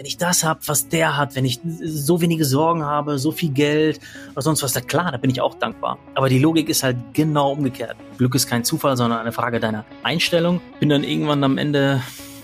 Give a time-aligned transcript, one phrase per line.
[0.00, 3.50] Wenn ich das habe, was der hat, wenn ich so wenige Sorgen habe, so viel
[3.50, 4.00] Geld
[4.32, 5.98] oder sonst was, da klar, da bin ich auch dankbar.
[6.14, 7.96] Aber die Logik ist halt genau umgekehrt.
[8.16, 10.62] Glück ist kein Zufall, sondern eine Frage deiner Einstellung.
[10.78, 12.00] Bin dann irgendwann am Ende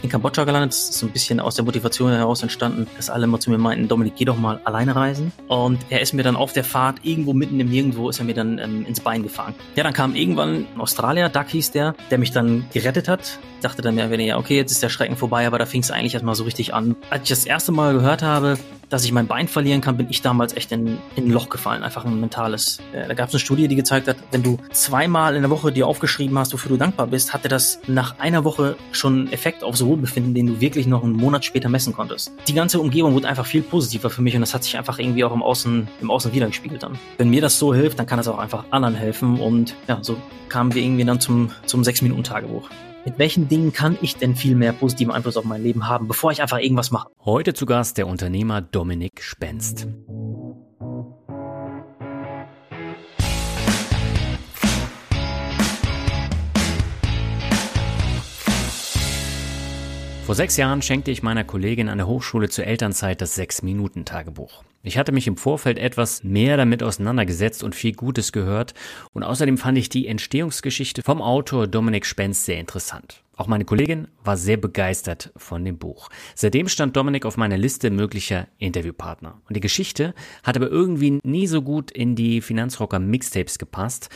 [0.06, 0.73] in Kambodscha gelandet.
[0.73, 3.59] Das ist so ein bisschen aus der Motivation heraus entstanden, dass alle mal zu mir
[3.59, 5.32] meinten, Dominik, geh doch mal alleine reisen.
[5.48, 8.34] Und er ist mir dann auf der Fahrt irgendwo mitten im Nirgendwo ist er mir
[8.34, 9.55] dann ähm, ins Bein gefahren.
[9.74, 13.38] Ja, dann kam irgendwann ein Australier, Duck hieß der, der mich dann gerettet hat.
[13.56, 15.91] Ich dachte dann mehr weniger, okay, jetzt ist der Schrecken vorbei, aber da fing es
[15.91, 16.96] eigentlich erstmal so richtig an.
[17.10, 20.23] Als ich das erste Mal gehört habe, dass ich mein Bein verlieren kann, bin ich
[20.23, 21.82] damals echt in, in ein Loch gefallen.
[21.82, 22.79] Einfach ein mentales.
[22.93, 25.73] Äh, da gab es eine Studie, die gezeigt hat, wenn du zweimal in der Woche
[25.73, 29.65] dir aufgeschrieben hast, wofür du dankbar bist, hatte das nach einer Woche schon Effekt
[29.97, 32.33] aufs Wohlbefinden, den du wirklich noch einen Monat später messen konntest.
[32.47, 35.25] Die ganze Umgebung wurde einfach viel positiver für mich und das hat sich einfach irgendwie
[35.25, 36.99] auch im Außen, im Außen wiedergespiegelt dann.
[37.19, 40.17] Wenn mir das so hilft, dann kann das auch einfach anderen helfen und ja, so
[40.49, 42.69] kamen wir irgendwie dann zum, zum 6-Minuten-Tagebuch.
[43.05, 46.33] Mit welchen Dingen kann ich denn viel mehr positiven Einfluss auf mein Leben haben, bevor
[46.33, 47.09] ich einfach irgendwas mache?
[47.24, 49.87] Heute zu Gast der Unternehmer Dominik Spenst.
[60.27, 64.65] Vor sechs Jahren schenkte ich meiner Kollegin an der Hochschule zur Elternzeit das Sechs-Minuten-Tagebuch.
[64.83, 68.75] Ich hatte mich im Vorfeld etwas mehr damit auseinandergesetzt und viel Gutes gehört
[69.12, 73.22] und außerdem fand ich die Entstehungsgeschichte vom Autor Dominik Spenz sehr interessant.
[73.37, 76.09] Auch meine Kollegin war sehr begeistert von dem Buch.
[76.34, 79.41] Seitdem stand Dominik auf meiner Liste möglicher Interviewpartner.
[79.47, 80.12] Und die Geschichte
[80.43, 84.09] hat aber irgendwie nie so gut in die Finanzrocker Mixtapes gepasst.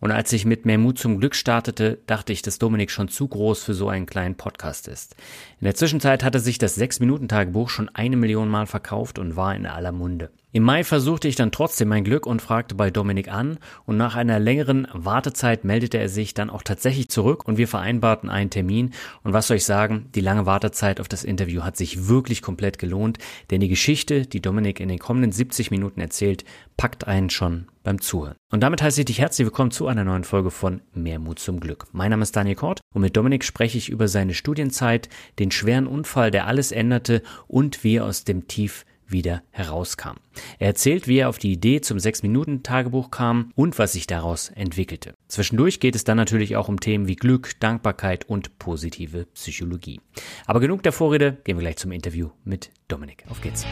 [0.00, 3.26] Und als ich mit Mehr Mut zum Glück startete, dachte ich, dass Dominik schon zu
[3.26, 5.16] groß für so einen kleinen Podcast ist.
[5.60, 9.66] In der Zwischenzeit hatte sich das 6-Minuten-Tagebuch schon eine Million Mal verkauft und war in
[9.66, 10.30] aller Munde.
[10.56, 14.16] Im Mai versuchte ich dann trotzdem mein Glück und fragte bei Dominik an und nach
[14.16, 18.94] einer längeren Wartezeit meldete er sich dann auch tatsächlich zurück und wir vereinbarten einen Termin
[19.22, 22.78] und was soll ich sagen, die lange Wartezeit auf das Interview hat sich wirklich komplett
[22.78, 23.18] gelohnt,
[23.50, 26.46] denn die Geschichte, die Dominik in den kommenden 70 Minuten erzählt,
[26.78, 28.36] packt einen schon beim Zuhören.
[28.50, 31.60] Und damit heiße ich dich herzlich willkommen zu einer neuen Folge von Mehr Mut zum
[31.60, 31.88] Glück.
[31.92, 35.86] Mein Name ist Daniel Kort und mit Dominik spreche ich über seine Studienzeit, den schweren
[35.86, 40.16] Unfall, der alles änderte und wie er aus dem Tief wieder herauskam.
[40.58, 45.14] Er erzählt, wie er auf die Idee zum 6-Minuten-Tagebuch kam und was sich daraus entwickelte.
[45.28, 50.00] Zwischendurch geht es dann natürlich auch um Themen wie Glück, Dankbarkeit und positive Psychologie.
[50.46, 53.24] Aber genug der Vorrede, gehen wir gleich zum Interview mit Dominik.
[53.28, 53.64] Auf geht's.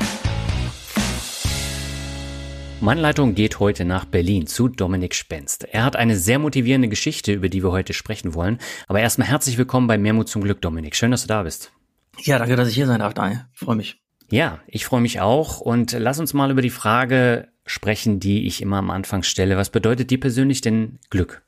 [2.81, 5.65] Meine Leitung geht heute nach Berlin zu Dominik Spenst.
[5.65, 8.59] Er hat eine sehr motivierende Geschichte, über die wir heute sprechen wollen.
[8.89, 10.95] Aber erstmal herzlich willkommen bei Mehrmut zum Glück, Dominik.
[10.95, 11.73] Schön, dass du da bist.
[12.19, 13.47] Ja, danke, dass ich hier sein darf, Daniel.
[13.55, 14.04] Freue mich.
[14.31, 18.63] Ja, ich freue mich auch und lass uns mal über die Frage sprechen, die ich
[18.63, 19.57] immer am Anfang stelle.
[19.57, 21.43] Was bedeutet dir persönlich denn Glück?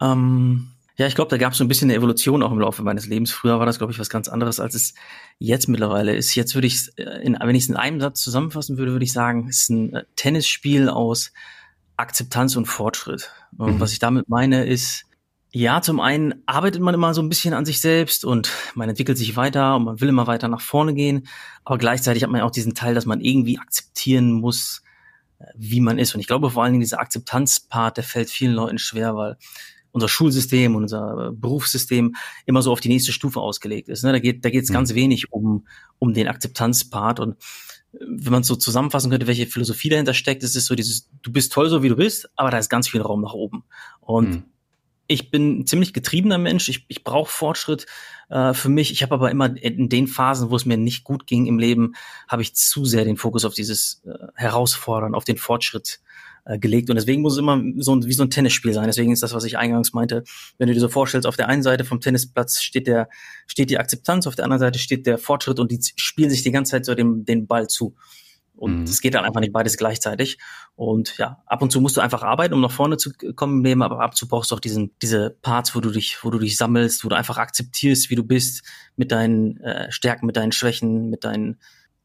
[0.00, 2.82] Ähm, ja, ich glaube, da gab es so ein bisschen eine Evolution auch im Laufe
[2.82, 3.32] meines Lebens.
[3.32, 4.94] Früher war das, glaube ich, was ganz anderes, als es
[5.38, 6.34] jetzt mittlerweile ist.
[6.34, 9.12] Jetzt würde ich es, äh, wenn ich es in einem Satz zusammenfassen würde, würde ich
[9.12, 11.32] sagen, es ist ein äh, Tennisspiel aus
[11.96, 13.30] Akzeptanz und Fortschritt.
[13.56, 13.80] Und mhm.
[13.80, 15.04] was ich damit meine, ist,
[15.54, 19.18] ja, zum einen arbeitet man immer so ein bisschen an sich selbst und man entwickelt
[19.18, 21.28] sich weiter und man will immer weiter nach vorne gehen.
[21.64, 24.82] Aber gleichzeitig hat man ja auch diesen Teil, dass man irgendwie akzeptieren muss,
[25.38, 26.14] äh, wie man ist.
[26.14, 29.36] Und ich glaube vor allen Dingen dieser Akzeptanzpart, der fällt vielen Leuten schwer, weil
[29.90, 34.04] unser Schulsystem und unser äh, Berufssystem immer so auf die nächste Stufe ausgelegt ist.
[34.04, 34.12] Ne?
[34.12, 34.74] Da geht da geht es mhm.
[34.74, 35.66] ganz wenig um
[35.98, 37.34] um den Akzeptanzpart und
[37.92, 41.10] äh, wenn man es so zusammenfassen könnte, welche Philosophie dahinter steckt, ist es so dieses,
[41.20, 43.64] du bist toll so wie du bist, aber da ist ganz viel Raum nach oben.
[44.00, 44.42] Und mhm
[45.12, 46.68] ich bin ein ziemlich getriebener Mensch.
[46.68, 47.86] Ich, ich brauche Fortschritt
[48.30, 48.92] äh, für mich.
[48.92, 51.94] Ich habe aber immer in den Phasen, wo es mir nicht gut ging im Leben,
[52.28, 56.00] habe ich zu sehr den Fokus auf dieses äh, Herausfordern, auf den Fortschritt
[56.44, 56.90] äh, gelegt.
[56.90, 58.86] Und deswegen muss es immer so ein, wie so ein Tennisspiel sein.
[58.86, 60.24] Deswegen ist das, was ich eingangs meinte,
[60.58, 63.08] wenn du dir so vorstellst, auf der einen Seite vom Tennisplatz steht der,
[63.46, 66.52] steht die Akzeptanz, auf der anderen Seite steht der Fortschritt und die spielen sich die
[66.52, 67.94] ganze Zeit so den, den Ball zu.
[68.62, 69.02] Und es mhm.
[69.02, 70.38] geht dann einfach nicht beides gleichzeitig.
[70.76, 73.64] Und ja, ab und zu musst du einfach arbeiten, um nach vorne zu kommen im
[73.64, 76.30] Leben, aber ab und zu brauchst du auch diesen, diese Parts, wo du dich, wo
[76.30, 78.62] du dich sammelst, wo du einfach akzeptierst, wie du bist,
[78.94, 81.58] mit deinen äh, Stärken, mit deinen Schwächen, mit deinen,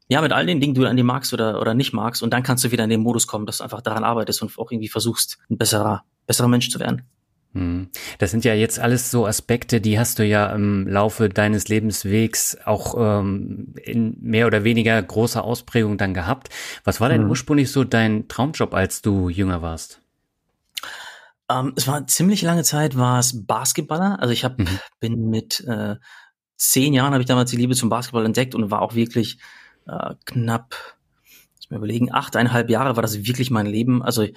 [0.07, 2.24] ja, mit all den Dingen, die du an dir magst oder, oder nicht magst.
[2.24, 4.57] Und dann kannst du wieder in den Modus kommen, dass du einfach daran arbeitest und
[4.57, 7.04] auch irgendwie versuchst, ein besserer, besserer Mensch zu werden.
[7.57, 7.89] Hm.
[8.19, 12.57] Das sind ja jetzt alles so Aspekte, die hast du ja im Laufe deines Lebenswegs
[12.65, 16.50] auch ähm, in mehr oder weniger großer Ausprägung dann gehabt.
[16.83, 17.30] Was war denn mhm.
[17.30, 20.01] ursprünglich so dein Traumjob, als du jünger warst?
[21.50, 24.19] Ähm, es war ziemlich lange Zeit war es Basketballer.
[24.19, 24.80] Also ich hab, mhm.
[25.00, 25.95] bin mit äh,
[26.57, 29.39] zehn Jahren habe ich damals die Liebe zum Basketball entdeckt und war auch wirklich
[29.88, 30.75] äh, knapp,
[31.56, 34.04] muss mir überlegen, achteinhalb Jahre war das wirklich mein Leben.
[34.04, 34.27] Also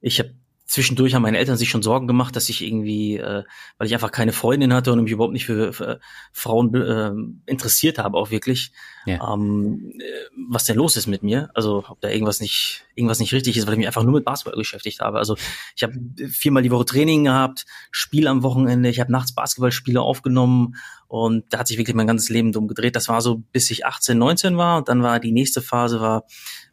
[0.00, 0.34] ich habe
[0.66, 3.44] zwischendurch haben meine Eltern sich schon Sorgen gemacht, dass ich irgendwie, äh,
[3.78, 6.00] weil ich einfach keine Freundin hatte und mich überhaupt nicht für, für
[6.32, 7.12] Frauen äh,
[7.50, 8.72] interessiert habe, auch wirklich,
[9.06, 9.32] ja.
[9.32, 10.02] ähm, äh,
[10.48, 11.50] was denn los ist mit mir.
[11.54, 14.24] Also ob da irgendwas nicht, irgendwas nicht richtig ist, weil ich mich einfach nur mit
[14.24, 15.18] Basketball beschäftigt habe.
[15.18, 15.36] Also
[15.76, 15.94] ich habe
[16.28, 20.74] viermal die Woche Training gehabt, Spiel am Wochenende, ich habe nachts Basketballspiele aufgenommen
[21.08, 22.96] und da hat sich wirklich mein ganzes Leben drum gedreht.
[22.96, 24.78] Das war so, bis ich 18, 19 war.
[24.78, 26.24] Und dann war die nächste Phase war,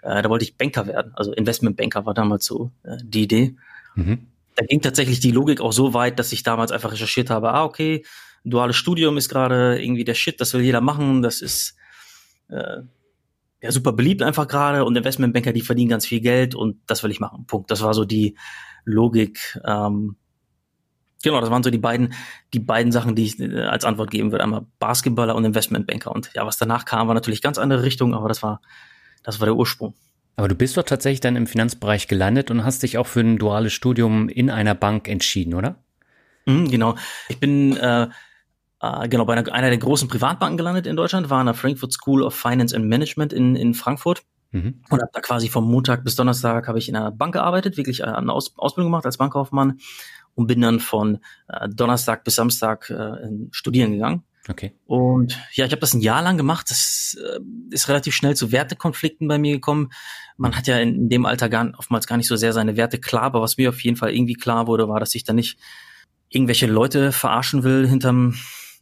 [0.01, 1.11] äh, da wollte ich Banker werden.
[1.15, 3.55] Also Investmentbanker war damals so äh, die Idee.
[3.95, 4.27] Mhm.
[4.55, 7.63] Da ging tatsächlich die Logik auch so weit, dass ich damals einfach recherchiert habe, ah,
[7.63, 8.03] okay,
[8.43, 11.75] duales Studium ist gerade irgendwie der Shit, das will jeder machen, das ist
[12.49, 12.81] äh,
[13.61, 17.11] ja super beliebt einfach gerade und Investmentbanker, die verdienen ganz viel Geld und das will
[17.11, 17.45] ich machen.
[17.47, 17.71] Punkt.
[17.71, 18.37] Das war so die
[18.83, 19.57] Logik.
[19.65, 20.17] Ähm,
[21.23, 22.13] genau, das waren so die beiden,
[22.53, 24.43] die beiden Sachen, die ich äh, als Antwort geben würde.
[24.43, 26.11] Einmal Basketballer und Investmentbanker.
[26.11, 28.61] Und ja, was danach kam, war natürlich ganz andere Richtung, aber das war,
[29.23, 29.95] das war der Ursprung.
[30.35, 33.37] Aber du bist doch tatsächlich dann im Finanzbereich gelandet und hast dich auch für ein
[33.37, 35.75] duales Studium in einer Bank entschieden, oder?
[36.45, 36.95] Mhm, genau.
[37.29, 38.07] Ich bin äh,
[38.81, 41.93] äh, genau bei einer, einer der großen Privatbanken gelandet in Deutschland, war an der Frankfurt
[41.93, 44.23] School of Finance and Management in, in Frankfurt.
[44.51, 44.81] Mhm.
[44.89, 48.01] Und habe da quasi vom Montag bis Donnerstag habe ich in einer Bank gearbeitet, wirklich
[48.01, 49.79] äh, eine Aus Ausbildung gemacht als Bankkaufmann
[50.35, 54.23] und bin dann von äh, Donnerstag bis Samstag äh, studieren gegangen.
[54.49, 54.73] Okay.
[54.85, 56.69] Und ja, ich habe das ein Jahr lang gemacht.
[56.69, 57.39] Das äh,
[57.71, 59.91] ist relativ schnell zu Wertekonflikten bei mir gekommen.
[60.35, 63.23] Man hat ja in, dem Alter gar, oftmals gar nicht so sehr seine Werte klar,
[63.23, 65.57] aber was mir auf jeden Fall irgendwie klar wurde, war, dass ich da nicht
[66.29, 68.35] irgendwelche Leute verarschen will hinterm,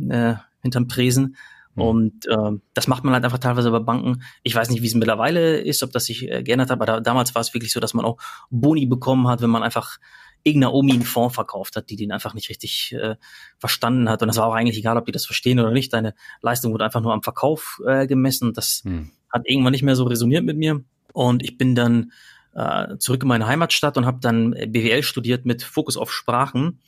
[0.09, 1.35] äh, hinterm Tresen.
[1.75, 1.81] Mhm.
[1.81, 4.23] Und äh, das macht man halt einfach teilweise bei Banken.
[4.41, 6.99] Ich weiß nicht, wie es mittlerweile ist, ob das sich äh, geändert hat, aber da,
[6.99, 8.17] damals war es wirklich so, dass man auch
[8.49, 9.99] Boni bekommen hat, wenn man einfach
[10.43, 13.15] irgendeiner Omi einen Fonds verkauft hat, die den einfach nicht richtig äh,
[13.57, 14.21] verstanden hat.
[14.21, 15.93] Und das war auch eigentlich egal, ob die das verstehen oder nicht.
[15.93, 18.53] Deine Leistung wurde einfach nur am Verkauf äh, gemessen.
[18.53, 19.11] Das hm.
[19.29, 20.83] hat irgendwann nicht mehr so resoniert mit mir.
[21.13, 22.11] Und ich bin dann
[22.53, 26.79] äh, zurück in meine Heimatstadt und habe dann BWL studiert mit Fokus auf Sprachen.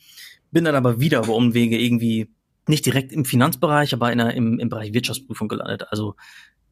[0.50, 2.28] Bin dann aber wieder über Umwege irgendwie
[2.66, 5.86] nicht direkt im Finanzbereich, aber in einer, im, im Bereich Wirtschaftsprüfung gelandet.
[5.90, 6.16] Also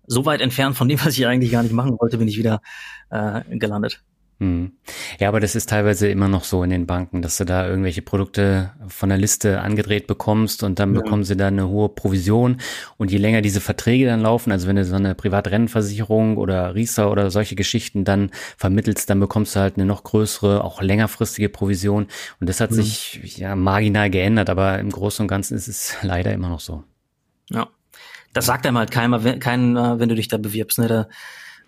[0.07, 2.61] so weit entfernt von dem, was ich eigentlich gar nicht machen wollte, bin ich wieder
[3.11, 4.03] äh, gelandet.
[4.39, 4.73] Hm.
[5.21, 8.03] Ja, aber das ist teilweise immer noch so in den Banken, dass du da irgendwelche
[8.03, 11.01] Produkte von der Liste angedreht bekommst und dann ja.
[11.01, 12.57] bekommen sie da eine hohe Provision.
[12.97, 17.13] Und je länger diese Verträge dann laufen, also wenn du so eine Privatrennenversicherung oder Riester
[17.13, 22.09] oder solche Geschichten dann vermittelst, dann bekommst du halt eine noch größere, auch längerfristige Provision.
[22.41, 22.77] Und das hat ja.
[22.77, 26.83] sich ja marginal geändert, aber im Großen und Ganzen ist es leider immer noch so.
[27.49, 27.69] Ja.
[28.33, 30.79] Das sagt einem halt keiner, keiner wenn du dich da bewirbst.
[30.79, 30.89] Ne?
[30.89, 31.09] Da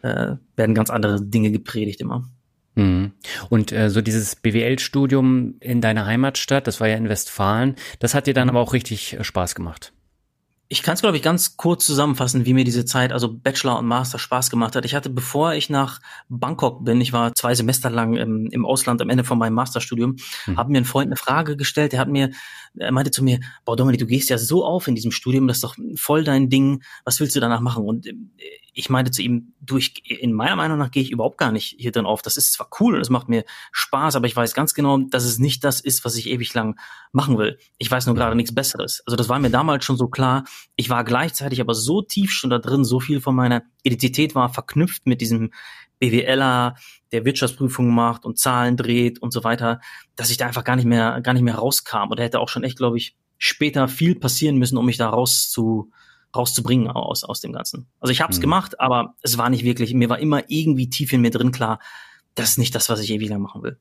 [0.03, 2.29] äh, werden ganz andere Dinge gepredigt immer.
[2.75, 3.13] Mhm.
[3.51, 8.27] Und äh, so dieses BWL-Studium in deiner Heimatstadt, das war ja in Westfalen, das hat
[8.27, 8.51] dir dann mhm.
[8.51, 9.93] aber auch richtig äh, Spaß gemacht.
[10.69, 13.87] Ich kann es, glaube ich, ganz kurz zusammenfassen, wie mir diese Zeit, also Bachelor und
[13.87, 14.87] Master Spaß gemacht hat.
[14.87, 19.01] Ich hatte, bevor ich nach Bangkok bin, ich war zwei Semester lang im, im Ausland
[19.03, 20.17] am Ende von meinem Masterstudium,
[20.47, 20.57] mhm.
[20.57, 22.31] habe mir ein Freund eine Frage gestellt, der hat mir,
[22.77, 25.59] er meinte zu mir, boah Dominik, du gehst ja so auf in diesem Studium, das
[25.59, 27.85] ist doch voll dein Ding, was willst du danach machen?
[27.85, 28.15] Und äh,
[28.75, 31.77] ich meinte zu ihm, du, ich, in meiner Meinung nach gehe ich überhaupt gar nicht
[31.79, 32.23] hier drin auf.
[32.23, 35.25] Das ist zwar cool und es macht mir Spaß, aber ich weiß ganz genau, dass
[35.25, 36.79] es nicht das ist, was ich ewig lang
[37.13, 37.59] machen will.
[37.79, 39.03] Ich weiß nur gerade nichts Besseres.
[39.07, 40.45] Also das war mir damals schon so klar.
[40.75, 44.49] Ich war gleichzeitig aber so tief schon da drin, so viel von meiner Identität war
[44.49, 45.53] verknüpft mit diesem
[46.01, 46.75] BWLer,
[47.13, 49.81] der Wirtschaftsprüfungen macht und Zahlen dreht und so weiter,
[50.17, 52.11] dass ich da einfach gar nicht mehr, gar nicht mehr rauskam.
[52.11, 55.09] Und da hätte auch schon echt, glaube ich, später viel passieren müssen, um mich da
[55.09, 55.93] raus zu,
[56.37, 57.87] rauszubringen aus, aus dem Ganzen.
[58.01, 58.43] Also ich habe es mhm.
[58.43, 61.79] gemacht, aber es war nicht wirklich, mir war immer irgendwie tief in mir drin klar,
[62.35, 63.79] das ist nicht das, was ich ewig lang machen will.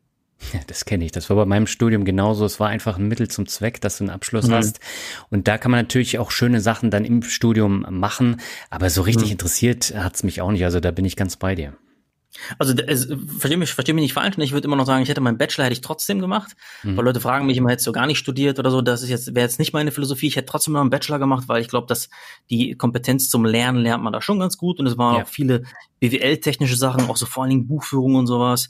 [0.51, 1.12] Ja, das kenne ich.
[1.12, 2.45] Das war bei meinem Studium genauso.
[2.45, 4.53] Es war einfach ein Mittel zum Zweck, dass du einen Abschluss mhm.
[4.53, 4.79] hast.
[5.29, 8.41] Und da kann man natürlich auch schöne Sachen dann im Studium machen.
[8.69, 9.33] Aber so richtig mhm.
[9.33, 10.65] interessiert hat's mich auch nicht.
[10.65, 11.74] Also da bin ich ganz bei dir.
[12.58, 15.22] Also es, verstehe mich, versteh mich nicht falsch, ich würde immer noch sagen, ich hätte
[15.22, 16.98] meinen Bachelor hätte ich trotzdem gemacht, mhm.
[16.98, 19.36] weil Leute fragen mich immer, hättest du gar nicht studiert oder so, das ist jetzt
[19.36, 21.88] wäre jetzt nicht meine Philosophie, ich hätte trotzdem noch einen Bachelor gemacht, weil ich glaube,
[21.88, 22.10] dass
[22.50, 25.24] die Kompetenz zum Lernen lernt man da schon ganz gut und es waren ja.
[25.24, 25.63] auch viele
[26.00, 28.70] BWL-technische Sachen, auch so vor allen Dingen Buchführung und sowas,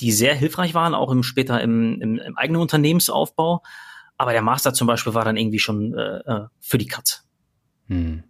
[0.00, 3.62] die sehr hilfreich waren, auch im später im, im, im eigenen Unternehmensaufbau.
[4.16, 7.24] Aber der Master zum Beispiel war dann irgendwie schon äh, äh für die Katz.
[7.86, 8.24] Mhm.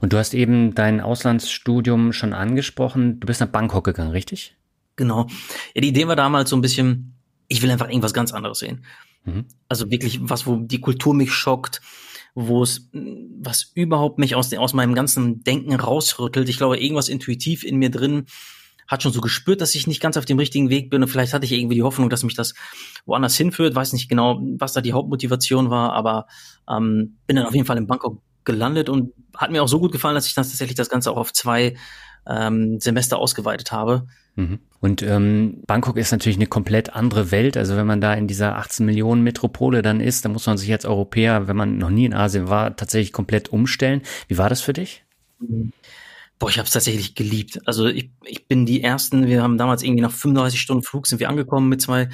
[0.00, 3.20] Und du hast eben dein Auslandsstudium schon angesprochen.
[3.20, 4.56] Du bist nach Bangkok gegangen, richtig?
[4.96, 5.26] Genau.
[5.74, 7.14] Ja, die Idee war damals so ein bisschen,
[7.48, 8.84] ich will einfach irgendwas ganz anderes sehen.
[9.24, 9.46] Mhm.
[9.68, 11.80] Also wirklich was, wo die Kultur mich schockt,
[12.34, 16.48] wo es, was überhaupt mich aus, aus meinem ganzen Denken rausrüttelt.
[16.48, 18.26] Ich glaube, irgendwas intuitiv in mir drin
[18.86, 21.32] hat schon so gespürt, dass ich nicht ganz auf dem richtigen Weg bin und vielleicht
[21.32, 22.54] hatte ich irgendwie die Hoffnung, dass mich das
[23.06, 23.74] woanders hinführt.
[23.74, 26.26] Weiß nicht genau, was da die Hauptmotivation war, aber
[26.68, 29.92] ähm, bin dann auf jeden Fall in Bangkok gelandet und hat mir auch so gut
[29.92, 31.74] gefallen, dass ich dann tatsächlich das Ganze auch auf zwei
[32.26, 34.06] ähm, Semester ausgeweitet habe.
[34.36, 34.58] Mhm.
[34.80, 37.56] Und ähm, Bangkok ist natürlich eine komplett andere Welt.
[37.56, 40.70] Also wenn man da in dieser 18 Millionen Metropole dann ist, dann muss man sich
[40.72, 44.02] als Europäer, wenn man noch nie in Asien war, tatsächlich komplett umstellen.
[44.28, 45.04] Wie war das für dich?
[46.38, 47.60] Boah, ich habe es tatsächlich geliebt.
[47.66, 51.20] Also ich, ich bin die ersten, wir haben damals irgendwie nach 35 Stunden Flug sind
[51.20, 52.08] wir angekommen mit zwei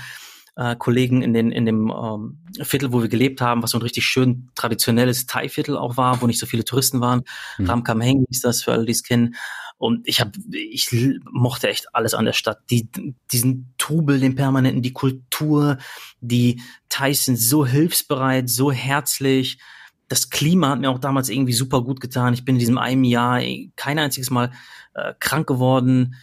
[0.60, 3.82] äh, Kollegen in, den, in dem ähm, Viertel, wo wir gelebt haben, was so ein
[3.82, 7.22] richtig schön traditionelles Thai-Viertel auch war, wo nicht so viele Touristen waren.
[7.56, 7.70] Mhm.
[7.70, 9.36] Ram Kam Heng ist das, für alle, die es kennen.
[9.78, 10.90] Und ich habe, ich
[11.32, 12.58] mochte echt alles an der Stadt.
[12.68, 12.90] Die,
[13.32, 15.78] diesen Trubel, den permanenten, die Kultur,
[16.20, 19.58] die Thais sind so hilfsbereit, so herzlich.
[20.08, 22.34] Das Klima hat mir auch damals irgendwie super gut getan.
[22.34, 23.40] Ich bin in diesem einem Jahr
[23.76, 24.52] kein einziges Mal
[24.92, 26.16] äh, krank geworden.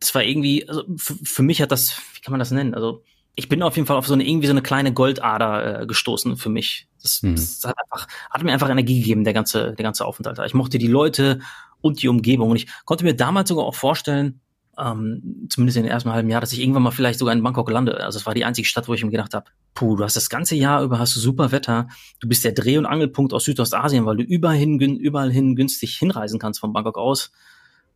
[0.00, 2.72] Das war irgendwie, also für mich hat das, wie kann man das nennen?
[2.74, 3.04] Also
[3.34, 6.36] ich bin auf jeden Fall auf so eine irgendwie so eine kleine Goldader äh, gestoßen
[6.36, 6.88] für mich.
[7.02, 7.34] Das, mhm.
[7.34, 10.38] das hat einfach hat mir einfach Energie gegeben der ganze der ganze Aufenthalt.
[10.44, 11.40] Ich mochte die Leute
[11.80, 14.40] und die Umgebung und ich konnte mir damals sogar auch vorstellen,
[14.78, 17.70] ähm, zumindest in den ersten halben Jahr, dass ich irgendwann mal vielleicht sogar in Bangkok
[17.70, 18.02] lande.
[18.02, 20.30] Also es war die einzige Stadt, wo ich mir gedacht habe, puh, du hast das
[20.30, 21.88] ganze Jahr über hast du super Wetter,
[22.20, 25.96] du bist der Dreh- und Angelpunkt aus Südostasien, weil du überall hin, überall hin günstig
[25.98, 27.32] hinreisen kannst von Bangkok aus.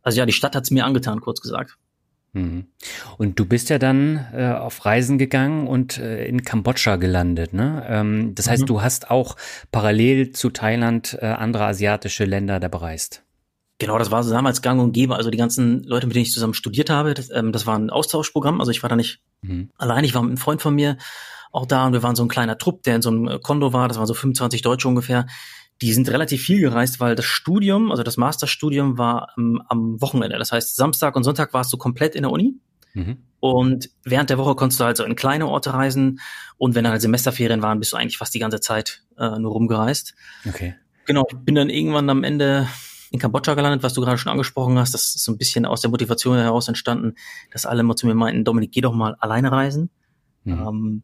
[0.03, 1.77] Also ja, die Stadt hat's mir angetan, kurz gesagt.
[2.33, 2.65] Mhm.
[3.17, 7.85] Und du bist ja dann äh, auf Reisen gegangen und äh, in Kambodscha gelandet, ne?
[7.87, 8.67] Ähm, das heißt, mhm.
[8.67, 9.35] du hast auch
[9.71, 13.23] parallel zu Thailand äh, andere asiatische Länder da bereist.
[13.79, 15.15] Genau, das war so damals gang und gäbe.
[15.15, 17.89] Also die ganzen Leute, mit denen ich zusammen studiert habe, das, ähm, das war ein
[17.89, 18.59] Austauschprogramm.
[18.59, 19.69] Also ich war da nicht mhm.
[19.77, 20.97] allein, ich war mit einem Freund von mir
[21.51, 23.87] auch da und wir waren so ein kleiner Trupp, der in so einem Kondo war.
[23.87, 25.27] Das waren so 25 Deutsche ungefähr
[25.81, 30.37] die sind relativ viel gereist, weil das Studium, also das Masterstudium war ähm, am Wochenende.
[30.37, 32.55] Das heißt, Samstag und Sonntag warst du komplett in der Uni.
[32.93, 33.17] Mhm.
[33.39, 36.19] Und während der Woche konntest du halt so in kleine Orte reisen.
[36.57, 39.51] Und wenn dann halt Semesterferien waren, bist du eigentlich fast die ganze Zeit äh, nur
[39.51, 40.15] rumgereist.
[40.47, 40.75] Okay.
[41.05, 42.67] Genau, ich bin dann irgendwann am Ende
[43.11, 44.93] in Kambodscha gelandet, was du gerade schon angesprochen hast.
[44.93, 47.13] Das ist so ein bisschen aus der Motivation heraus entstanden,
[47.51, 49.89] dass alle immer zu mir meinten, Dominik, geh doch mal alleine reisen.
[50.43, 50.53] Mhm.
[50.53, 51.03] Ähm,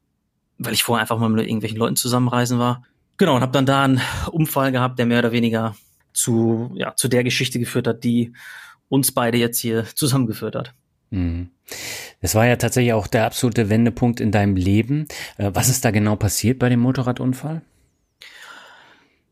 [0.58, 2.84] weil ich vorher einfach mal mit irgendwelchen Leuten zusammenreisen war.
[3.17, 4.01] Genau, und habe dann da einen
[4.32, 5.75] Unfall gehabt, der mehr oder weniger
[6.13, 8.34] zu, ja, zu der Geschichte geführt hat, die
[8.89, 10.74] uns beide jetzt hier zusammengeführt hat.
[11.10, 11.50] Mhm.
[12.22, 15.08] Das war ja tatsächlich auch der absolute Wendepunkt in deinem Leben.
[15.38, 17.62] Äh, was ist da genau passiert bei dem Motorradunfall?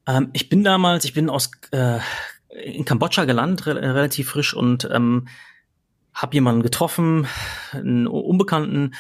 [0.07, 1.99] Ähm, ich bin damals, ich bin aus äh,
[2.63, 5.27] in Kambodscha gelandet, re relativ frisch und ähm,
[6.13, 7.27] habe jemanden getroffen,
[7.71, 8.93] einen Unbekannten,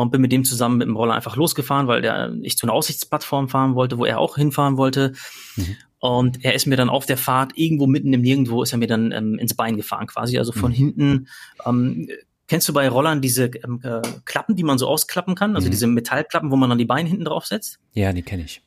[0.00, 2.74] und bin mit dem zusammen mit dem Roller einfach losgefahren, weil der, ich zu einer
[2.74, 5.12] Aussichtsplattform fahren wollte, wo er auch hinfahren wollte.
[5.56, 5.76] Mhm.
[5.98, 8.86] Und er ist mir dann auf der Fahrt irgendwo mitten im Nirgendwo ist er mir
[8.86, 10.74] dann ähm, ins Bein gefahren quasi, also von mhm.
[10.74, 11.28] hinten.
[11.64, 12.08] Ähm,
[12.46, 15.70] kennst du bei Rollern diese ähm, äh, Klappen, die man so ausklappen kann, also mhm.
[15.70, 17.78] diese Metallklappen, wo man dann die Beine hinten drauf setzt?
[17.94, 18.62] Ja, die kenne ich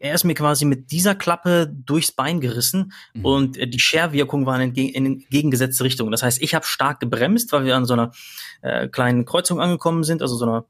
[0.00, 3.24] er ist mir quasi mit dieser Klappe durchs Bein gerissen mhm.
[3.24, 6.10] und äh, die Scherwirkung war in, in entgegengesetzte Richtung.
[6.10, 8.12] Das heißt, ich habe stark gebremst, weil wir an so einer
[8.62, 10.64] äh, kleinen Kreuzung angekommen sind, also so einer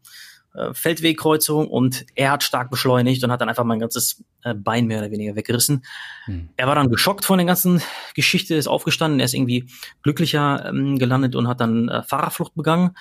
[0.54, 4.86] äh, Feldwegkreuzung und er hat stark beschleunigt und hat dann einfach mein ganzes äh, Bein
[4.86, 5.84] mehr oder weniger weggerissen.
[6.26, 6.50] Mhm.
[6.56, 7.82] Er war dann geschockt von der ganzen
[8.14, 9.68] Geschichte, ist aufgestanden, er ist irgendwie
[10.02, 12.96] glücklicher ähm, gelandet und hat dann äh, Fahrerflucht begangen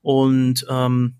[0.00, 1.16] und ähm,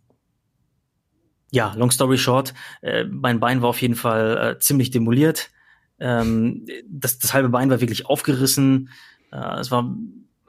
[1.54, 5.50] ja, long story short, äh, mein Bein war auf jeden Fall äh, ziemlich demoliert.
[6.00, 8.90] Ähm, das, das halbe Bein war wirklich aufgerissen.
[9.30, 9.94] Äh, es war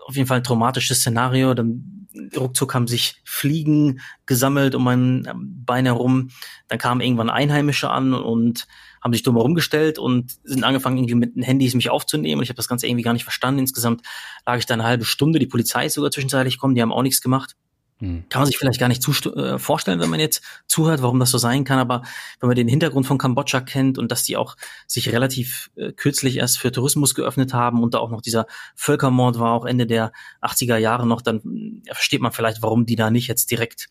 [0.05, 1.53] auf jeden Fall ein traumatisches Szenario.
[1.53, 6.29] Dann ruckzuck haben sich Fliegen gesammelt um mein ähm, Bein herum.
[6.67, 8.67] Dann kamen irgendwann Einheimische an und
[9.03, 12.41] haben sich dumm herumgestellt und sind angefangen, irgendwie mit den Handys mich aufzunehmen.
[12.41, 13.59] Ich habe das Ganze irgendwie gar nicht verstanden.
[13.59, 14.01] Insgesamt
[14.47, 15.38] lag ich da eine halbe Stunde.
[15.38, 17.55] Die Polizei ist sogar zwischenzeitlich gekommen, die haben auch nichts gemacht.
[18.00, 18.25] Hm.
[18.30, 21.38] Kann man sich vielleicht gar nicht äh, vorstellen, wenn man jetzt zuhört, warum das so
[21.38, 22.02] sein kann, aber
[22.40, 26.38] wenn man den Hintergrund von Kambodscha kennt und dass die auch sich relativ äh, kürzlich
[26.38, 30.12] erst für Tourismus geöffnet haben und da auch noch dieser Völkermord war, auch Ende der
[30.42, 33.88] 80er Jahre noch, dann ja, versteht man vielleicht, warum die da nicht jetzt direkt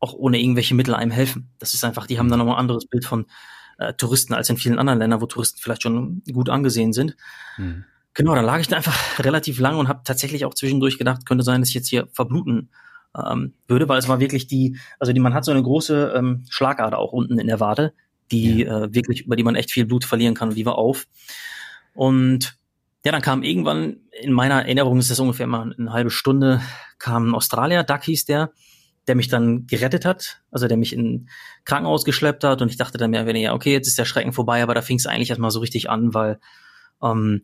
[0.00, 1.50] auch ohne irgendwelche Mittel einem helfen.
[1.58, 3.26] Das ist einfach, die haben dann nochmal ein anderes Bild von
[3.78, 7.16] äh, Touristen als in vielen anderen Ländern, wo Touristen vielleicht schon gut angesehen sind.
[7.58, 7.84] Mhm.
[8.14, 11.44] Genau, dann lag ich da einfach relativ lang und habe tatsächlich auch zwischendurch gedacht, könnte
[11.44, 12.70] sein, dass ich jetzt hier verbluten
[13.16, 16.44] ähm, würde, weil es war wirklich die, also die, man hat so eine große ähm,
[16.48, 17.92] Schlagader auch unten in der Wade,
[18.30, 18.84] die ja.
[18.84, 21.06] äh, wirklich, über die man echt viel Blut verlieren kann und die war auf.
[21.94, 22.56] Und
[23.04, 26.60] ja, dann kam irgendwann, in meiner Erinnerung ist das ungefähr mal eine halbe Stunde,
[26.98, 28.52] kam ein Australier, Duck hieß der,
[29.08, 31.28] der mich dann gerettet hat, also der mich in
[31.64, 34.32] Krankenhaus geschleppt hat und ich dachte dann mehr oder weniger, okay, jetzt ist der Schrecken
[34.32, 36.38] vorbei, aber da fing es eigentlich erstmal so richtig an, weil
[37.02, 37.42] ähm,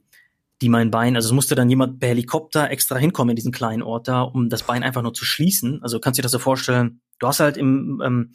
[0.60, 3.82] die mein Bein, also es musste dann jemand per Helikopter extra hinkommen in diesen kleinen
[3.82, 5.82] Ort da, um das Bein einfach nur zu schließen.
[5.82, 8.32] Also kannst du dir das so vorstellen, du hast halt im, ähm,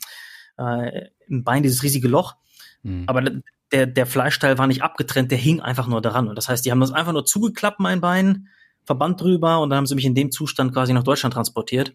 [0.57, 2.35] äh, im Bein dieses riesige Loch,
[2.83, 3.03] mhm.
[3.07, 3.23] aber
[3.71, 6.27] der, der Fleischteil war nicht abgetrennt, der hing einfach nur daran.
[6.27, 8.47] Und das heißt, die haben das einfach nur zugeklappt, mein Bein,
[8.85, 11.93] Verband drüber und dann haben sie mich in dem Zustand quasi nach Deutschland transportiert.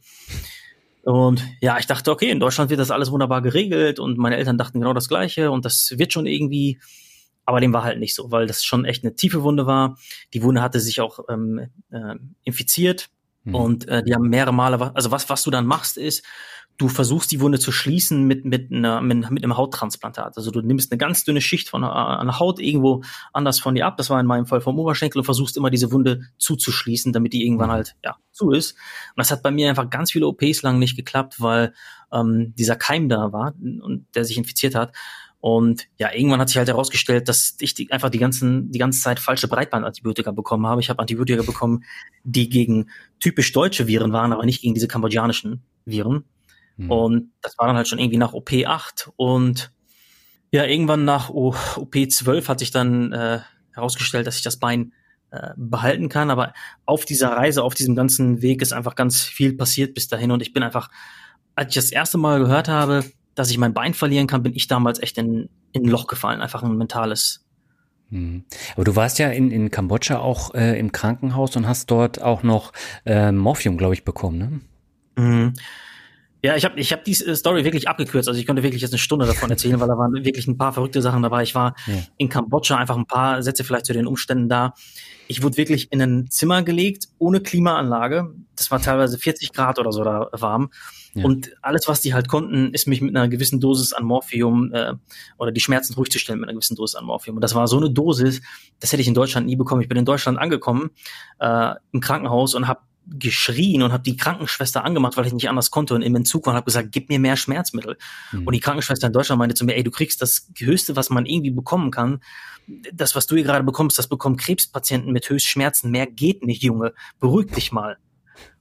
[1.03, 4.59] Und ja, ich dachte, okay, in Deutschland wird das alles wunderbar geregelt und meine Eltern
[4.59, 6.79] dachten genau das Gleiche und das wird schon irgendwie.
[7.49, 9.97] Aber dem war halt nicht so, weil das schon echt eine tiefe Wunde war.
[10.35, 12.15] Die Wunde hatte sich auch ähm, äh,
[12.45, 13.09] infiziert
[13.45, 13.55] mhm.
[13.55, 16.27] und äh, die haben mehrere Male, also was, was du dann machst, ist,
[16.77, 20.37] du versuchst die Wunde zu schließen mit, mit, einer, mit, mit einem Hauttransplantat.
[20.37, 23.03] Also du nimmst eine ganz dünne Schicht von einer Haut irgendwo
[23.33, 23.97] anders von dir ab.
[23.97, 27.47] Das war in meinem Fall vom Oberschenkel und versuchst immer diese Wunde zuzuschließen, damit die
[27.47, 27.73] irgendwann mhm.
[27.73, 28.73] halt ja zu ist.
[28.73, 31.73] Und das hat bei mir einfach ganz viele OPs lang nicht geklappt, weil
[32.13, 34.93] ähm, dieser Keim da war und der sich infiziert hat.
[35.41, 39.01] Und ja, irgendwann hat sich halt herausgestellt, dass ich die, einfach die ganzen, die ganze
[39.01, 40.81] Zeit falsche Breitbandantibiotika bekommen habe.
[40.81, 41.85] Ich habe Antibiotika bekommen,
[42.25, 42.91] die gegen
[43.21, 46.25] typisch deutsche Viren waren, aber nicht gegen diese kambodschanischen Viren.
[46.77, 46.91] Mhm.
[46.91, 49.73] Und das war dann halt schon irgendwie nach OP 8 und
[50.51, 53.41] ja, irgendwann nach OP 12 hat sich dann äh,
[53.75, 54.93] herausgestellt, dass ich das Bein
[55.31, 56.31] äh, behalten kann.
[56.31, 56.55] Aber
[56.87, 60.31] auf dieser Reise, auf diesem ganzen Weg ist einfach ganz viel passiert bis dahin.
[60.31, 60.91] Und ich bin einfach,
[61.55, 63.05] als ich das erste Mal gehört habe,
[63.39, 66.41] dass ich mein Bein verlieren kann, bin ich damals echt in, in ein Loch gefallen.
[66.41, 67.45] Einfach ein mentales.
[68.11, 68.45] Mhm.
[68.75, 72.43] Aber du warst ja in, in Kambodscha auch äh, im Krankenhaus und hast dort auch
[72.43, 72.73] noch
[73.05, 74.61] äh, Morphium, glaube ich, bekommen, ne?
[75.23, 75.55] Mhm.
[76.41, 78.29] Ja, ich habe ich hab die Story wirklich abgekürzt.
[78.29, 80.73] Also ich könnte wirklich jetzt eine Stunde davon erzählen, weil da waren wirklich ein paar
[80.73, 81.43] verrückte Sachen dabei.
[81.43, 81.95] Ich war ja.
[82.17, 84.75] in Kambodscha, einfach ein paar Sätze vielleicht zu den Umständen da.
[85.27, 88.35] Ich wurde wirklich in ein Zimmer gelegt, ohne Klimaanlage.
[88.57, 90.71] Das war teilweise 40 Grad oder so da warm.
[91.15, 91.25] Ja.
[91.25, 94.95] Und alles, was die halt konnten, ist mich mit einer gewissen Dosis an Morphium äh,
[95.39, 97.37] oder die Schmerzen ruhig zu stellen mit einer gewissen Dosis an Morphium.
[97.37, 98.41] Und das war so eine Dosis,
[98.81, 99.83] das hätte ich in Deutschland nie bekommen.
[99.83, 100.91] Ich bin in Deutschland angekommen,
[101.39, 105.71] äh, im Krankenhaus und habe geschrien und habe die Krankenschwester angemacht, weil ich nicht anders
[105.71, 107.97] konnte und im Entzug war und habe gesagt, gib mir mehr Schmerzmittel.
[108.33, 108.47] Mhm.
[108.47, 111.25] Und die Krankenschwester in Deutschland meinte zu mir, ey, du kriegst das Höchste, was man
[111.25, 112.21] irgendwie bekommen kann.
[112.93, 115.91] Das, was du hier gerade bekommst, das bekommen Krebspatienten mit Höchstschmerzen.
[115.91, 116.93] Mehr geht nicht, Junge.
[117.19, 117.97] Beruhig dich mal.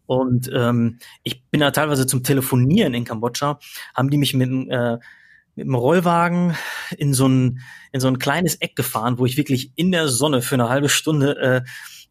[0.07, 3.59] Und ähm, ich bin da teilweise zum Telefonieren in Kambodscha,
[3.93, 4.97] haben die mich mit, äh,
[5.55, 6.55] mit dem Rollwagen
[6.97, 7.59] in so ein
[7.91, 10.89] in so ein kleines Eck gefahren, wo ich wirklich in der Sonne für eine halbe
[10.89, 11.63] Stunde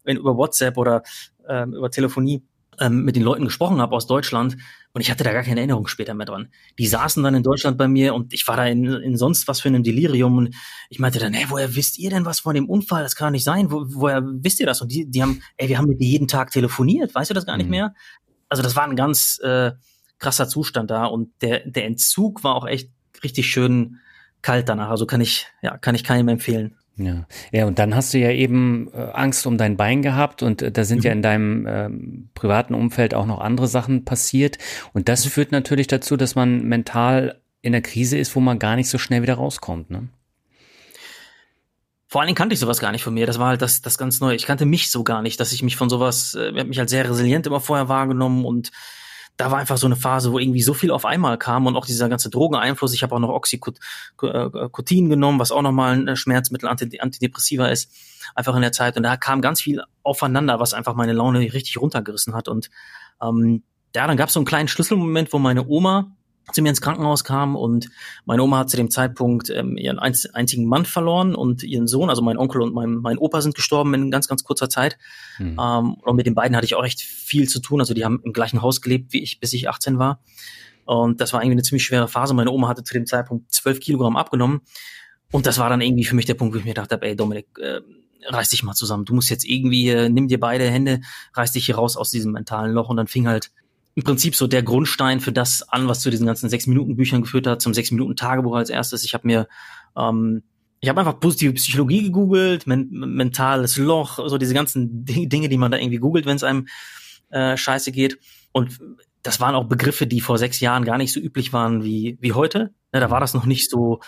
[0.05, 1.03] äh, über WhatsApp oder
[1.49, 2.43] ähm, über Telefonie
[2.79, 4.57] ähm, mit den Leuten gesprochen habe aus Deutschland
[4.97, 6.49] und ich hatte da gar keine Erinnerung später mehr dran.
[6.79, 9.61] Die saßen dann in Deutschland bei mir und ich war da in, in sonst was
[9.61, 10.55] für einem Delirium und
[10.89, 13.03] ich meinte dann, hey, woher wisst ihr denn was von dem Unfall?
[13.03, 13.69] Das kann doch nicht sein.
[13.69, 14.81] Wo, woher wisst ihr das?
[14.81, 17.13] Und die, die haben, ey, wir haben mit dir jeden Tag telefoniert.
[17.13, 17.71] Weißt du das gar nicht mhm.
[17.71, 17.93] mehr?
[18.49, 19.73] Also das war ein ganz äh,
[20.17, 22.89] krasser Zustand da und der, der Entzug war auch echt
[23.23, 23.99] richtig schön
[24.41, 24.89] kalt danach.
[24.89, 26.76] Also kann ich, ja, kann ich keinem empfehlen.
[26.97, 30.63] Ja, ja, und dann hast du ja eben äh, Angst um dein Bein gehabt und
[30.63, 31.03] äh, da sind mhm.
[31.03, 34.57] ja in deinem ähm, privaten Umfeld auch noch andere Sachen passiert.
[34.93, 35.29] Und das mhm.
[35.29, 38.97] führt natürlich dazu, dass man mental in der Krise ist, wo man gar nicht so
[38.97, 39.91] schnell wieder rauskommt.
[39.91, 40.07] Ne?
[42.07, 43.27] Vor allen Dingen kannte ich sowas gar nicht von mir.
[43.27, 44.35] Das war halt das, das ganz Neue.
[44.35, 46.79] Ich kannte mich so gar nicht, dass ich mich von sowas, äh, ich habe mich
[46.79, 48.71] als sehr resilient immer vorher wahrgenommen und
[49.37, 51.85] da war einfach so eine Phase, wo irgendwie so viel auf einmal kam und auch
[51.85, 52.93] dieser ganze Drogeneinfluss.
[52.93, 57.91] Ich habe auch noch Oxycotin genommen, was auch nochmal ein Schmerzmittel, Antidepressiva ist,
[58.33, 58.97] einfach in der Zeit.
[58.97, 62.47] Und da kam ganz viel aufeinander, was einfach meine Laune richtig runtergerissen hat.
[62.47, 62.71] Und
[63.21, 63.63] ähm,
[63.95, 66.16] ja, dann gab es so einen kleinen Schlüsselmoment, wo meine Oma
[66.51, 67.89] zu mir ins Krankenhaus kam und
[68.25, 72.21] meine Oma hat zu dem Zeitpunkt ähm, ihren einzigen Mann verloren und ihren Sohn, also
[72.21, 74.97] mein Onkel und mein, mein Opa sind gestorben in ganz, ganz kurzer Zeit.
[75.39, 75.57] Mhm.
[75.59, 77.81] Ähm, und mit den beiden hatte ich auch echt viel zu tun.
[77.81, 80.21] Also die haben im gleichen Haus gelebt wie ich, bis ich 18 war.
[80.85, 82.33] Und das war irgendwie eine ziemlich schwere Phase.
[82.33, 84.61] Meine Oma hatte zu dem Zeitpunkt 12 Kilogramm abgenommen.
[85.31, 87.47] Und das war dann irgendwie für mich der Punkt, wo ich mir dachte, ey Dominik,
[87.59, 87.81] äh,
[88.25, 89.03] reiß dich mal zusammen.
[89.03, 91.01] Du musst jetzt irgendwie, äh, nimm dir beide Hände,
[91.33, 92.87] reiß dich hier raus aus diesem mentalen Loch.
[92.87, 93.51] Und dann fing halt
[93.97, 97.23] im Prinzip so der Grundstein für das an, was zu diesen ganzen sechs Minuten Büchern
[97.23, 99.03] geführt hat, zum sechs Minuten Tagebuch als erstes.
[99.03, 99.47] Ich habe mir
[99.97, 100.43] ähm,
[100.79, 105.71] ich habe einfach positive Psychologie gegoogelt, men mentales Loch, so diese ganzen Dinge, die man
[105.71, 106.67] da irgendwie googelt, wenn es einem
[107.31, 108.19] äh, scheiße geht.
[108.51, 108.77] Und
[109.23, 112.33] das waren auch Begriffe, die vor sechs Jahren gar nicht so üblich waren wie, wie
[112.33, 112.75] heute.
[112.93, 114.01] Ja, da war das noch nicht so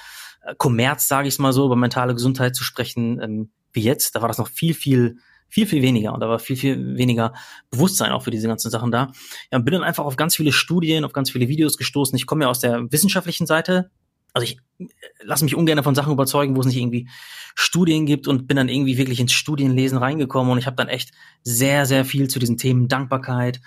[0.43, 4.15] äh, Kommerz, sage ich mal so, über mentale Gesundheit zu sprechen ähm, wie jetzt.
[4.15, 5.17] Da war das noch viel, viel
[5.50, 6.14] viel, viel weniger.
[6.14, 7.34] Und da war viel, viel weniger
[7.72, 9.12] Bewusstsein auch für diese ganzen Sachen da.
[9.52, 12.16] Ja, und bin dann einfach auf ganz viele Studien, auf ganz viele Videos gestoßen.
[12.16, 13.90] Ich komme ja aus der wissenschaftlichen Seite.
[14.34, 14.86] Also ich äh,
[15.24, 17.10] lasse mich ungern von Sachen überzeugen, wo es nicht irgendwie
[17.56, 21.12] Studien gibt und bin dann irgendwie wirklich ins Studienlesen reingekommen und ich habe dann echt
[21.44, 23.60] sehr, sehr viel zu diesen Themen Dankbarkeit,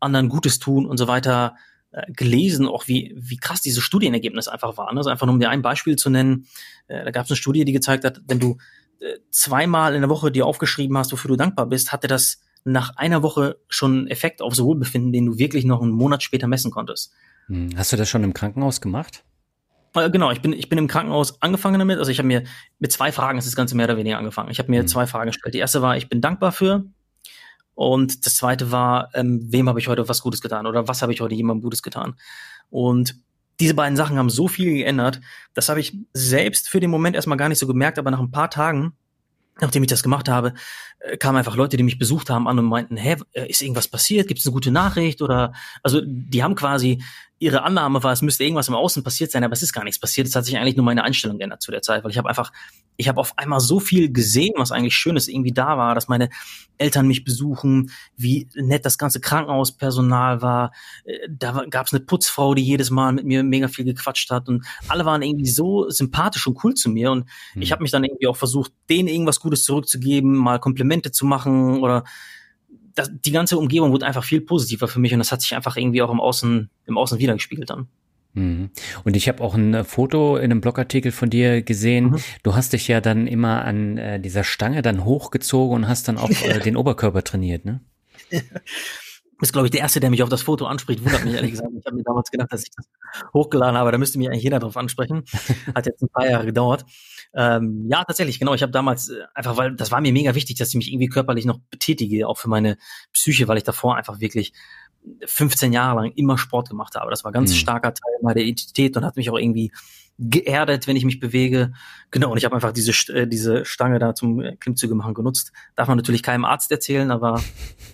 [0.00, 1.54] anderen Gutes tun und so weiter
[1.92, 4.96] äh, gelesen, auch wie, wie krass diese Studienergebnisse einfach waren.
[4.96, 6.46] Also einfach nur um dir ein Beispiel zu nennen,
[6.88, 8.58] äh, da gab es eine Studie, die gezeigt hat, wenn du
[9.30, 13.22] zweimal in der Woche dir aufgeschrieben hast, wofür du dankbar bist, hatte das nach einer
[13.22, 17.12] Woche schon Effekt aufs Wohlbefinden, den du wirklich noch einen Monat später messen konntest.
[17.46, 17.70] Hm.
[17.76, 19.24] Hast du das schon im Krankenhaus gemacht?
[19.94, 21.98] Äh, genau, ich bin, ich bin im Krankenhaus angefangen damit.
[21.98, 22.44] Also ich habe mir
[22.78, 24.50] mit zwei Fragen ist das Ganze mehr oder weniger angefangen.
[24.50, 24.88] Ich habe mir mhm.
[24.88, 25.54] zwei Fragen gestellt.
[25.54, 26.84] Die erste war, ich bin dankbar für.
[27.74, 31.12] Und das zweite war, ähm, wem habe ich heute was Gutes getan oder was habe
[31.12, 32.16] ich heute jemandem Gutes getan?
[32.70, 33.20] Und
[33.60, 35.20] diese beiden Sachen haben so viel geändert,
[35.54, 38.30] das habe ich selbst für den Moment erstmal gar nicht so gemerkt, aber nach ein
[38.30, 38.92] paar Tagen
[39.60, 40.54] nachdem ich das gemacht habe,
[41.00, 43.88] äh, kamen einfach Leute, die mich besucht haben, an und meinten, hä, äh, ist irgendwas
[43.88, 44.28] passiert?
[44.28, 45.22] Gibt es eine gute Nachricht?
[45.22, 47.02] Oder also die haben quasi
[47.38, 50.00] ihre Annahme war, es müsste irgendwas im Außen passiert sein, aber es ist gar nichts
[50.00, 50.26] passiert.
[50.26, 52.50] Es hat sich eigentlich nur meine Einstellung geändert zu der Zeit, weil ich habe einfach,
[52.96, 56.30] ich habe auf einmal so viel gesehen, was eigentlich Schönes irgendwie da war, dass meine
[56.78, 60.72] Eltern mich besuchen, wie nett das ganze Krankenhauspersonal war.
[61.04, 64.48] Äh, da gab es eine Putzfrau, die jedes Mal mit mir mega viel gequatscht hat
[64.48, 67.62] und alle waren irgendwie so sympathisch und cool zu mir und mhm.
[67.62, 71.82] ich habe mich dann irgendwie auch versucht, denen irgendwas Gutes zurückzugeben, mal Komplimente zu machen
[71.82, 72.04] oder
[72.96, 75.76] das, die ganze Umgebung wurde einfach viel positiver für mich und das hat sich einfach
[75.76, 77.86] irgendwie auch im Außen, im Außen wiedergespiegelt dann.
[78.32, 78.70] Mhm.
[79.04, 82.10] Und ich habe auch ein Foto in einem Blogartikel von dir gesehen.
[82.10, 82.16] Mhm.
[82.42, 86.18] Du hast dich ja dann immer an äh, dieser Stange dann hochgezogen und hast dann
[86.18, 87.80] auch äh, den Oberkörper trainiert, ne?
[89.40, 91.04] ist, glaube ich, der Erste, der mich auf das Foto anspricht.
[91.04, 91.68] Wundert mich ehrlich gesagt.
[91.78, 92.86] Ich habe mir damals gedacht, dass ich das
[93.34, 93.92] hochgeladen habe.
[93.92, 95.24] Da müsste mich eigentlich jeder drauf ansprechen.
[95.74, 96.86] Hat jetzt ein paar Jahre gedauert.
[97.38, 98.54] Ähm, ja, tatsächlich, genau.
[98.54, 101.08] Ich habe damals äh, einfach, weil das war mir mega wichtig, dass ich mich irgendwie
[101.08, 102.78] körperlich noch betätige, auch für meine
[103.12, 104.54] Psyche, weil ich davor einfach wirklich
[105.26, 107.10] 15 Jahre lang immer Sport gemacht habe.
[107.10, 107.56] Das war ganz mhm.
[107.56, 109.70] starker Teil meiner Identität und hat mich auch irgendwie
[110.18, 111.74] geerdet, wenn ich mich bewege.
[112.10, 115.52] Genau, und ich habe einfach diese, äh, diese Stange da zum Klimmzüge machen genutzt.
[115.74, 117.42] Darf man natürlich keinem Arzt erzählen, aber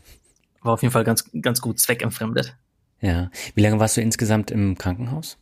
[0.63, 2.57] war auf jeden Fall ganz, ganz gut zweckentfremdet.
[3.01, 3.29] Ja.
[3.57, 5.37] Wie lange warst du insgesamt im Krankenhaus?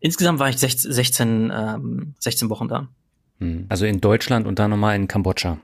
[0.00, 2.88] Insgesamt war ich 16, 16, ähm, 16 Wochen da.
[3.40, 3.66] Hm.
[3.68, 5.58] Also in Deutschland und dann nochmal in Kambodscha.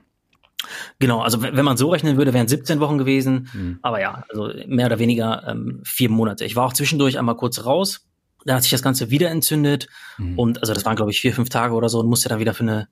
[0.99, 3.49] Genau, also wenn man so rechnen würde, wären 17 Wochen gewesen.
[3.53, 3.79] Mhm.
[3.81, 6.45] Aber ja, also mehr oder weniger ähm, vier Monate.
[6.45, 8.05] Ich war auch zwischendurch einmal kurz raus.
[8.43, 9.87] Dann hat sich das Ganze wieder entzündet.
[10.17, 10.37] Mhm.
[10.37, 12.53] Und also das waren, glaube ich, vier, fünf Tage oder so und musste dann wieder
[12.53, 12.87] für eine,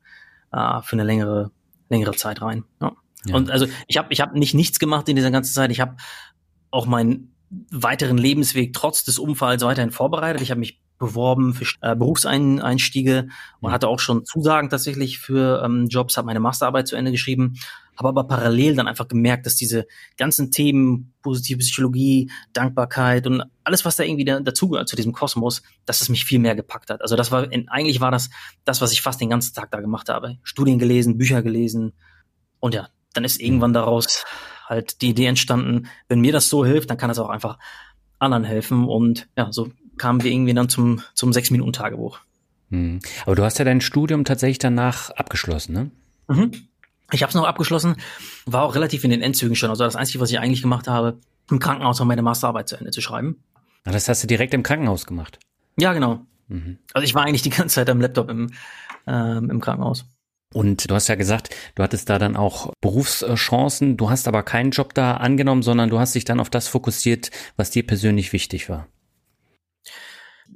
[0.51, 1.51] äh, für eine längere,
[1.89, 2.63] längere Zeit rein.
[2.81, 2.93] Ja.
[3.25, 3.35] Ja.
[3.35, 5.71] Und also ich habe ich hab nicht nichts gemacht in dieser ganzen Zeit.
[5.71, 5.95] Ich habe
[6.71, 7.35] auch meinen
[7.71, 10.41] weiteren Lebensweg trotz des Unfalls weiterhin vorbereitet.
[10.41, 13.27] Ich habe mich beworben für äh, Berufseinstiege
[13.59, 17.55] und hatte auch schon Zusagen tatsächlich für ähm, Jobs, habe meine Masterarbeit zu Ende geschrieben,
[17.97, 23.85] habe aber parallel dann einfach gemerkt, dass diese ganzen Themen, positive Psychologie, Dankbarkeit und alles,
[23.85, 27.01] was da irgendwie da, dazugehört zu diesem Kosmos, dass es mich viel mehr gepackt hat.
[27.01, 28.29] Also das war, eigentlich war das
[28.63, 30.37] das, was ich fast den ganzen Tag da gemacht habe.
[30.43, 31.93] Studien gelesen, Bücher gelesen
[32.59, 34.25] und ja, dann ist irgendwann daraus
[34.67, 37.57] halt die Idee entstanden, wenn mir das so hilft, dann kann das auch einfach
[38.19, 38.87] anderen helfen.
[38.87, 42.19] Und ja, so kamen wir irgendwie dann zum, zum Sechs-Minuten-Tagebuch.
[42.71, 42.99] Hm.
[43.25, 45.91] Aber du hast ja dein Studium tatsächlich danach abgeschlossen, ne?
[46.27, 46.51] Mhm.
[47.11, 47.97] Ich habe es noch abgeschlossen,
[48.45, 49.69] war auch relativ in den Endzügen schon.
[49.69, 51.19] Also das Einzige, was ich eigentlich gemacht habe,
[51.51, 53.43] im Krankenhaus noch meine Masterarbeit zu Ende zu schreiben.
[53.83, 55.37] Ach, das hast du direkt im Krankenhaus gemacht?
[55.77, 56.25] Ja, genau.
[56.47, 56.79] Mhm.
[56.93, 58.51] Also ich war eigentlich die ganze Zeit am Laptop im,
[59.05, 60.05] ähm, im Krankenhaus.
[60.53, 64.71] Und du hast ja gesagt, du hattest da dann auch Berufschancen, du hast aber keinen
[64.71, 68.69] Job da angenommen, sondern du hast dich dann auf das fokussiert, was dir persönlich wichtig
[68.69, 68.87] war.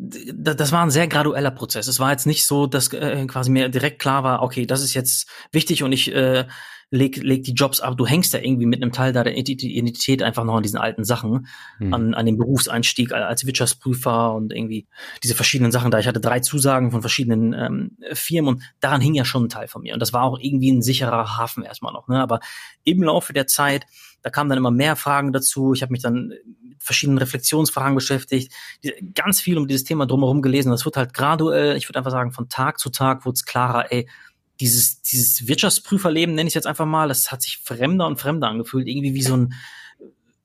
[0.01, 1.87] Das war ein sehr gradueller Prozess.
[1.87, 4.93] Es war jetzt nicht so, dass äh, quasi mir direkt klar war, okay, das ist
[4.93, 6.45] jetzt wichtig und ich äh,
[6.91, 7.97] leg, leg die Jobs ab.
[7.97, 11.47] Du hängst ja irgendwie mit einem Teil deiner Identität einfach noch an diesen alten Sachen,
[11.79, 11.93] mhm.
[11.93, 14.87] an, an dem Berufseinstieg als Wirtschaftsprüfer und irgendwie
[15.23, 15.99] diese verschiedenen Sachen da.
[15.99, 19.67] Ich hatte drei Zusagen von verschiedenen ähm, Firmen und daran hing ja schon ein Teil
[19.67, 19.93] von mir.
[19.93, 22.07] Und das war auch irgendwie ein sicherer Hafen erstmal noch.
[22.07, 22.21] Ne?
[22.21, 22.39] Aber
[22.83, 23.85] im Laufe der Zeit,
[24.21, 25.73] da kamen dann immer mehr Fragen dazu.
[25.73, 26.33] Ich habe mich dann
[26.79, 28.53] verschiedenen Reflexionsfragen beschäftigt,
[29.13, 30.71] ganz viel um dieses Thema drumherum gelesen.
[30.71, 33.91] Das wird halt graduell, ich würde einfach sagen, von Tag zu Tag wurde es klarer,
[33.91, 34.07] ey,
[34.59, 38.87] dieses, dieses Wirtschaftsprüferleben, nenne ich jetzt einfach mal, das hat sich fremder und fremder angefühlt.
[38.87, 39.53] Irgendwie wie so ein,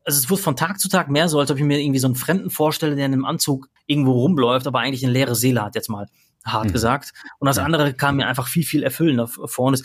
[0.04, 2.06] also es wurde von Tag zu Tag mehr so, als ob ich mir irgendwie so
[2.06, 5.74] einen Fremden vorstelle, der in einem Anzug irgendwo rumläuft, aber eigentlich eine leere Seele hat,
[5.74, 6.06] jetzt mal
[6.44, 6.72] hart mhm.
[6.72, 7.12] gesagt.
[7.38, 9.66] Und das andere kam mir einfach viel, viel erfüllender vor.
[9.66, 9.84] Und es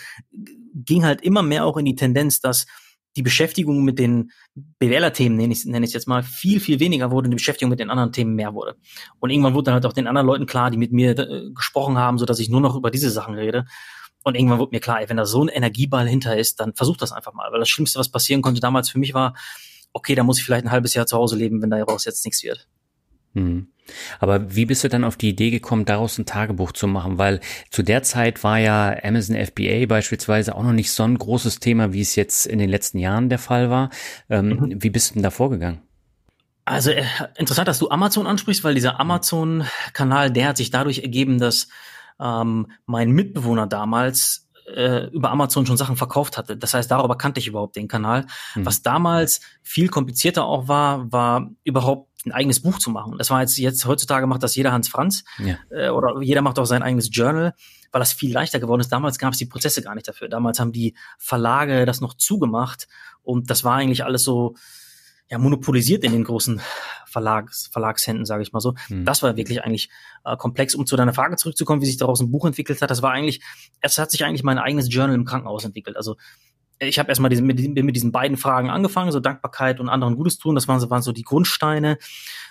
[0.75, 2.67] ging halt immer mehr auch in die Tendenz, dass
[3.15, 7.31] die Beschäftigung mit den BWLer-Themen, nenne ich, ich jetzt mal, viel, viel weniger wurde und
[7.31, 8.75] die Beschäftigung mit den anderen Themen mehr wurde.
[9.19, 11.97] Und irgendwann wurde dann halt auch den anderen Leuten klar, die mit mir äh, gesprochen
[11.97, 13.65] haben, so dass ich nur noch über diese Sachen rede.
[14.23, 16.97] Und irgendwann wurde mir klar, ey, wenn da so ein Energieball hinter ist, dann versuch
[16.97, 17.51] das einfach mal.
[17.51, 19.33] Weil das Schlimmste, was passieren konnte damals für mich war,
[19.93, 22.43] okay, da muss ich vielleicht ein halbes Jahr zu Hause leben, wenn daraus jetzt nichts
[22.43, 22.67] wird.
[23.39, 23.67] Mhm.
[24.19, 27.17] Aber wie bist du dann auf die Idee gekommen, daraus ein Tagebuch zu machen?
[27.17, 27.39] Weil
[27.71, 31.93] zu der Zeit war ja Amazon FBA beispielsweise auch noch nicht so ein großes Thema,
[31.93, 33.89] wie es jetzt in den letzten Jahren der Fall war.
[34.29, 34.83] Ähm, mhm.
[34.83, 35.81] Wie bist du denn da vorgegangen?
[36.65, 37.03] Also äh,
[37.35, 41.67] interessant, dass du Amazon ansprichst, weil dieser Amazon-Kanal, der hat sich dadurch ergeben, dass
[42.19, 46.57] ähm, mein Mitbewohner damals äh, über Amazon schon Sachen verkauft hatte.
[46.57, 48.25] Das heißt, darüber kannte ich überhaupt den Kanal.
[48.55, 48.65] Mhm.
[48.65, 53.17] Was damals viel komplizierter auch war, war überhaupt ein eigenes Buch zu machen.
[53.17, 55.57] Das war jetzt, jetzt heutzutage macht das jeder Hans Franz ja.
[55.69, 57.53] äh, oder jeder macht auch sein eigenes Journal,
[57.91, 58.91] weil das viel leichter geworden ist.
[58.91, 60.29] Damals gab es die Prozesse gar nicht dafür.
[60.29, 62.87] Damals haben die Verlage das noch zugemacht
[63.21, 64.55] und das war eigentlich alles so
[65.29, 66.59] ja, monopolisiert in den großen
[67.05, 68.73] Verlags, Verlagshänden, sage ich mal so.
[68.87, 69.05] Hm.
[69.05, 69.89] Das war wirklich eigentlich
[70.25, 70.73] äh, komplex.
[70.73, 73.41] Um zu deiner Frage zurückzukommen, wie sich daraus ein Buch entwickelt hat, das war eigentlich,
[73.79, 75.97] es hat sich eigentlich mein eigenes Journal im Krankenhaus entwickelt.
[75.97, 76.15] Also
[76.79, 80.37] ich habe erstmal diesen, mit, mit diesen beiden Fragen angefangen, so Dankbarkeit und anderen Gutes
[80.37, 81.97] tun, das waren so, waren so die Grundsteine.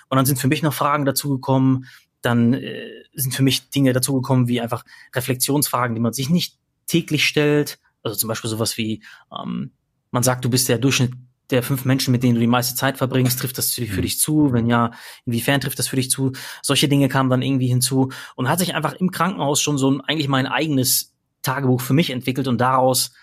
[0.09, 1.85] Und dann sind für mich noch Fragen dazugekommen,
[2.21, 7.25] dann äh, sind für mich Dinge dazugekommen, wie einfach Reflexionsfragen, die man sich nicht täglich
[7.25, 7.79] stellt.
[8.03, 9.71] Also zum Beispiel sowas wie, ähm,
[10.11, 11.13] man sagt, du bist der Durchschnitt
[11.49, 14.01] der fünf Menschen, mit denen du die meiste Zeit verbringst, trifft das für mhm.
[14.01, 14.53] dich zu?
[14.53, 14.91] Wenn ja,
[15.25, 16.33] inwiefern trifft das für dich zu?
[16.61, 20.01] Solche Dinge kamen dann irgendwie hinzu und hat sich einfach im Krankenhaus schon so ein,
[20.01, 23.13] eigentlich mein eigenes Tagebuch für mich entwickelt und daraus,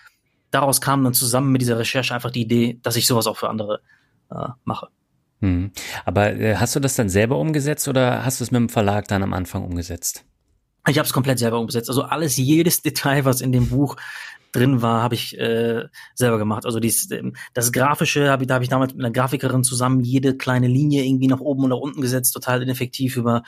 [0.51, 3.49] daraus kam dann zusammen mit dieser Recherche einfach die Idee, dass ich sowas auch für
[3.49, 3.81] andere
[4.31, 4.87] äh, mache.
[5.41, 5.71] Hm.
[6.05, 9.07] Aber äh, hast du das dann selber umgesetzt oder hast du es mit dem Verlag
[9.07, 10.25] dann am Anfang umgesetzt?
[10.87, 11.89] Ich habe es komplett selber umgesetzt.
[11.89, 13.97] Also alles, jedes Detail, was in dem Buch
[14.57, 16.65] drin war, habe ich äh, selber gemacht.
[16.65, 20.01] Also dies, ähm, das Grafische, hab ich, da habe ich damals mit einer Grafikerin zusammen
[20.01, 23.43] jede kleine Linie irgendwie nach oben und nach unten gesetzt, total ineffektiv über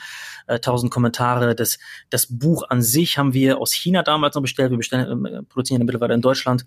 [0.46, 1.54] äh, tausend Kommentare.
[1.54, 1.78] Das,
[2.10, 4.70] das Buch an sich haben wir aus China damals noch bestellt.
[4.70, 6.64] Wir bestellen, äh, produzieren mittlerweile in Deutschland.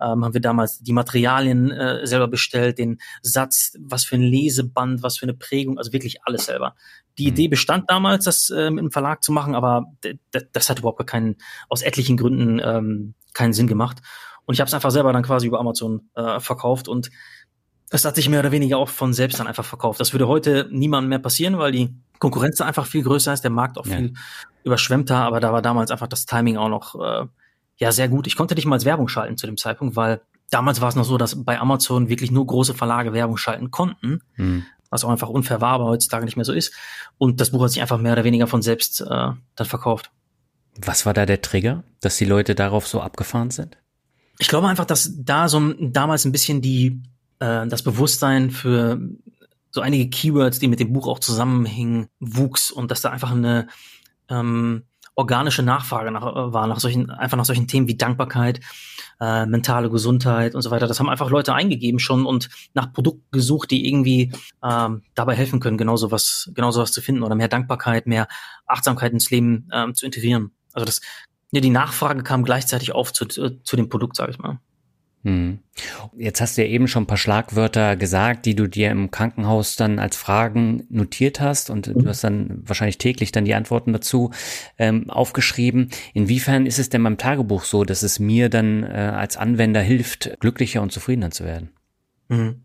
[0.00, 5.02] Ähm, haben wir damals die Materialien äh, selber bestellt, den Satz, was für ein Leseband,
[5.02, 6.74] was für eine Prägung, also wirklich alles selber.
[7.18, 7.28] Die mhm.
[7.28, 9.86] Idee bestand damals, das äh, im Verlag zu machen, aber
[10.52, 11.36] das hat überhaupt keinen,
[11.68, 13.98] aus etlichen Gründen ähm, keinen Sinn gemacht.
[14.46, 17.10] Und ich habe es einfach selber dann quasi über Amazon äh, verkauft und
[17.90, 20.00] das hat sich mehr oder weniger auch von selbst dann einfach verkauft.
[20.00, 23.78] Das würde heute niemandem mehr passieren, weil die Konkurrenz einfach viel größer ist, der Markt
[23.78, 23.96] auch ja.
[23.96, 24.14] viel
[24.64, 27.26] überschwemmter, aber da war damals einfach das Timing auch noch äh,
[27.76, 28.26] ja sehr gut.
[28.26, 30.20] Ich konnte nicht mal als Werbung schalten zu dem Zeitpunkt, weil
[30.50, 34.20] damals war es noch so, dass bei Amazon wirklich nur große Verlage Werbung schalten konnten,
[34.36, 34.64] mhm.
[34.90, 36.74] was auch einfach unfair war, aber heutzutage nicht mehr so ist.
[37.18, 40.10] Und das Buch hat sich einfach mehr oder weniger von selbst äh, dann verkauft.
[40.78, 43.78] Was war da der Trigger, dass die Leute darauf so abgefahren sind?
[44.38, 47.02] Ich glaube einfach, dass da so damals ein bisschen die
[47.38, 49.00] äh, das Bewusstsein für
[49.70, 53.68] so einige Keywords, die mit dem Buch auch zusammenhingen, wuchs und dass da einfach eine
[54.28, 54.84] ähm,
[55.14, 58.60] organische Nachfrage nach, äh, war nach solchen einfach nach solchen Themen wie Dankbarkeit,
[59.20, 60.86] äh, mentale Gesundheit und so weiter.
[60.86, 65.60] Das haben einfach Leute eingegeben schon und nach Produkten gesucht, die irgendwie ähm, dabei helfen
[65.60, 68.28] können, genau sowas, genau sowas zu finden oder mehr Dankbarkeit, mehr
[68.66, 70.52] Achtsamkeit ins Leben ähm, zu integrieren.
[70.76, 71.00] Also das,
[71.52, 74.60] ja, die Nachfrage kam gleichzeitig auf zu, zu dem Produkt, sage ich mal.
[75.24, 75.58] Hm.
[76.16, 79.74] Jetzt hast du ja eben schon ein paar Schlagwörter gesagt, die du dir im Krankenhaus
[79.74, 82.02] dann als Fragen notiert hast und mhm.
[82.02, 84.30] du hast dann wahrscheinlich täglich dann die Antworten dazu
[84.78, 85.90] ähm, aufgeschrieben.
[86.14, 90.38] Inwiefern ist es denn beim Tagebuch so, dass es mir dann äh, als Anwender hilft,
[90.38, 91.70] glücklicher und zufriedener zu werden?
[92.28, 92.62] Mhm.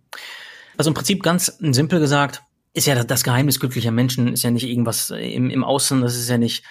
[0.78, 2.44] Also im Prinzip ganz simpel gesagt,
[2.74, 6.30] ist ja das Geheimnis glücklicher Menschen, ist ja nicht irgendwas im, im Außen, das ist
[6.30, 6.64] ja nicht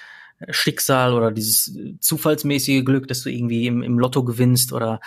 [0.49, 5.01] Schicksal oder dieses zufallsmäßige Glück, dass du irgendwie im, im Lotto gewinnst oder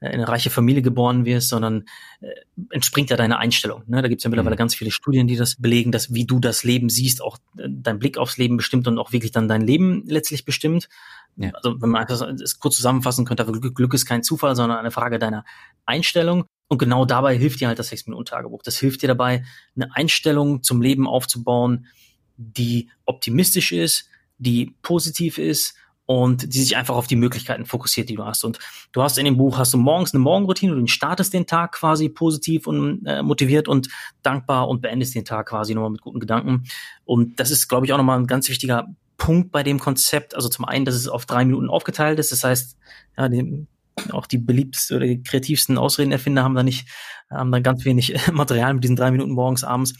[0.00, 1.84] in eine reiche Familie geboren wirst, sondern
[2.20, 2.28] äh,
[2.70, 3.82] entspringt ja deine Einstellung.
[3.88, 4.00] Ne?
[4.00, 4.58] Da gibt es ja mittlerweile mhm.
[4.58, 7.98] ganz viele Studien, die das belegen, dass wie du das Leben siehst, auch äh, dein
[7.98, 10.88] Blick aufs Leben bestimmt und auch wirklich dann dein Leben letztlich bestimmt.
[11.36, 11.50] Ja.
[11.52, 15.18] Also wenn man es kurz zusammenfassen könnte, Glück, Glück ist kein Zufall, sondern eine Frage
[15.18, 15.44] deiner
[15.84, 16.44] Einstellung.
[16.68, 18.62] Und genau dabei hilft dir halt das Sechs-Minuten-Tagebuch.
[18.62, 21.86] Das hilft dir dabei, eine Einstellung zum Leben aufzubauen,
[22.36, 25.74] die optimistisch ist, die positiv ist
[26.06, 28.42] und die sich einfach auf die Möglichkeiten fokussiert, die du hast.
[28.42, 28.58] Und
[28.92, 32.08] du hast in dem Buch, hast du morgens eine Morgenroutine, du startest den Tag quasi
[32.08, 33.88] positiv und äh, motiviert und
[34.22, 36.64] dankbar und beendest den Tag quasi nochmal mit guten Gedanken.
[37.04, 40.34] Und das ist, glaube ich, auch nochmal ein ganz wichtiger Punkt bei dem Konzept.
[40.34, 42.32] Also zum einen, dass es auf drei Minuten aufgeteilt ist.
[42.32, 42.78] Das heißt,
[43.18, 43.66] ja, die,
[44.10, 46.88] auch die beliebtesten oder die kreativsten Ausredenerfinder haben da nicht,
[47.28, 49.92] haben da ganz wenig Material mit diesen drei Minuten morgens, abends.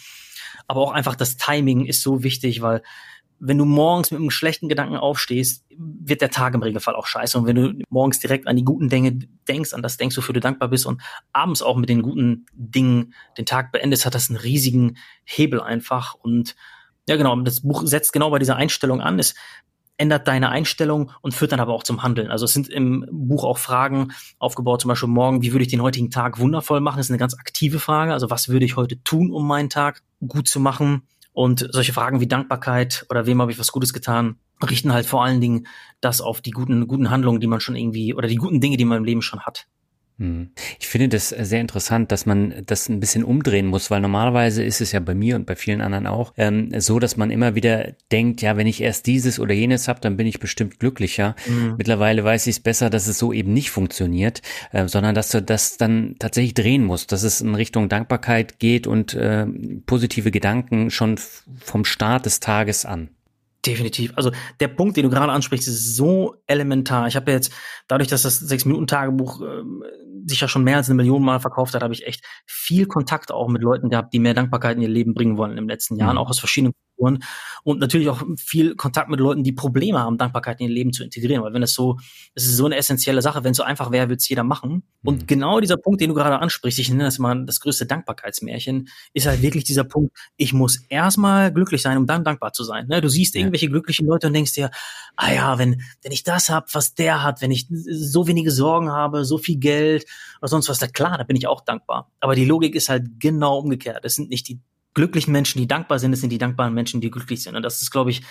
[0.68, 2.82] Aber auch einfach das Timing ist so wichtig, weil
[3.40, 7.38] wenn du morgens mit einem schlechten Gedanken aufstehst, wird der Tag im Regelfall auch scheiße.
[7.38, 10.40] Und wenn du morgens direkt an die guten Dinge denkst, an das denkst, wofür du
[10.40, 11.00] dankbar bist und
[11.32, 16.14] abends auch mit den guten Dingen den Tag beendest, hat das einen riesigen Hebel einfach.
[16.14, 16.56] Und
[17.08, 19.18] ja, genau, das Buch setzt genau bei dieser Einstellung an.
[19.18, 19.34] Es
[19.98, 22.30] ändert deine Einstellung und führt dann aber auch zum Handeln.
[22.30, 25.82] Also es sind im Buch auch Fragen aufgebaut, zum Beispiel morgen, wie würde ich den
[25.82, 26.98] heutigen Tag wundervoll machen?
[26.98, 28.12] Das ist eine ganz aktive Frage.
[28.12, 31.02] Also was würde ich heute tun, um meinen Tag gut zu machen?
[31.32, 34.38] Und solche Fragen wie Dankbarkeit oder wem habe ich was Gutes getan,
[34.68, 35.66] richten halt vor allen Dingen
[36.00, 38.84] das auf die guten, guten Handlungen, die man schon irgendwie, oder die guten Dinge, die
[38.84, 39.66] man im Leben schon hat.
[40.18, 40.50] Mhm.
[40.80, 44.80] Ich finde das sehr interessant, dass man das ein bisschen umdrehen muss, weil normalerweise ist
[44.80, 47.92] es ja bei mir und bei vielen anderen auch ähm, so, dass man immer wieder
[48.10, 51.36] denkt, ja, wenn ich erst dieses oder jenes habe, dann bin ich bestimmt glücklicher.
[51.46, 51.76] Mhm.
[51.78, 55.40] Mittlerweile weiß ich es besser, dass es so eben nicht funktioniert, äh, sondern dass du
[55.40, 59.46] das dann tatsächlich drehen musst, dass es in Richtung Dankbarkeit geht und äh,
[59.86, 61.16] positive Gedanken schon
[61.60, 63.10] vom Start des Tages an.
[63.66, 64.12] Definitiv.
[64.14, 67.08] Also der Punkt, den du gerade ansprichst, ist so elementar.
[67.08, 67.52] Ich habe ja jetzt,
[67.88, 69.46] dadurch, dass das Sechs-Minuten-Tagebuch äh,
[70.28, 73.32] sich ja schon mehr als eine Million Mal verkauft hat, habe ich echt viel Kontakt
[73.32, 75.96] auch mit Leuten gehabt, die mehr Dankbarkeit in ihr Leben bringen wollen in den letzten
[75.96, 76.18] Jahren, mhm.
[76.18, 77.20] auch aus verschiedenen Kulturen.
[77.64, 81.04] Und natürlich auch viel Kontakt mit Leuten, die Probleme haben, Dankbarkeit in ihr Leben zu
[81.04, 81.42] integrieren.
[81.42, 81.98] Weil wenn das so,
[82.34, 84.72] das ist so eine essentielle Sache, wenn es so einfach wäre, würde es jeder machen.
[84.72, 84.82] Mhm.
[85.08, 88.88] Und genau dieser Punkt, den du gerade ansprichst, ich nenne das mal das größte Dankbarkeitsmärchen,
[89.12, 92.86] ist halt wirklich dieser Punkt, ich muss erstmal glücklich sein, um dann dankbar zu sein.
[92.88, 93.00] Ne?
[93.00, 93.40] Du siehst ja.
[93.40, 94.70] irgendwelche glücklichen Leute und denkst dir,
[95.16, 98.90] ah ja, wenn, wenn ich das hab, was der hat, wenn ich so wenige Sorgen
[98.90, 100.06] habe, so viel Geld
[100.40, 102.10] oder sonst was, da klar, da bin ich auch dankbar.
[102.20, 104.04] Aber die Logik ist halt genau umgekehrt.
[104.04, 104.60] Es sind nicht die
[104.98, 107.54] glücklichen Menschen, die dankbar sind, es sind die dankbaren Menschen, die glücklich sind.
[107.54, 108.22] Und das ist, glaube ich,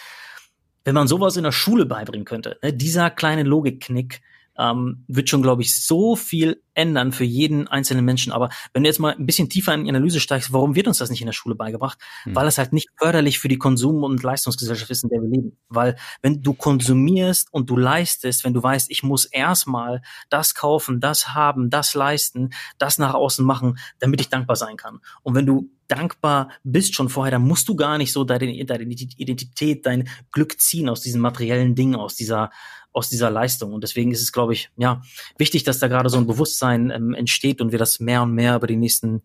[0.83, 4.21] wenn man sowas in der Schule beibringen könnte, ne, dieser kleine Logikknick,
[4.57, 8.31] ähm, wird schon, glaube ich, so viel ändern für jeden einzelnen Menschen.
[8.31, 10.99] Aber wenn du jetzt mal ein bisschen tiefer in die Analyse steigst, warum wird uns
[10.99, 11.97] das nicht in der Schule beigebracht?
[12.25, 12.35] Mhm.
[12.35, 15.57] Weil es halt nicht förderlich für die Konsum- und Leistungsgesellschaft ist, in der wir leben.
[15.69, 20.99] Weil wenn du konsumierst und du leistest, wenn du weißt, ich muss erstmal das kaufen,
[20.99, 24.99] das haben, das leisten, das nach außen machen, damit ich dankbar sein kann.
[25.23, 28.83] Und wenn du dankbar bist schon vorher, dann musst du gar nicht so deine, deine
[28.83, 32.51] Identität, dein Glück ziehen aus diesen materiellen Dingen, aus dieser,
[32.97, 33.73] aus dieser Leistung.
[33.73, 35.01] Und deswegen ist es, glaube ich, ja,
[35.37, 38.55] wichtig, dass da gerade so ein Bewusstsein ähm, entsteht und wir das mehr und mehr
[38.55, 39.21] über die nächsten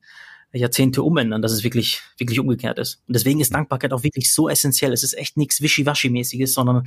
[0.52, 3.02] Jahrzehnte umändern, dass es wirklich, wirklich umgekehrt ist.
[3.08, 4.92] Und deswegen ist Dankbarkeit auch wirklich so essentiell.
[4.92, 6.87] Es ist echt nichts Wischiwaschi-mäßiges, sondern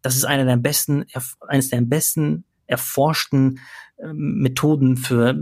[0.00, 1.04] das ist eine der besten,
[1.46, 3.60] eines der besten erforschten
[3.98, 5.36] äh, Methoden für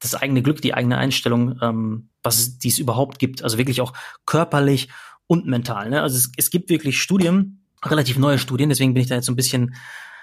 [0.00, 3.42] das eigene Glück, die eigene Einstellung, ähm, was es, die es überhaupt gibt.
[3.42, 3.92] Also wirklich auch
[4.26, 4.88] körperlich
[5.26, 5.90] und mental.
[5.90, 6.02] Ne?
[6.02, 9.32] Also es, es gibt wirklich Studien, relativ neue Studien, deswegen bin ich da jetzt so
[9.32, 9.74] ein bisschen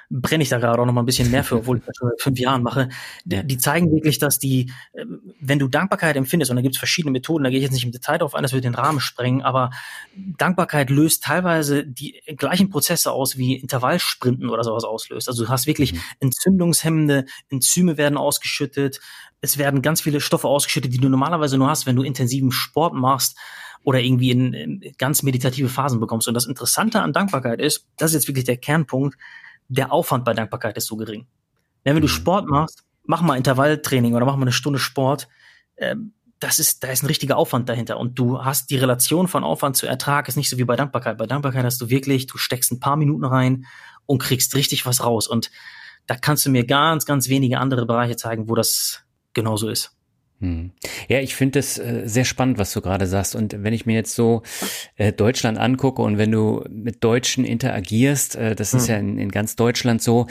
[0.09, 2.09] brenne ich da gerade auch noch mal ein bisschen mehr für, obwohl ich das schon
[2.09, 2.89] seit fünf Jahren mache.
[3.25, 7.11] Die, zeigen wirklich, dass die, ähm, wenn du Dankbarkeit empfindest, und da gibt es verschiedene
[7.11, 9.41] Methoden, da gehe ich jetzt nicht im Detail drauf ein, das würde den Rahmen sprengen,
[9.41, 9.71] aber
[10.15, 15.27] Dankbarkeit löst teilweise die gleichen Prozesse aus, wie Intervallsprinten oder sowas auslöst.
[15.27, 15.99] Also du hast wirklich mhm.
[16.19, 18.99] entzündungshemmende Enzyme werden ausgeschüttet,
[19.41, 22.93] es werden ganz viele Stoffe ausgeschüttet, die du normalerweise nur hast, wenn du intensiven Sport
[22.93, 23.37] machst
[23.83, 26.27] oder irgendwie in, in ganz meditative Phasen bekommst.
[26.27, 29.15] Und das Interessante an Dankbarkeit ist, das ist jetzt wirklich der Kernpunkt,
[29.67, 31.27] der Aufwand bei Dankbarkeit ist so gering.
[31.83, 32.07] Wenn du mhm.
[32.07, 35.27] Sport machst, mach mal Intervalltraining oder mach mal eine Stunde Sport,
[35.77, 37.97] ähm, das ist, da ist ein richtiger Aufwand dahinter.
[37.97, 41.17] Und du hast die Relation von Aufwand zu Ertrag, ist nicht so wie bei Dankbarkeit.
[41.17, 43.65] Bei Dankbarkeit hast du wirklich, du steckst ein paar Minuten rein
[44.05, 45.27] und kriegst richtig was raus.
[45.27, 45.49] Und
[46.07, 49.94] da kannst du mir ganz, ganz wenige andere Bereiche zeigen, wo das genauso ist.
[50.45, 50.71] Hm.
[51.07, 53.35] Ja, ich finde es äh, sehr spannend, was du gerade sagst.
[53.35, 54.43] Und wenn ich mir jetzt so
[54.95, 58.93] äh, Deutschland angucke und wenn du mit Deutschen interagierst, äh, das ist hm.
[58.93, 60.27] ja in, in, ganz Deutschland so,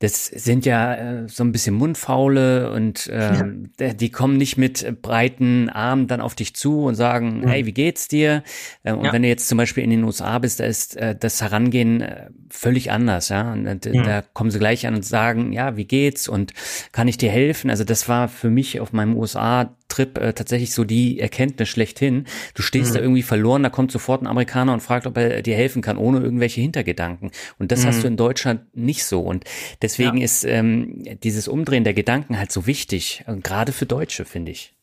[0.00, 3.34] das sind ja äh, so ein bisschen Mundfaule und äh,
[3.80, 3.92] ja.
[3.94, 7.48] die kommen nicht mit breiten Armen dann auf dich zu und sagen, mhm.
[7.48, 8.44] hey, wie geht's dir?
[8.84, 9.12] Äh, und ja.
[9.12, 12.28] wenn du jetzt zum Beispiel in den USA bist, da ist äh, das Herangehen äh,
[12.48, 13.52] völlig anders, ja.
[13.52, 14.04] Und äh, mhm.
[14.04, 16.54] da kommen sie gleich an und sagen, ja, wie geht's und
[16.92, 17.68] kann ich dir helfen?
[17.68, 19.16] Also das war für mich auf meinem
[19.88, 22.26] USA-Trip äh, tatsächlich so die Erkenntnis schlechthin.
[22.54, 22.94] Du stehst mhm.
[22.94, 25.96] da irgendwie verloren, da kommt sofort ein Amerikaner und fragt, ob er dir helfen kann,
[25.96, 27.30] ohne irgendwelche Hintergedanken.
[27.58, 28.02] Und das hast mhm.
[28.02, 29.20] du in Deutschland nicht so.
[29.20, 29.44] Und
[29.82, 30.24] Deswegen ja.
[30.24, 34.74] ist ähm, dieses Umdrehen der Gedanken halt so wichtig, äh, gerade für Deutsche, finde ich.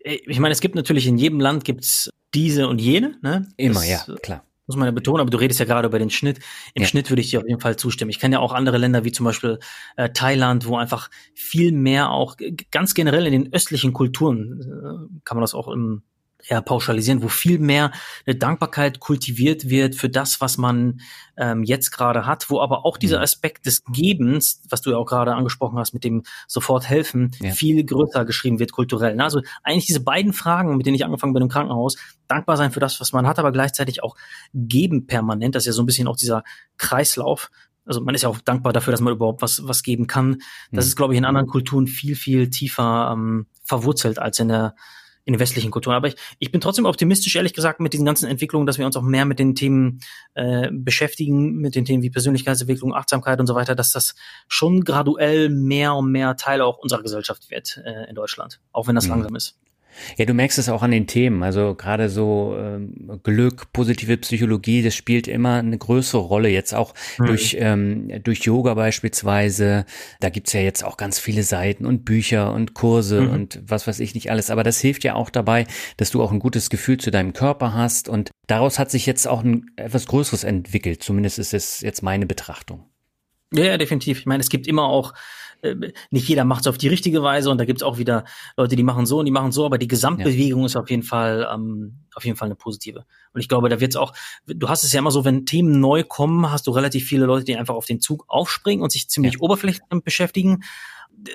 [0.00, 3.18] Äh, ich meine, es gibt natürlich in jedem Land gibt's diese und jene.
[3.22, 3.48] Ne?
[3.56, 4.44] Immer, das, ja, klar.
[4.66, 6.38] Muss man ja betonen, aber du redest ja gerade über den Schnitt.
[6.74, 6.88] Im ja.
[6.88, 8.10] Schnitt würde ich dir auf jeden Fall zustimmen.
[8.10, 9.58] Ich kenne ja auch andere Länder wie zum Beispiel
[9.96, 12.36] äh, Thailand, wo einfach viel mehr auch
[12.70, 16.02] ganz generell in den östlichen Kulturen, äh, kann man das auch im
[16.48, 17.92] ja, pauschalisieren, wo viel mehr
[18.26, 21.00] eine Dankbarkeit kultiviert wird für das, was man
[21.36, 23.24] ähm, jetzt gerade hat, wo aber auch dieser mhm.
[23.24, 27.52] Aspekt des Gebens, was du ja auch gerade angesprochen hast, mit dem sofort helfen, ja.
[27.52, 29.20] viel größer geschrieben wird kulturell.
[29.20, 31.96] Also eigentlich diese beiden Fragen, mit denen ich angefangen bin im Krankenhaus,
[32.28, 34.16] dankbar sein für das, was man hat, aber gleichzeitig auch
[34.52, 35.54] geben permanent.
[35.54, 36.42] Das ist ja so ein bisschen auch dieser
[36.76, 37.50] Kreislauf.
[37.84, 40.38] Also man ist ja auch dankbar dafür, dass man überhaupt was, was geben kann.
[40.70, 40.88] Das mhm.
[40.88, 44.74] ist, glaube ich, in anderen Kulturen viel, viel tiefer ähm, verwurzelt als in der
[45.24, 45.96] in den westlichen Kulturen.
[45.96, 48.96] Aber ich, ich bin trotzdem optimistisch, ehrlich gesagt, mit diesen ganzen Entwicklungen, dass wir uns
[48.96, 50.00] auch mehr mit den Themen
[50.34, 54.14] äh, beschäftigen, mit den Themen wie Persönlichkeitsentwicklung, Achtsamkeit und so weiter, dass das
[54.48, 58.94] schon graduell mehr und mehr Teil auch unserer Gesellschaft wird äh, in Deutschland, auch wenn
[58.94, 59.10] das mhm.
[59.10, 59.58] langsam ist.
[60.16, 61.42] Ja, du merkst es auch an den Themen.
[61.42, 66.48] Also gerade so ähm, Glück, positive Psychologie, das spielt immer eine größere Rolle.
[66.48, 67.26] Jetzt auch mhm.
[67.26, 69.84] durch, ähm, durch Yoga beispielsweise.
[70.20, 73.30] Da gibt's ja jetzt auch ganz viele Seiten und Bücher und Kurse mhm.
[73.30, 74.50] und was weiß ich nicht alles.
[74.50, 75.66] Aber das hilft ja auch dabei,
[75.96, 78.08] dass du auch ein gutes Gefühl zu deinem Körper hast.
[78.08, 81.02] Und daraus hat sich jetzt auch ein etwas Größeres entwickelt.
[81.02, 82.88] Zumindest ist es jetzt meine Betrachtung.
[83.54, 84.18] Ja, ja, definitiv.
[84.18, 85.12] Ich meine, es gibt immer auch
[86.10, 88.24] nicht jeder macht es auf die richtige Weise und da gibt's auch wieder
[88.56, 90.66] Leute, die machen so und die machen so, aber die Gesamtbewegung ja.
[90.66, 93.04] ist auf jeden Fall ähm, auf jeden Fall eine positive.
[93.32, 94.12] Und ich glaube, da wird's auch,
[94.46, 97.44] du hast es ja immer so, wenn Themen neu kommen, hast du relativ viele Leute,
[97.44, 99.40] die einfach auf den Zug aufspringen und sich ziemlich ja.
[99.40, 100.62] oberflächlich damit beschäftigen.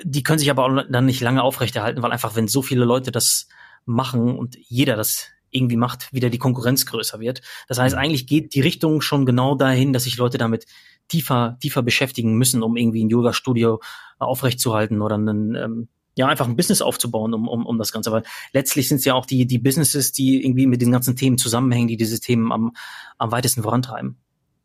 [0.04, 3.10] Die können sich aber auch dann nicht lange aufrechterhalten, weil einfach, wenn so viele Leute
[3.10, 3.48] das
[3.86, 7.40] machen und jeder das irgendwie macht, wieder die Konkurrenz größer wird.
[7.68, 10.66] Das heißt, eigentlich geht die Richtung schon genau dahin, dass sich Leute damit
[11.08, 13.80] tiefer, tiefer beschäftigen müssen, um irgendwie ein Yoga-Studio
[14.18, 18.12] aufrechtzuerhalten oder einen, ähm, ja, einfach ein Business aufzubauen, um, um, um das Ganze.
[18.12, 21.38] Weil letztlich sind es ja auch die, die Businesses, die irgendwie mit den ganzen Themen
[21.38, 22.72] zusammenhängen, die diese Themen am,
[23.18, 24.16] am weitesten vorantreiben.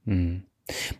[0.06, 0.44] Mhm.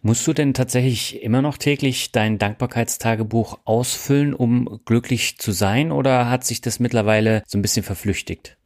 [0.02, 6.30] Musst du denn tatsächlich immer noch täglich dein Dankbarkeitstagebuch ausfüllen, um glücklich zu sein, oder
[6.30, 8.58] hat sich das mittlerweile so ein bisschen verflüchtigt?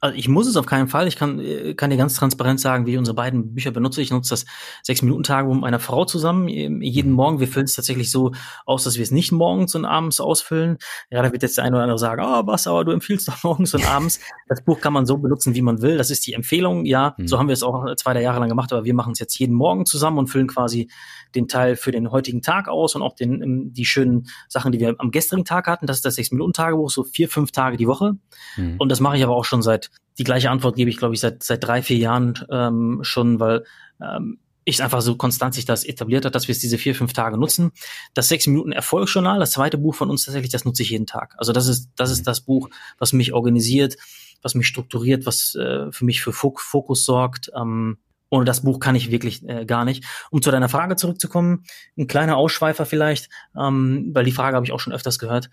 [0.00, 1.08] Also ich muss es auf keinen Fall.
[1.08, 4.02] Ich kann, äh, kann dir ganz transparent sagen, wie ich unsere beiden Bücher benutze.
[4.02, 4.44] Ich nutze das
[4.82, 6.48] Sechs-Minuten-Tagebuch mit meiner Frau zusammen.
[6.48, 7.16] Jeden mhm.
[7.16, 7.40] Morgen.
[7.40, 8.32] Wir füllen es tatsächlich so
[8.66, 10.76] aus, dass wir es nicht morgens und abends ausfüllen.
[11.10, 13.28] Ja, da wird jetzt der eine oder andere sagen, ah, oh, was, aber du empfiehlst
[13.28, 14.20] doch morgens und abends.
[14.48, 15.96] Das Buch kann man so benutzen, wie man will.
[15.96, 16.84] Das ist die Empfehlung.
[16.84, 17.26] Ja, mhm.
[17.26, 19.38] so haben wir es auch zwei, drei Jahre lang gemacht, aber wir machen es jetzt
[19.38, 20.90] jeden Morgen zusammen und füllen quasi
[21.34, 24.80] den Teil für den heutigen Tag aus und auch den, ähm, die schönen Sachen, die
[24.80, 25.86] wir am gestrigen Tag hatten.
[25.86, 28.16] Das ist das Sechs-Minuten-Tagebuch, so vier, fünf Tage die Woche.
[28.56, 28.76] Mhm.
[28.78, 31.20] Und das mache ich aber auch schon seit, die gleiche Antwort gebe ich, glaube ich,
[31.20, 33.64] seit, seit drei, vier Jahren ähm, schon, weil
[34.00, 37.12] ähm, ich einfach so konstant sich das etabliert hat, dass wir es diese vier, fünf
[37.12, 37.72] Tage nutzen.
[38.14, 41.34] Das sechs Minuten Erfolgsjournal, das zweite Buch von uns tatsächlich, das nutze ich jeden Tag.
[41.36, 42.24] Also das ist, das ist mhm.
[42.24, 43.96] das Buch, was mich organisiert,
[44.42, 47.50] was mich strukturiert, was äh, für mich für Fokus sorgt.
[47.54, 47.98] Ähm,
[48.30, 50.04] ohne das Buch kann ich wirklich äh, gar nicht.
[50.30, 51.64] Um zu deiner Frage zurückzukommen,
[51.96, 55.50] ein kleiner Ausschweifer vielleicht, ähm, weil die Frage habe ich auch schon öfters gehört.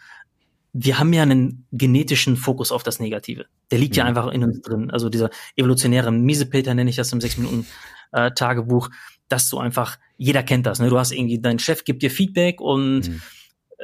[0.74, 3.46] Wir haben ja einen genetischen Fokus auf das Negative.
[3.72, 4.18] Der liegt ja, ja mhm.
[4.18, 4.92] einfach in uns drin.
[4.92, 7.66] Also dieser evolutionäre Miesepeter nenne ich das im sechs Minuten
[8.12, 8.90] äh, Tagebuch,
[9.28, 10.90] dass du einfach, jeder kennt das, ne?
[10.90, 13.22] Du hast irgendwie, dein Chef gibt dir Feedback und mhm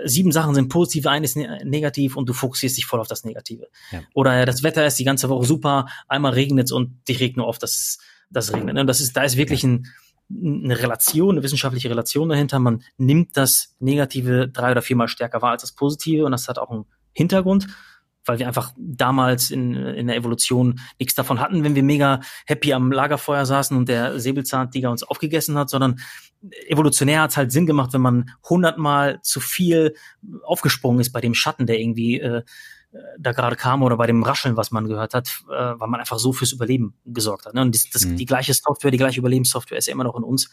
[0.06, 3.24] sieben Sachen sind positiv, eine ist ne-, negativ und du fokussierst dich voll auf das
[3.24, 3.68] Negative.
[3.92, 4.02] Ja.
[4.14, 7.48] Oder das Wetter ist die ganze Woche super, einmal regnet es und dich regt nur
[7.48, 7.98] auf das
[8.30, 8.76] das regnet.
[8.76, 8.82] Ne?
[8.82, 9.88] Und das ist, da ist wirklich ein,
[10.30, 12.60] eine Relation, eine wissenschaftliche Relation dahinter.
[12.60, 16.60] Man nimmt das Negative drei oder viermal stärker wahr als das Positive und das hat
[16.60, 17.68] auch einen Hintergrund,
[18.26, 22.74] weil wir einfach damals in, in der Evolution nichts davon hatten, wenn wir mega happy
[22.74, 26.00] am Lagerfeuer saßen und der Säbelzahntiger uns aufgegessen hat, sondern
[26.68, 29.96] evolutionär hat es halt Sinn gemacht, wenn man hundertmal zu viel
[30.44, 32.44] aufgesprungen ist bei dem Schatten, der irgendwie äh,
[33.18, 36.20] da gerade kam oder bei dem Rascheln, was man gehört hat, äh, weil man einfach
[36.20, 37.54] so fürs Überleben gesorgt hat.
[37.54, 37.62] Ne?
[37.62, 38.18] Und das, das, mhm.
[38.18, 40.50] die gleiche Software, die gleiche Überlebenssoftware ist ja immer noch in uns.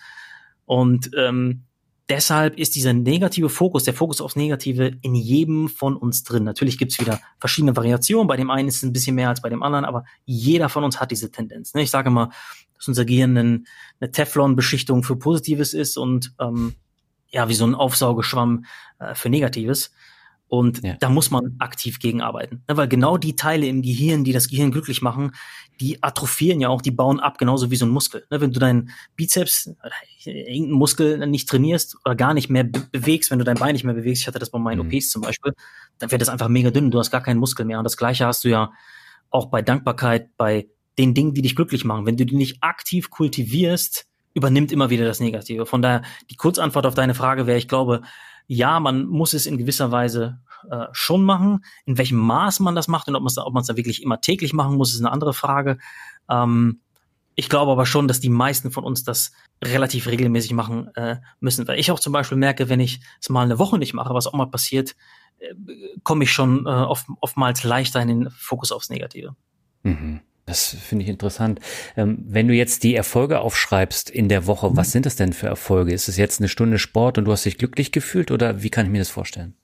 [0.66, 1.64] Und ähm,
[2.08, 6.44] deshalb ist dieser negative Fokus, der Fokus aufs Negative in jedem von uns drin.
[6.44, 8.26] Natürlich gibt's wieder verschiedene Variationen.
[8.26, 10.84] Bei dem einen ist es ein bisschen mehr als bei dem anderen, aber jeder von
[10.84, 11.74] uns hat diese Tendenz.
[11.74, 11.82] Ne?
[11.82, 12.30] Ich sage mal,
[12.74, 13.62] dass unser Gehirn eine,
[14.00, 16.74] eine Teflon-Beschichtung für Positives ist und ähm,
[17.30, 18.64] ja, wie so ein Aufsaugeschwamm
[18.98, 19.92] äh, für Negatives.
[20.46, 20.94] Und ja.
[21.00, 22.62] da muss man aktiv gegenarbeiten.
[22.68, 25.32] Ne, weil genau die Teile im Gehirn, die das Gehirn glücklich machen,
[25.80, 28.24] die atrophieren ja auch, die bauen ab, genauso wie so ein Muskel.
[28.30, 29.74] Ne, wenn du deinen Bizeps,
[30.24, 33.94] irgendeinen Muskel nicht trainierst oder gar nicht mehr bewegst, wenn du dein Bein nicht mehr
[33.94, 34.94] bewegst, ich hatte das bei meinen mhm.
[34.94, 35.52] OPs zum Beispiel,
[35.98, 37.78] dann wird das einfach mega dünn, du hast gar keinen Muskel mehr.
[37.78, 38.72] Und das Gleiche hast du ja
[39.30, 40.68] auch bei Dankbarkeit, bei
[40.98, 42.06] den Dingen, die dich glücklich machen.
[42.06, 45.66] Wenn du die nicht aktiv kultivierst, übernimmt immer wieder das Negative.
[45.66, 48.02] Von daher, die Kurzantwort auf deine Frage wäre, ich glaube,
[48.46, 50.40] ja, man muss es in gewisser Weise
[50.70, 51.64] äh, schon machen.
[51.86, 54.52] In welchem Maß man das macht und ob man es ob da wirklich immer täglich
[54.52, 55.78] machen muss, ist eine andere Frage.
[56.28, 56.80] Ähm,
[57.34, 59.32] ich glaube aber schon, dass die meisten von uns das
[59.62, 61.66] relativ regelmäßig machen äh, müssen.
[61.66, 64.26] Weil ich auch zum Beispiel merke, wenn ich es mal eine Woche nicht mache, was
[64.26, 64.94] auch mal passiert,
[65.38, 65.54] äh,
[66.02, 69.34] komme ich schon äh, oft, oftmals leichter in den Fokus aufs Negative.
[69.82, 70.20] Mhm.
[70.46, 71.60] Das finde ich interessant.
[71.96, 74.76] Ähm, wenn du jetzt die Erfolge aufschreibst in der Woche, mhm.
[74.76, 75.92] was sind das denn für Erfolge?
[75.92, 78.86] Ist es jetzt eine Stunde Sport und du hast dich glücklich gefühlt oder wie kann
[78.86, 79.54] ich mir das vorstellen?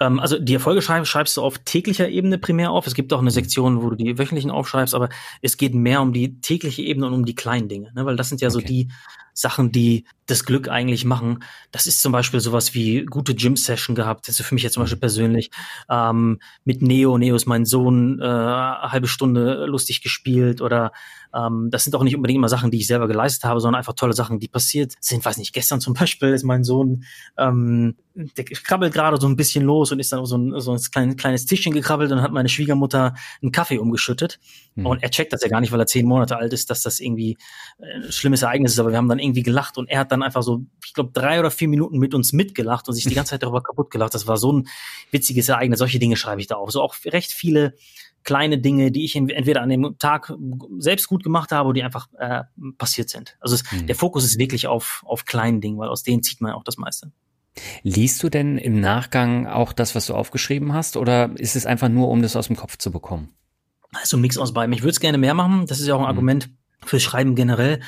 [0.00, 2.86] Ähm, also die Erfolge schreibst, schreibst du auf täglicher Ebene primär auf.
[2.86, 3.34] Es gibt auch eine mhm.
[3.34, 5.08] Sektion, wo du die wöchentlichen aufschreibst, aber
[5.42, 8.04] es geht mehr um die tägliche Ebene und um die kleinen Dinge, ne?
[8.06, 8.52] weil das sind ja okay.
[8.52, 8.88] so die
[9.38, 11.44] Sachen, die das Glück eigentlich machen.
[11.70, 14.96] Das ist zum Beispiel sowas wie gute Gym-Session gehabt, also für mich jetzt zum Beispiel
[14.96, 15.00] mhm.
[15.00, 15.50] persönlich,
[15.88, 20.92] ähm, mit Neo, Neo ist mein Sohn, äh, halbe Stunde lustig gespielt oder
[21.34, 23.94] ähm, das sind auch nicht unbedingt immer Sachen, die ich selber geleistet habe, sondern einfach
[23.94, 25.24] tolle Sachen, die passiert sind.
[25.24, 27.04] Weiß nicht, gestern zum Beispiel ist mein Sohn,
[27.36, 27.96] ähm,
[28.36, 31.16] der krabbelt gerade so ein bisschen los und ist dann so ein, so ein kleines,
[31.16, 34.40] kleines Tischchen gekrabbelt und hat meine Schwiegermutter einen Kaffee umgeschüttet.
[34.74, 34.86] Mhm.
[34.86, 36.98] Und er checkt das ja gar nicht, weil er zehn Monate alt ist, dass das
[36.98, 37.36] irgendwie
[37.80, 38.80] ein schlimmes Ereignis ist.
[38.80, 41.38] Aber wir haben dann irgendwie gelacht und er hat dann einfach so, ich glaube, drei
[41.38, 44.14] oder vier Minuten mit uns mitgelacht und sich die ganze Zeit darüber kaputt gelacht.
[44.14, 44.68] Das war so ein
[45.12, 45.78] witziges Ereignis.
[45.78, 46.72] Solche Dinge schreibe ich da auf.
[46.72, 47.74] So auch recht viele
[48.28, 50.34] kleine Dinge, die ich entweder an dem Tag
[50.76, 52.42] selbst gut gemacht habe oder die einfach äh,
[52.76, 53.38] passiert sind.
[53.40, 53.86] Also es, mhm.
[53.86, 56.76] der Fokus ist wirklich auf, auf kleinen Dingen, weil aus denen zieht man auch das
[56.76, 57.10] meiste.
[57.84, 61.88] Liest du denn im Nachgang auch das, was du aufgeschrieben hast, oder ist es einfach
[61.88, 63.30] nur, um das aus dem Kopf zu bekommen?
[63.94, 64.74] Also ein Mix aus beidem.
[64.74, 65.64] Ich würde es gerne mehr machen.
[65.66, 66.08] Das ist ja auch ein mhm.
[66.08, 66.50] Argument
[66.84, 67.80] fürs Schreiben generell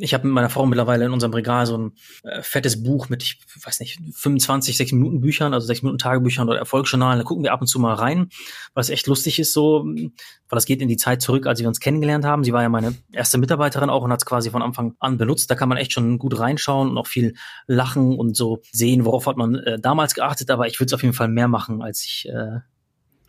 [0.00, 1.92] ich habe mit meiner Frau mittlerweile in unserem Regal so ein
[2.22, 6.48] äh, fettes Buch mit, ich weiß nicht, 25, 6 Minuten Büchern, also 6 Minuten Tagebüchern
[6.48, 7.18] oder Erfolgsjournalen.
[7.18, 8.30] Da gucken wir ab und zu mal rein,
[8.74, 10.10] weil es echt lustig ist so, weil
[10.48, 12.44] das geht in die Zeit zurück, als wir uns kennengelernt haben.
[12.44, 15.50] Sie war ja meine erste Mitarbeiterin auch und hat es quasi von Anfang an benutzt.
[15.50, 17.34] Da kann man echt schon gut reinschauen und auch viel
[17.66, 20.50] lachen und so sehen, worauf hat man äh, damals geachtet.
[20.50, 22.60] Aber ich würde es auf jeden Fall mehr machen, als ich äh,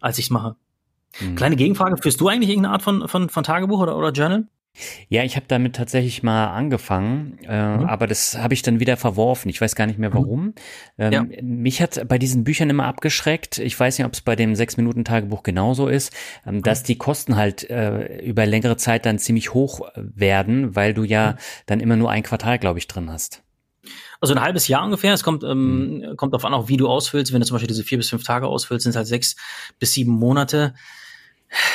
[0.02, 0.56] als ich es mache.
[1.20, 1.36] Mhm.
[1.36, 4.48] Kleine Gegenfrage, führst du eigentlich irgendeine Art von, von, von Tagebuch oder, oder Journal?
[5.10, 7.86] Ja, ich habe damit tatsächlich mal angefangen, äh, mhm.
[7.86, 9.50] aber das habe ich dann wieder verworfen.
[9.50, 10.14] Ich weiß gar nicht mehr mhm.
[10.14, 10.54] warum.
[10.98, 11.26] Ähm, ja.
[11.42, 13.58] Mich hat bei diesen Büchern immer abgeschreckt.
[13.58, 16.14] Ich weiß nicht, ob es bei dem sechs Minuten Tagebuch genauso ist,
[16.46, 16.64] ähm, mhm.
[16.64, 21.34] dass die Kosten halt äh, über längere Zeit dann ziemlich hoch werden, weil du ja
[21.34, 21.36] mhm.
[21.66, 23.44] dann immer nur ein Quartal, glaube ich, drin hast.
[24.22, 25.14] Also ein halbes Jahr ungefähr.
[25.14, 26.16] Es kommt, ähm, mhm.
[26.16, 27.34] kommt darauf an, auch wie du ausfüllst.
[27.34, 29.36] Wenn du zum Beispiel diese vier bis fünf Tage ausfüllst, sind es halt sechs
[29.80, 30.76] bis sieben Monate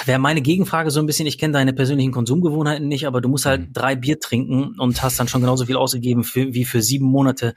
[0.04, 3.46] wäre meine Gegenfrage so ein bisschen, ich kenne deine persönlichen Konsumgewohnheiten nicht, aber du musst
[3.46, 3.72] halt mhm.
[3.72, 7.54] drei Bier trinken und hast dann schon genauso viel ausgegeben für, wie für sieben Monate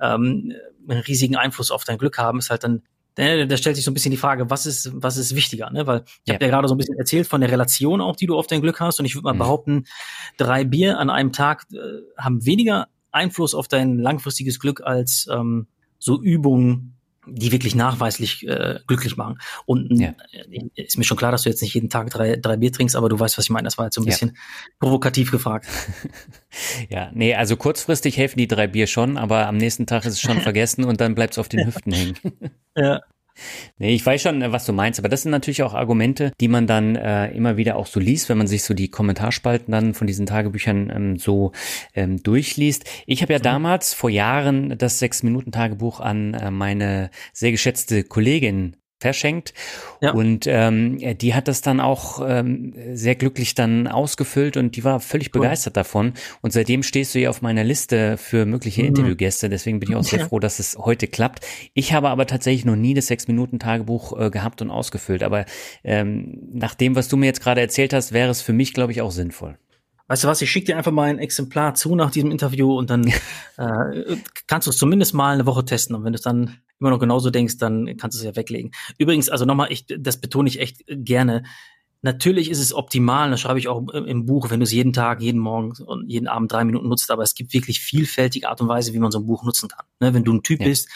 [0.00, 0.52] ähm,
[0.88, 2.82] einen riesigen Einfluss auf dein Glück haben, ist halt dann
[3.18, 5.86] ne, da stellt sich so ein bisschen die Frage, was ist, was ist wichtiger, ne?
[5.86, 6.34] Weil ich ja.
[6.34, 8.60] habe ja gerade so ein bisschen erzählt von der Relation auch, die du auf dein
[8.60, 9.00] Glück hast.
[9.00, 9.38] Und ich würde mal mhm.
[9.38, 9.84] behaupten,
[10.36, 11.76] drei Bier an einem Tag äh,
[12.18, 16.95] haben weniger Einfluss auf dein langfristiges Glück als ähm, so Übungen
[17.26, 19.38] die wirklich nachweislich äh, glücklich machen.
[19.64, 20.14] Und ja.
[20.32, 22.96] Äh, ist mir schon klar, dass du jetzt nicht jeden Tag drei, drei Bier trinkst,
[22.96, 23.64] aber du weißt, was ich meine.
[23.64, 24.34] Das war jetzt so ein bisschen ja.
[24.78, 25.66] provokativ gefragt.
[26.88, 30.20] ja, nee, also kurzfristig helfen die drei Bier schon, aber am nächsten Tag ist es
[30.20, 32.16] schon vergessen und dann bleibt es auf den Hüften hängen.
[32.76, 33.00] ja.
[33.78, 36.66] Nee, ich weiß schon, was du meinst, aber das sind natürlich auch Argumente, die man
[36.66, 40.06] dann äh, immer wieder auch so liest, wenn man sich so die Kommentarspalten dann von
[40.06, 41.52] diesen Tagebüchern ähm, so
[41.94, 42.84] ähm, durchliest.
[43.06, 43.44] Ich habe ja mhm.
[43.44, 49.52] damals vor Jahren das Sechs-Minuten-Tagebuch an äh, meine sehr geschätzte Kollegin verschenkt.
[50.00, 50.12] Ja.
[50.12, 55.00] Und ähm, die hat das dann auch ähm, sehr glücklich dann ausgefüllt und die war
[55.00, 55.42] völlig cool.
[55.42, 56.14] begeistert davon.
[56.40, 58.88] Und seitdem stehst du ja auf meiner Liste für mögliche mhm.
[58.88, 59.48] Interviewgäste.
[59.50, 61.44] Deswegen bin ich auch sehr froh, dass es heute klappt.
[61.74, 65.22] Ich habe aber tatsächlich noch nie das Sechs-Minuten-Tagebuch äh, gehabt und ausgefüllt.
[65.22, 65.44] Aber
[65.84, 68.92] ähm, nach dem, was du mir jetzt gerade erzählt hast, wäre es für mich, glaube
[68.92, 69.58] ich, auch sinnvoll.
[70.08, 72.90] Weißt du was, ich schicke dir einfach mal ein Exemplar zu nach diesem Interview und
[72.90, 73.06] dann
[73.58, 74.16] äh,
[74.46, 75.96] kannst du es zumindest mal eine Woche testen.
[75.96, 78.72] Und wenn du es dann immer noch genauso denkst, dann kannst du es ja weglegen.
[78.98, 81.42] Übrigens, also nochmal, ich, das betone ich echt gerne.
[82.02, 85.22] Natürlich ist es optimal, das schreibe ich auch im Buch, wenn du es jeden Tag,
[85.22, 88.68] jeden Morgen und jeden Abend drei Minuten nutzt, aber es gibt wirklich vielfältige Art und
[88.68, 89.86] Weise, wie man so ein Buch nutzen kann.
[89.98, 90.66] Ne, wenn du ein Typ ja.
[90.66, 90.88] bist,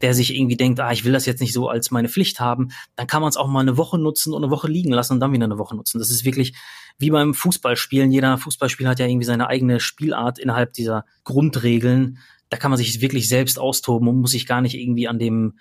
[0.00, 2.68] der sich irgendwie denkt, ah, ich will das jetzt nicht so als meine Pflicht haben,
[2.94, 5.20] dann kann man es auch mal eine Woche nutzen und eine Woche liegen lassen und
[5.20, 5.98] dann wieder eine Woche nutzen.
[5.98, 6.54] Das ist wirklich
[6.98, 8.12] wie beim Fußballspielen.
[8.12, 12.18] Jeder Fußballspieler hat ja irgendwie seine eigene Spielart innerhalb dieser Grundregeln.
[12.54, 15.58] Da kann man sich wirklich selbst austoben und muss sich gar nicht irgendwie an dem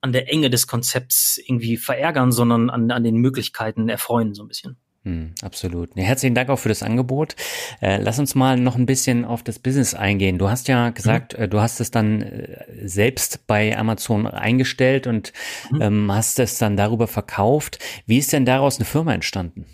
[0.00, 4.48] an der Enge des Konzepts irgendwie verärgern, sondern an, an den Möglichkeiten erfreuen so ein
[4.48, 4.78] bisschen.
[5.04, 5.94] Hm, absolut.
[5.96, 7.36] Ja, herzlichen Dank auch für das Angebot.
[7.82, 10.38] Äh, lass uns mal noch ein bisschen auf das Business eingehen.
[10.38, 11.50] Du hast ja gesagt, mhm.
[11.50, 15.34] du hast es dann äh, selbst bei Amazon eingestellt und
[15.70, 15.82] mhm.
[15.82, 17.80] ähm, hast es dann darüber verkauft.
[18.06, 19.66] Wie ist denn daraus eine Firma entstanden?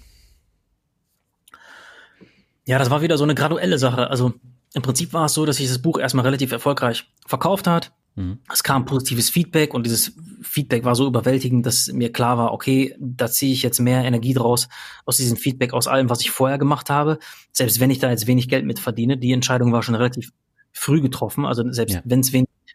[2.65, 4.11] Ja, das war wieder so eine graduelle Sache.
[4.11, 4.35] Also
[4.75, 7.93] im Prinzip war es so, dass sich das Buch erstmal relativ erfolgreich verkauft hat.
[8.17, 8.39] Mhm.
[8.53, 12.95] Es kam positives Feedback und dieses Feedback war so überwältigend, dass mir klar war, okay,
[12.99, 14.69] da ziehe ich jetzt mehr Energie draus
[15.05, 17.19] aus diesem Feedback, aus allem, was ich vorher gemacht habe.
[17.53, 20.33] Selbst wenn ich da jetzt wenig Geld mit verdiene, die Entscheidung war schon relativ
[20.73, 21.47] früh getroffen.
[21.47, 22.03] Also selbst ja.
[22.05, 22.31] wenn es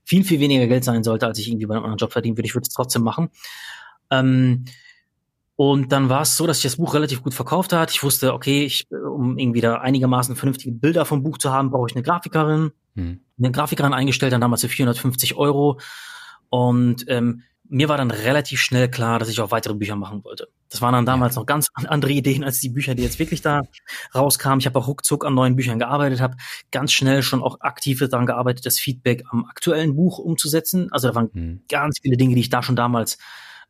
[0.06, 2.48] viel, viel weniger Geld sein sollte, als ich irgendwie bei einem anderen Job verdienen würde,
[2.48, 3.30] ich würde es trotzdem machen.
[4.10, 4.66] Ähm,
[5.60, 7.92] und dann war es so, dass ich das Buch relativ gut verkauft hat.
[7.92, 11.88] Ich wusste, okay, ich, um irgendwie da einigermaßen vernünftige Bilder vom Buch zu haben, brauche
[11.90, 12.72] ich eine Grafikerin.
[12.96, 13.20] Hm.
[13.38, 15.78] Eine Grafikerin eingestellt, dann damals für 450 Euro.
[16.48, 20.48] Und ähm, mir war dann relativ schnell klar, dass ich auch weitere Bücher machen wollte.
[20.70, 21.42] Das waren dann damals ja.
[21.42, 23.64] noch ganz andere Ideen als die Bücher, die jetzt wirklich da
[24.16, 24.62] rauskamen.
[24.62, 26.38] Ich habe auch ruckzuck an neuen Büchern gearbeitet, habe
[26.72, 30.88] ganz schnell schon auch aktiv daran gearbeitet, das Feedback am aktuellen Buch umzusetzen.
[30.94, 31.64] Also da waren mhm.
[31.68, 33.18] ganz viele Dinge, die ich da schon damals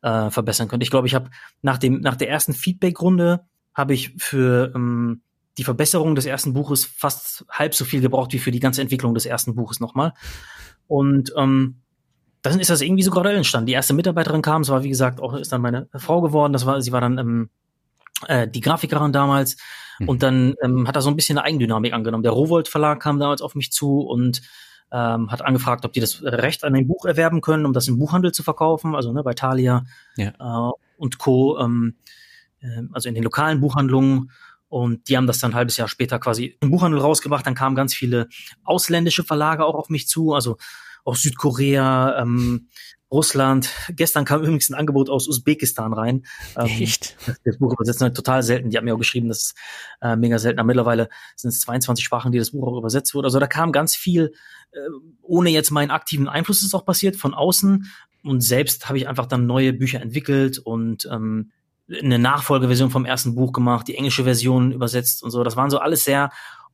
[0.02, 0.84] äh, verbessern könnte.
[0.84, 1.30] Ich glaube, ich habe
[1.62, 3.44] nach dem nach der ersten Feedback-Runde
[3.74, 5.22] habe ich für ähm,
[5.58, 9.14] die Verbesserung des ersten Buches fast halb so viel gebraucht wie für die ganze Entwicklung
[9.14, 10.14] des ersten Buches nochmal.
[10.86, 11.82] Und ähm,
[12.42, 13.66] dann ist das irgendwie so gerade entstanden.
[13.66, 16.52] Die erste Mitarbeiterin kam, es war wie gesagt auch ist dann meine Frau geworden.
[16.52, 17.50] Das war, sie war dann ähm,
[18.26, 19.56] äh, die Grafikerin damals
[19.98, 20.08] mhm.
[20.08, 22.22] und dann ähm, hat er so ein bisschen eine Eigendynamik angenommen.
[22.22, 24.42] Der Rowold Verlag kam damals auf mich zu und
[24.92, 27.98] ähm, hat angefragt, ob die das Recht an dem Buch erwerben können, um das im
[27.98, 29.84] Buchhandel zu verkaufen, also ne, bei Thalia
[30.16, 30.32] ja.
[30.38, 31.58] äh, und Co.
[31.58, 31.96] Ähm,
[32.60, 34.30] äh, also in den lokalen Buchhandlungen.
[34.68, 37.44] Und die haben das dann ein halbes Jahr später quasi im Buchhandel rausgebracht.
[37.44, 38.28] Dann kamen ganz viele
[38.62, 40.58] ausländische Verlage auch auf mich zu, also
[41.04, 42.68] aus Südkorea, ähm,
[43.10, 43.70] Russland.
[43.90, 46.24] Gestern kam übrigens ein Angebot aus Usbekistan rein.
[46.56, 47.16] Ähm, Echt?
[47.44, 48.70] Das Buch übersetzen halt total selten.
[48.70, 49.54] Die haben mir auch geschrieben, das ist
[50.00, 50.60] äh, mega selten.
[50.60, 53.26] Aber mittlerweile sind es 22 Sprachen, die das Buch auch übersetzt wurde.
[53.26, 54.32] Also da kam ganz viel,
[54.72, 54.78] äh,
[55.22, 57.90] ohne jetzt meinen aktiven Einfluss ist auch passiert, von außen.
[58.22, 61.50] Und selbst habe ich einfach dann neue Bücher entwickelt und ähm,
[61.90, 65.42] eine Nachfolgeversion vom ersten Buch gemacht, die englische Version übersetzt und so.
[65.42, 66.30] Das waren so alles sehr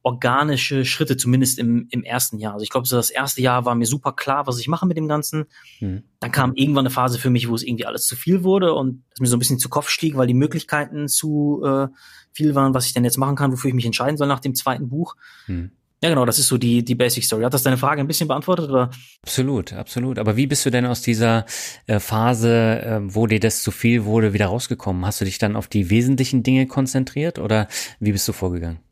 [0.06, 2.52] organische Schritte, zumindest im, im ersten Jahr.
[2.52, 4.96] Also ich glaube, so das erste Jahr war mir super klar, was ich mache mit
[4.96, 5.46] dem Ganzen.
[5.80, 6.04] Mhm.
[6.20, 9.02] Dann kam irgendwann eine Phase für mich, wo es irgendwie alles zu viel wurde und
[9.14, 11.88] es mir so ein bisschen zu Kopf stieg, weil die Möglichkeiten zu äh,
[12.30, 14.54] viel waren, was ich denn jetzt machen kann, wofür ich mich entscheiden soll nach dem
[14.54, 15.16] zweiten Buch.
[15.48, 15.72] Mhm.
[16.04, 17.42] Ja, genau, das ist so die, die Basic Story.
[17.42, 18.90] Hat das deine Frage ein bisschen beantwortet, oder?
[19.22, 20.20] Absolut, absolut.
[20.20, 21.46] Aber wie bist du denn aus dieser
[21.88, 25.04] äh, Phase, äh, wo dir das zu viel wurde, wieder rausgekommen?
[25.04, 27.66] Hast du dich dann auf die wesentlichen Dinge konzentriert oder
[27.98, 28.85] wie bist du vorgegangen?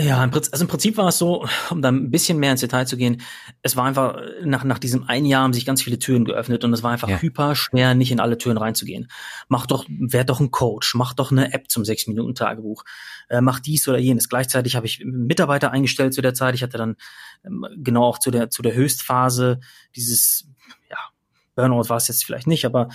[0.00, 2.60] Ja, im Prinzip, also im Prinzip war es so, um da ein bisschen mehr ins
[2.60, 3.20] Detail zu gehen,
[3.62, 6.72] es war einfach, nach, nach diesem einen Jahr haben sich ganz viele Türen geöffnet und
[6.72, 7.20] es war einfach ja.
[7.20, 9.08] hyper schwer, nicht in alle Türen reinzugehen.
[9.48, 12.84] Mach doch, werd doch ein Coach, mach doch eine App zum sechs minuten tagebuch
[13.28, 14.28] äh, mach dies oder jenes.
[14.28, 16.54] Gleichzeitig habe ich Mitarbeiter eingestellt zu der Zeit.
[16.54, 16.96] Ich hatte dann
[17.44, 19.60] ähm, genau auch zu der, zu der Höchstphase
[19.96, 20.48] dieses,
[20.90, 20.98] ja,
[21.54, 22.88] Burnout war es jetzt vielleicht nicht, aber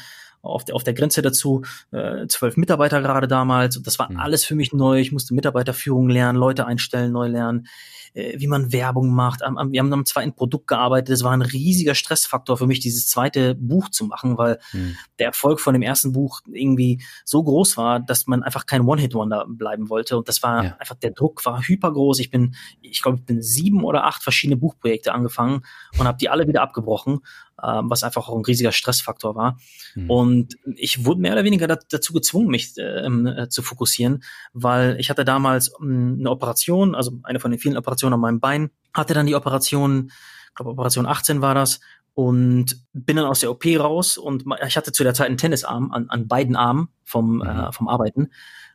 [0.44, 3.78] auf der, auf der Grenze dazu, äh, zwölf Mitarbeiter gerade damals.
[3.78, 4.20] Und das war mhm.
[4.20, 5.00] alles für mich neu.
[5.00, 7.68] Ich musste Mitarbeiterführung lernen, Leute einstellen, neu lernen,
[8.14, 9.42] äh, wie man Werbung macht.
[9.42, 11.14] Am, am, wir haben am zweiten Produkt gearbeitet.
[11.14, 14.98] Das war ein riesiger Stressfaktor für mich, dieses zweite Buch zu machen, weil mhm.
[15.18, 19.46] der Erfolg von dem ersten Buch irgendwie so groß war, dass man einfach kein One-Hit-Wonder
[19.48, 20.18] bleiben wollte.
[20.18, 20.76] Und das war ja.
[20.78, 22.20] einfach, der Druck war hypergroß.
[22.20, 25.62] Ich bin, ich glaube, ich bin sieben oder acht verschiedene Buchprojekte angefangen
[25.98, 27.22] und habe die alle wieder abgebrochen
[27.62, 29.58] ähm, was einfach auch ein riesiger Stressfaktor war.
[29.96, 30.10] Mhm.
[30.10, 34.24] Und ich wurde mehr oder weniger dazu gezwungen, mich ähm, äh, zu fokussieren,
[34.54, 38.40] weil ich hatte damals ähm, eine Operation, also eine von den vielen Operationen an meinem
[38.40, 40.12] Bein, hatte dann die Operation,
[40.50, 41.80] ich glaube Operation 18 war das,
[42.16, 45.92] und bin dann aus der OP raus und ich hatte zu der Zeit einen Tennisarm
[45.92, 47.42] an, an beiden Armen vom, mhm.
[47.42, 48.30] äh, vom Arbeiten,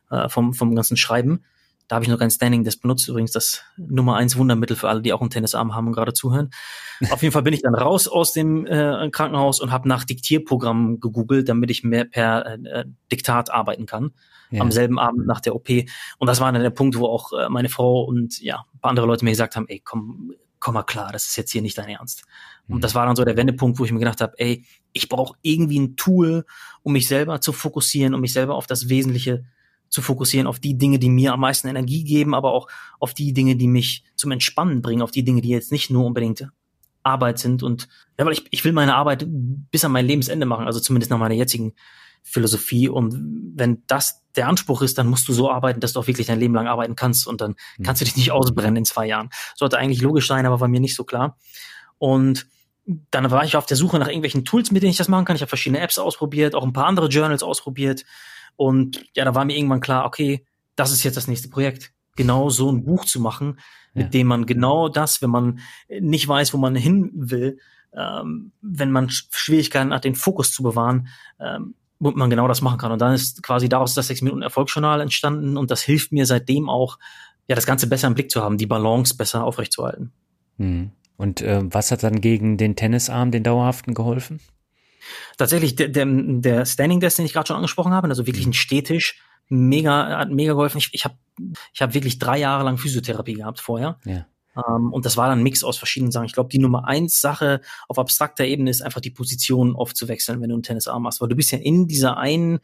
[0.09, 1.45] äh, vom, vom ganzen Schreiben.
[1.89, 5.01] Da habe ich noch kein Standing, das benutzt übrigens das Nummer eins Wundermittel für alle,
[5.01, 6.51] die auch einen Tennisarm haben und gerade zuhören.
[7.09, 10.99] Auf jeden Fall bin ich dann raus aus dem äh, Krankenhaus und habe nach Diktierprogrammen
[10.99, 14.11] gegoogelt, damit ich mehr per äh, Diktat arbeiten kann.
[14.51, 14.61] Ja.
[14.61, 15.67] Am selben Abend nach der OP.
[16.19, 18.89] Und das war dann der Punkt, wo auch äh, meine Frau und ja, ein paar
[18.89, 21.77] andere Leute mir gesagt haben, ey, komm, komm mal klar, das ist jetzt hier nicht
[21.77, 22.25] dein Ernst.
[22.67, 22.75] Mhm.
[22.75, 24.63] Und das war dann so der Wendepunkt, wo ich mir gedacht habe, ey,
[24.93, 26.45] ich brauche irgendwie ein Tool,
[26.83, 29.45] um mich selber zu fokussieren, um mich selber auf das Wesentliche
[29.89, 32.67] zu fokussieren auf die Dinge, die mir am meisten Energie geben, aber auch
[32.99, 36.05] auf die Dinge, die mich zum Entspannen bringen, auf die Dinge, die jetzt nicht nur
[36.05, 36.47] unbedingt
[37.03, 37.63] Arbeit sind.
[37.63, 37.87] Und
[38.17, 41.17] ja, weil ich, ich will meine Arbeit bis an mein Lebensende machen, also zumindest nach
[41.17, 41.73] meiner jetzigen
[42.21, 42.89] Philosophie.
[42.89, 43.15] Und
[43.55, 46.39] wenn das der Anspruch ist, dann musst du so arbeiten, dass du auch wirklich dein
[46.39, 47.83] Leben lang arbeiten kannst und dann mhm.
[47.83, 49.29] kannst du dich nicht ausbrennen in zwei Jahren.
[49.55, 51.37] Sollte eigentlich logisch sein, aber war mir nicht so klar.
[51.97, 52.47] Und
[53.11, 55.35] dann war ich auf der Suche nach irgendwelchen Tools, mit denen ich das machen kann.
[55.35, 58.03] Ich habe verschiedene Apps ausprobiert, auch ein paar andere Journals ausprobiert.
[58.59, 60.45] Und ja, da war mir irgendwann klar, okay,
[60.75, 61.93] das ist jetzt das nächste Projekt.
[62.17, 63.57] Genau so ein Buch zu machen,
[63.93, 64.09] mit ja.
[64.09, 67.59] dem man genau das, wenn man nicht weiß, wo man hin will,
[67.95, 71.07] ähm, wenn man Schwierigkeiten hat, den Fokus zu bewahren,
[71.39, 72.91] ähm, man genau das machen kann.
[72.91, 76.67] Und dann ist quasi daraus das 6 Minuten Erfolgsjournal entstanden und das hilft mir seitdem
[76.67, 76.99] auch,
[77.47, 80.11] ja, das Ganze besser im Blick zu haben, die Balance besser aufrechtzuerhalten.
[80.57, 80.91] Hm.
[81.15, 84.41] Und äh, was hat dann gegen den Tennisarm, den dauerhaften, geholfen?
[85.37, 88.53] Tatsächlich, der, der, der Standing Desk, den ich gerade schon angesprochen habe, also wirklich ein
[88.53, 90.77] Stehtisch, mega, hat mega geholfen.
[90.77, 91.15] Ich, ich habe
[91.73, 93.99] ich hab wirklich drei Jahre lang Physiotherapie gehabt vorher.
[94.05, 94.25] Ja.
[94.55, 96.25] Um, ähm, und das war dann ein Mix aus verschiedenen Sachen.
[96.25, 100.07] Ich glaube, die Nummer eins Sache auf abstrakter Ebene ist einfach die Position oft zu
[100.07, 101.21] wechseln, wenn du einen Tennisarm hast.
[101.21, 102.59] Weil du bist ja in dieser einen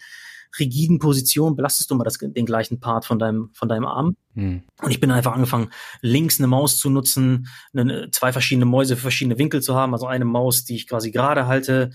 [0.59, 4.15] rigiden Position, belastest du mal das, den gleichen Part von deinem, von deinem Arm.
[4.33, 4.63] Mhm.
[4.81, 5.69] Und ich bin einfach angefangen,
[6.01, 9.93] links eine Maus zu nutzen, eine, zwei verschiedene Mäuse für verschiedene Winkel zu haben.
[9.93, 11.91] Also eine Maus, die ich quasi gerade halte,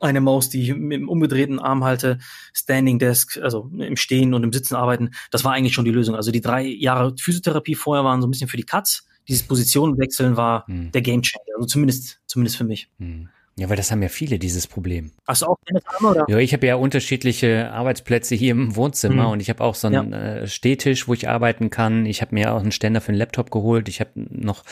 [0.00, 2.18] eine Maus, die ich mit dem umgedrehten Arm halte,
[2.54, 5.10] Standing Desk, also im Stehen und im Sitzen arbeiten.
[5.30, 6.14] Das war eigentlich schon die Lösung.
[6.14, 9.06] Also die drei Jahre Physiotherapie vorher waren so ein bisschen für die Katz.
[9.28, 10.90] Dieses Positionenwechseln war hm.
[10.92, 11.56] der Game Changer.
[11.56, 12.90] Also zumindest, zumindest für mich.
[12.98, 13.28] Hm.
[13.60, 15.12] Ja, weil das haben ja viele, dieses Problem.
[15.28, 16.24] Hast du auch keine Arme, oder?
[16.28, 19.32] Ja, ich habe ja unterschiedliche Arbeitsplätze hier im Wohnzimmer mhm.
[19.32, 20.18] und ich habe auch so einen ja.
[20.18, 22.06] äh, Stehtisch, wo ich arbeiten kann.
[22.06, 23.90] Ich habe mir auch einen Ständer für den Laptop geholt.
[23.90, 24.64] Ich habe noch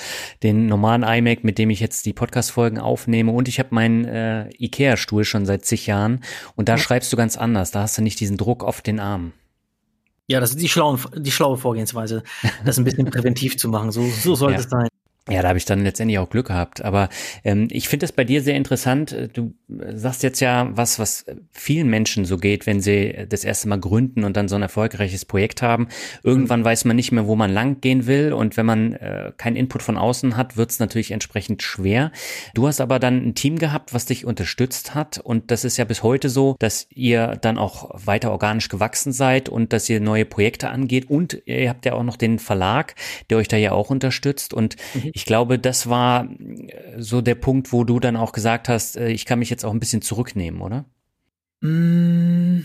[0.42, 4.48] den normalen iMac, mit dem ich jetzt die Podcast-Folgen aufnehme und ich habe meinen äh,
[4.56, 6.24] Ikea-Stuhl schon seit zig Jahren
[6.56, 6.78] und da mhm.
[6.78, 7.70] schreibst du ganz anders.
[7.70, 9.32] Da hast du nicht diesen Druck auf den Arm.
[10.28, 12.22] Ja, das ist die, schlaue, die schlaue Vorgehensweise,
[12.64, 13.90] das ein bisschen präventiv zu machen.
[13.92, 14.60] So, so sollte ja.
[14.60, 14.88] es sein.
[15.30, 16.82] Ja, da habe ich dann letztendlich auch Glück gehabt.
[16.82, 17.10] Aber
[17.44, 19.14] ähm, ich finde es bei dir sehr interessant.
[19.34, 23.78] Du sagst jetzt ja was, was vielen Menschen so geht, wenn sie das erste Mal
[23.78, 25.88] gründen und dann so ein erfolgreiches Projekt haben.
[26.22, 28.32] Irgendwann weiß man nicht mehr, wo man lang gehen will.
[28.32, 32.10] Und wenn man äh, keinen Input von außen hat, wird es natürlich entsprechend schwer.
[32.54, 35.18] Du hast aber dann ein Team gehabt, was dich unterstützt hat.
[35.18, 39.50] Und das ist ja bis heute so, dass ihr dann auch weiter organisch gewachsen seid
[39.50, 41.10] und dass ihr neue Projekte angeht.
[41.10, 42.94] Und ihr habt ja auch noch den Verlag,
[43.28, 44.54] der euch da ja auch unterstützt.
[44.54, 48.68] Und mhm ich glaube, das war äh, so der Punkt, wo du dann auch gesagt
[48.68, 50.84] hast, äh, ich kann mich jetzt auch ein bisschen zurücknehmen, oder?
[51.60, 52.60] Mm,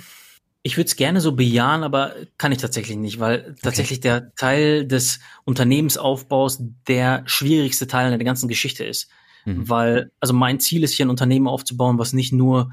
[0.61, 3.55] ich würde es gerne so bejahen, aber kann ich tatsächlich nicht, weil okay.
[3.63, 9.09] tatsächlich der Teil des Unternehmensaufbaus der schwierigste Teil in der ganzen Geschichte ist.
[9.45, 9.67] Mhm.
[9.67, 12.69] Weil, also mein Ziel ist hier ein Unternehmen aufzubauen, was nicht nur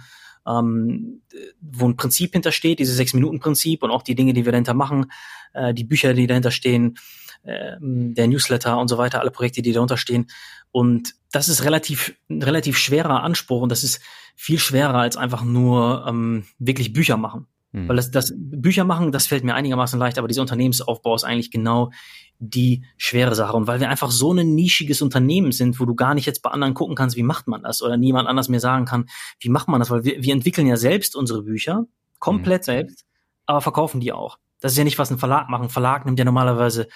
[0.47, 1.23] ähm,
[1.61, 5.11] wo ein Prinzip hintersteht, dieses Sechs-Minuten-Prinzip und auch die Dinge, die wir dahinter machen,
[5.55, 6.99] äh, die Bücher, die dahinter stehen,
[7.45, 10.27] ähm, der Newsletter und so weiter, alle Projekte, die darunter stehen.
[10.73, 14.01] Und das ist relativ, ein relativ schwerer Anspruch und das ist
[14.37, 17.47] viel schwerer als einfach nur ähm, wirklich Bücher machen.
[17.73, 17.89] Hm.
[17.89, 21.51] Weil das, das Bücher machen, das fällt mir einigermaßen leicht, aber dieser Unternehmensaufbau ist eigentlich
[21.51, 21.91] genau
[22.39, 23.57] die schwere Sache.
[23.57, 26.51] Und weil wir einfach so ein nischiges Unternehmen sind, wo du gar nicht jetzt bei
[26.51, 27.83] anderen gucken kannst, wie macht man das?
[27.83, 29.07] Oder niemand anders mir sagen kann,
[29.41, 29.91] wie macht man das?
[29.91, 31.85] Weil wir, wir entwickeln ja selbst unsere Bücher,
[32.19, 32.65] komplett mhm.
[32.65, 33.05] selbst,
[33.47, 34.39] aber verkaufen die auch.
[34.61, 35.63] Das ist ja nicht, was ein Verlag macht.
[35.63, 36.89] Ein Verlag nimmt ja normalerweise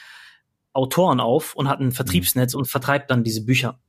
[0.74, 2.60] Autoren auf und hat ein Vertriebsnetz mhm.
[2.60, 3.80] und vertreibt dann diese Bücher.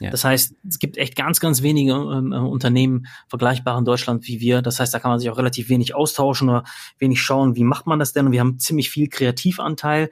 [0.00, 0.10] Ja.
[0.10, 4.40] Das heißt, es gibt echt ganz, ganz wenige ähm, äh, Unternehmen vergleichbar in Deutschland wie
[4.40, 4.60] wir.
[4.60, 6.64] Das heißt, da kann man sich auch relativ wenig austauschen oder
[6.98, 8.26] wenig schauen, wie macht man das denn?
[8.26, 10.10] Und wir haben ziemlich viel Kreativanteil.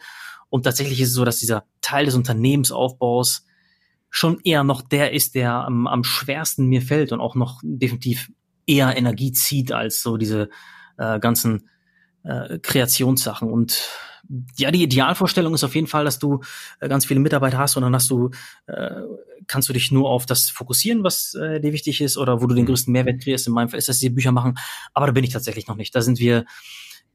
[0.49, 3.47] Und tatsächlich ist es so, dass dieser Teil des Unternehmensaufbaus
[4.11, 8.31] schon eher noch der ist, der am, am schwersten mir fällt und auch noch definitiv
[8.67, 10.51] eher Energie zieht als so diese
[10.99, 11.69] äh, ganzen
[12.23, 13.51] äh, Kreationssachen.
[13.51, 13.89] Und
[14.57, 16.41] ja, die Idealvorstellung ist auf jeden Fall, dass du
[16.81, 18.31] äh, ganz viele Mitarbeiter hast und dann hast du,
[18.67, 18.91] äh,
[19.47, 22.55] kannst du dich nur auf das fokussieren, was äh, dir wichtig ist oder wo du
[22.55, 22.69] den mhm.
[22.69, 23.47] größten Mehrwert kriegst.
[23.47, 24.59] In meinem Fall ist das die Bücher machen,
[24.95, 25.95] aber da bin ich tatsächlich noch nicht.
[25.95, 26.45] Da sind wir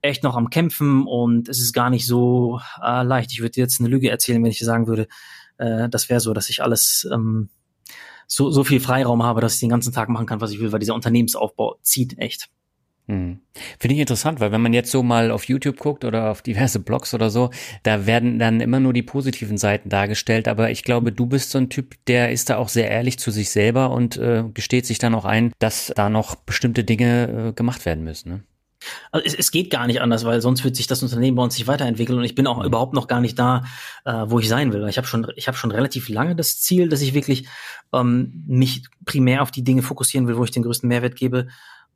[0.01, 3.31] echt noch am Kämpfen und es ist gar nicht so äh, leicht.
[3.31, 5.07] Ich würde dir jetzt eine Lüge erzählen, wenn ich dir sagen würde,
[5.57, 7.49] äh, das wäre so, dass ich alles ähm,
[8.27, 10.71] so, so viel Freiraum habe, dass ich den ganzen Tag machen kann, was ich will,
[10.71, 12.49] weil dieser Unternehmensaufbau zieht echt.
[13.07, 13.39] Hm.
[13.79, 16.79] Finde ich interessant, weil wenn man jetzt so mal auf YouTube guckt oder auf diverse
[16.79, 17.51] Blogs oder so,
[17.83, 20.47] da werden dann immer nur die positiven Seiten dargestellt.
[20.47, 23.29] Aber ich glaube, du bist so ein Typ, der ist da auch sehr ehrlich zu
[23.29, 27.53] sich selber und äh, gesteht sich dann auch ein, dass da noch bestimmte Dinge äh,
[27.53, 28.29] gemacht werden müssen.
[28.29, 28.43] Ne?
[29.11, 31.57] Also es, es, geht gar nicht anders, weil sonst wird sich das Unternehmen bei uns
[31.57, 32.65] nicht weiterentwickeln und ich bin auch mhm.
[32.65, 33.63] überhaupt noch gar nicht da,
[34.05, 34.87] äh, wo ich sein will.
[34.87, 37.47] Ich habe schon, ich habe schon relativ lange das Ziel, dass ich wirklich
[37.93, 41.47] ähm, mich primär auf die Dinge fokussieren will, wo ich den größten Mehrwert gebe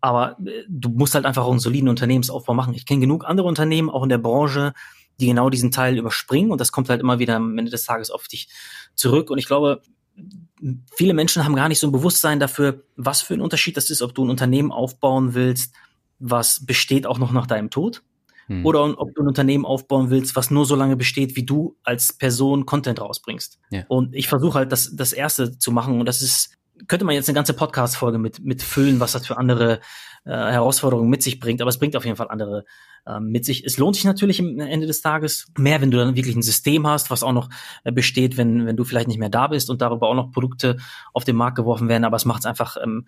[0.01, 2.73] aber äh, du musst halt einfach auch einen soliden Unternehmensaufbau machen.
[2.73, 4.73] Ich kenne genug andere Unternehmen, auch in der Branche,
[5.19, 8.09] die genau diesen Teil überspringen und das kommt halt immer wieder am Ende des Tages
[8.09, 8.49] auf dich
[8.95, 9.29] zurück.
[9.29, 9.81] Und ich glaube,
[10.95, 14.01] viele Menschen haben gar nicht so ein Bewusstsein dafür, was für ein Unterschied das ist,
[14.01, 15.73] ob du ein Unternehmen aufbauen willst,
[16.19, 18.03] was besteht auch noch nach deinem Tod.
[18.47, 18.65] Hm.
[18.65, 22.13] Oder ob du ein Unternehmen aufbauen willst, was nur so lange besteht, wie du als
[22.13, 23.59] Person Content rausbringst.
[23.69, 23.85] Ja.
[23.87, 25.99] Und ich versuche halt das, das Erste zu machen.
[25.99, 26.57] Und das ist
[26.87, 29.79] könnte man jetzt eine ganze Podcast-Folge mit, mit füllen, was das für andere
[30.25, 32.65] äh, Herausforderungen mit sich bringt, aber es bringt auf jeden Fall andere
[33.05, 33.65] äh, mit sich.
[33.65, 36.85] Es lohnt sich natürlich am Ende des Tages mehr, wenn du dann wirklich ein System
[36.87, 37.49] hast, was auch noch
[37.83, 40.77] äh, besteht, wenn, wenn du vielleicht nicht mehr da bist und darüber auch noch Produkte
[41.13, 43.07] auf den Markt geworfen werden, aber es macht es einfach ähm,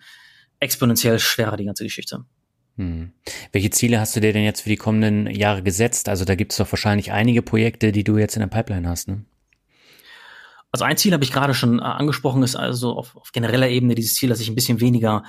[0.60, 2.24] exponentiell schwerer, die ganze Geschichte.
[2.76, 3.12] Hm.
[3.52, 6.08] Welche Ziele hast du dir denn jetzt für die kommenden Jahre gesetzt?
[6.08, 9.08] Also da gibt es doch wahrscheinlich einige Projekte, die du jetzt in der Pipeline hast,
[9.08, 9.24] ne?
[10.72, 13.94] Also ein Ziel habe ich gerade schon äh, angesprochen, ist also auf, auf genereller Ebene
[13.94, 15.22] dieses Ziel, dass ich ein bisschen weniger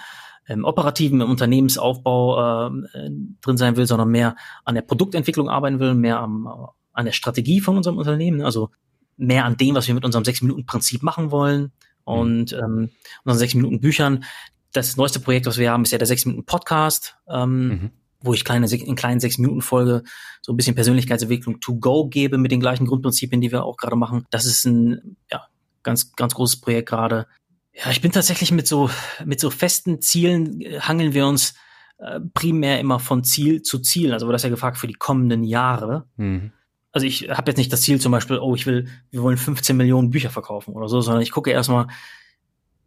[0.48, 3.10] ähm, operativen im Unternehmensaufbau äh,
[3.42, 4.36] drin sein will, sondern mehr
[4.66, 8.70] an der Produktentwicklung arbeiten will, mehr am, äh, an der Strategie von unserem Unternehmen, also
[9.18, 11.72] mehr an dem, was wir mit unserem sechs-Minuten-Prinzip machen wollen
[12.04, 12.90] und ähm,
[13.24, 14.24] unseren sechs-Minuten-Büchern.
[14.72, 17.18] Das neueste Projekt, was wir haben, ist ja der sechs-Minuten-Podcast.
[17.30, 17.92] Ähm, mhm
[18.24, 20.04] wo ich kleine, in kleinen sechs Minuten Folge
[20.42, 23.96] so ein bisschen Persönlichkeitsentwicklung to go gebe mit den gleichen Grundprinzipien, die wir auch gerade
[23.96, 24.26] machen.
[24.32, 25.46] Das ist ein ja,
[25.84, 27.28] ganz, ganz großes Projekt gerade.
[27.74, 28.90] Ja, ich bin tatsächlich mit so,
[29.26, 31.54] mit so festen Zielen äh, hangeln wir uns
[31.98, 34.14] äh, primär immer von Ziel zu Ziel.
[34.14, 36.06] Also wurde das ja gefragt für die kommenden Jahre.
[36.16, 36.52] Mhm.
[36.92, 39.76] Also ich habe jetzt nicht das Ziel zum Beispiel, oh, ich will, wir wollen 15
[39.76, 41.88] Millionen Bücher verkaufen oder so, sondern ich gucke erstmal,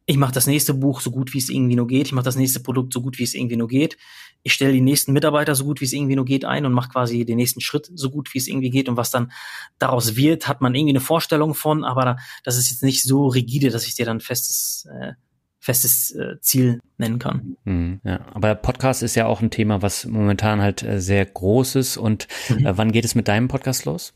[0.08, 2.06] ich mache das nächste Buch so gut, wie es irgendwie nur geht.
[2.06, 3.96] Ich mache das nächste Produkt so gut, wie es irgendwie nur geht.
[4.44, 6.90] Ich stelle die nächsten Mitarbeiter so gut, wie es irgendwie nur geht ein und mache
[6.90, 8.88] quasi den nächsten Schritt so gut, wie es irgendwie geht.
[8.88, 9.32] Und was dann
[9.80, 13.70] daraus wird, hat man irgendwie eine Vorstellung von, aber das ist jetzt nicht so rigide,
[13.70, 15.14] dass ich dir dann festes, äh,
[15.58, 17.56] festes äh, Ziel nennen kann.
[17.64, 21.74] Mhm, ja, aber Podcast ist ja auch ein Thema, was momentan halt äh, sehr groß
[21.74, 21.96] ist.
[21.96, 22.64] Und mhm.
[22.64, 24.14] äh, wann geht es mit deinem Podcast los?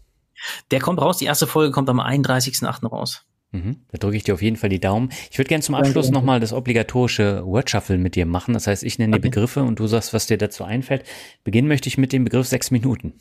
[0.71, 2.87] Der kommt raus, die erste Folge kommt am 31.8.
[2.87, 3.27] raus.
[3.53, 3.77] Mhm.
[3.91, 5.11] Da drücke ich dir auf jeden Fall die Daumen.
[5.31, 8.55] Ich würde gerne zum Abschluss nochmal das obligatorische Word Shuffle mit dir machen.
[8.55, 9.23] Das heißt, ich nenne okay.
[9.23, 11.05] die Begriffe und du sagst, was dir dazu einfällt.
[11.43, 13.15] Beginnen möchte ich mit dem Begriff sechs Minuten.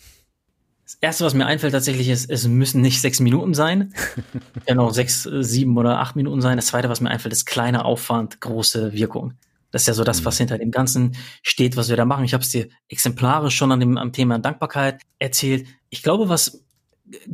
[0.84, 3.94] Das erste, was mir einfällt tatsächlich ist, es müssen nicht sechs Minuten sein.
[4.68, 6.58] Können auch sechs, sieben oder acht Minuten sein.
[6.58, 9.34] Das zweite, was mir einfällt, ist kleiner Aufwand, große Wirkung.
[9.72, 10.44] Das ist ja so das, was mhm.
[10.44, 12.26] hinter dem Ganzen steht, was wir da machen.
[12.26, 15.68] Ich habe es dir exemplarisch schon an dem am Thema Dankbarkeit erzählt.
[15.90, 16.64] Ich glaube, was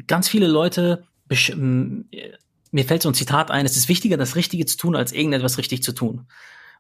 [0.08, 1.06] ganz viele Leute
[2.76, 5.58] mir fällt so ein Zitat ein, es ist wichtiger, das Richtige zu tun, als irgendetwas
[5.58, 6.28] richtig zu tun.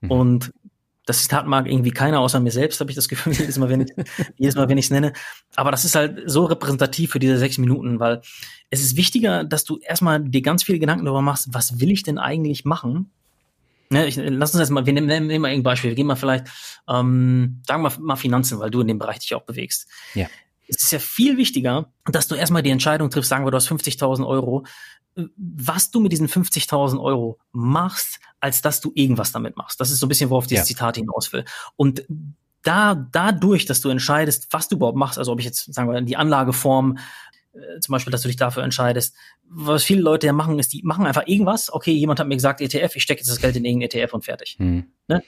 [0.01, 0.11] Mhm.
[0.11, 0.53] Und
[1.05, 3.81] das Zitat mag irgendwie keiner außer mir selbst, habe ich das Gefühl, jedes Mal, wenn
[3.81, 3.91] ich
[4.37, 5.13] jedes Mal, wenn ich es nenne.
[5.55, 8.21] Aber das ist halt so repräsentativ für diese sechs Minuten, weil
[8.69, 12.03] es ist wichtiger, dass du erstmal dir ganz viele Gedanken darüber machst, was will ich
[12.03, 13.09] denn eigentlich machen?
[13.89, 15.91] Ne, ich, lass uns jetzt mal, wir nehmen, nehmen mal irgendein Beispiel.
[15.91, 16.47] Wir gehen mal vielleicht,
[16.89, 19.87] ähm, sagen wir mal, mal Finanzen, weil du in dem Bereich dich auch bewegst.
[20.13, 20.27] Ja.
[20.67, 23.69] Es ist ja viel wichtiger, dass du erstmal die Entscheidung triffst, sagen wir, du hast
[23.69, 24.65] 50.000 Euro,
[25.37, 29.79] was du mit diesen 50.000 Euro machst, als dass du irgendwas damit machst.
[29.79, 30.75] Das ist so ein bisschen, worauf dieses ja.
[30.75, 31.45] Zitat hinaus will.
[31.75, 32.05] Und
[32.63, 36.01] da, dadurch, dass du entscheidest, was du überhaupt machst, also ob ich jetzt, sagen wir,
[36.01, 36.97] die Anlageform,
[37.53, 39.15] äh, zum Beispiel, dass du dich dafür entscheidest.
[39.47, 41.71] Was viele Leute ja machen, ist, die machen einfach irgendwas.
[41.71, 44.25] Okay, jemand hat mir gesagt, ETF, ich stecke jetzt das Geld in irgendein ETF und
[44.25, 44.57] fertig.
[44.59, 44.87] Mhm.
[45.07, 45.23] Ne?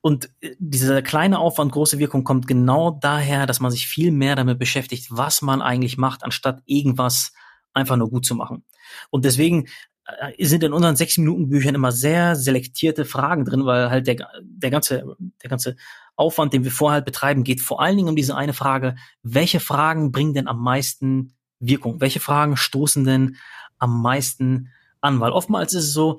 [0.00, 4.36] Und äh, dieser kleine Aufwand, große Wirkung kommt genau daher, dass man sich viel mehr
[4.36, 7.32] damit beschäftigt, was man eigentlich macht, anstatt irgendwas
[7.72, 8.64] einfach nur gut zu machen.
[9.10, 9.66] Und deswegen
[10.06, 14.28] äh, sind in unseren sechs Minuten Büchern immer sehr selektierte Fragen drin, weil halt der,
[14.42, 15.76] der ganze, der ganze
[16.16, 19.60] Aufwand, den wir vorher halt betreiben, geht vor allen Dingen um diese eine Frage, welche
[19.60, 22.00] Fragen bringen denn am meisten Wirkung?
[22.00, 23.36] Welche Fragen stoßen denn
[23.78, 24.70] am meisten
[25.00, 25.20] an?
[25.20, 26.18] Weil oftmals ist es so,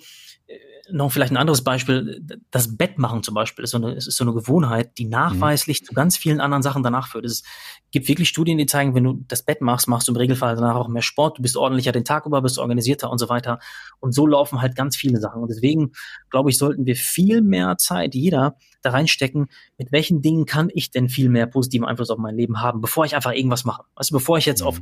[0.91, 2.21] noch vielleicht ein anderes Beispiel,
[2.51, 5.85] das Bett machen zum Beispiel ist so eine, ist so eine Gewohnheit, die nachweislich mhm.
[5.85, 7.25] zu ganz vielen anderen Sachen danach führt.
[7.25, 7.43] Es
[7.91, 10.75] gibt wirklich Studien, die zeigen, wenn du das Bett machst, machst du im Regelfall danach
[10.75, 13.59] auch mehr Sport, du bist ordentlicher den Tag über, bist organisierter und so weiter.
[13.99, 15.41] Und so laufen halt ganz viele Sachen.
[15.41, 15.91] Und deswegen,
[16.29, 20.91] glaube ich, sollten wir viel mehr Zeit, jeder, da reinstecken, mit welchen Dingen kann ich
[20.91, 23.83] denn viel mehr positiven Einfluss auf mein Leben haben, bevor ich einfach irgendwas mache.
[23.95, 24.67] Also bevor ich jetzt mhm.
[24.67, 24.79] auf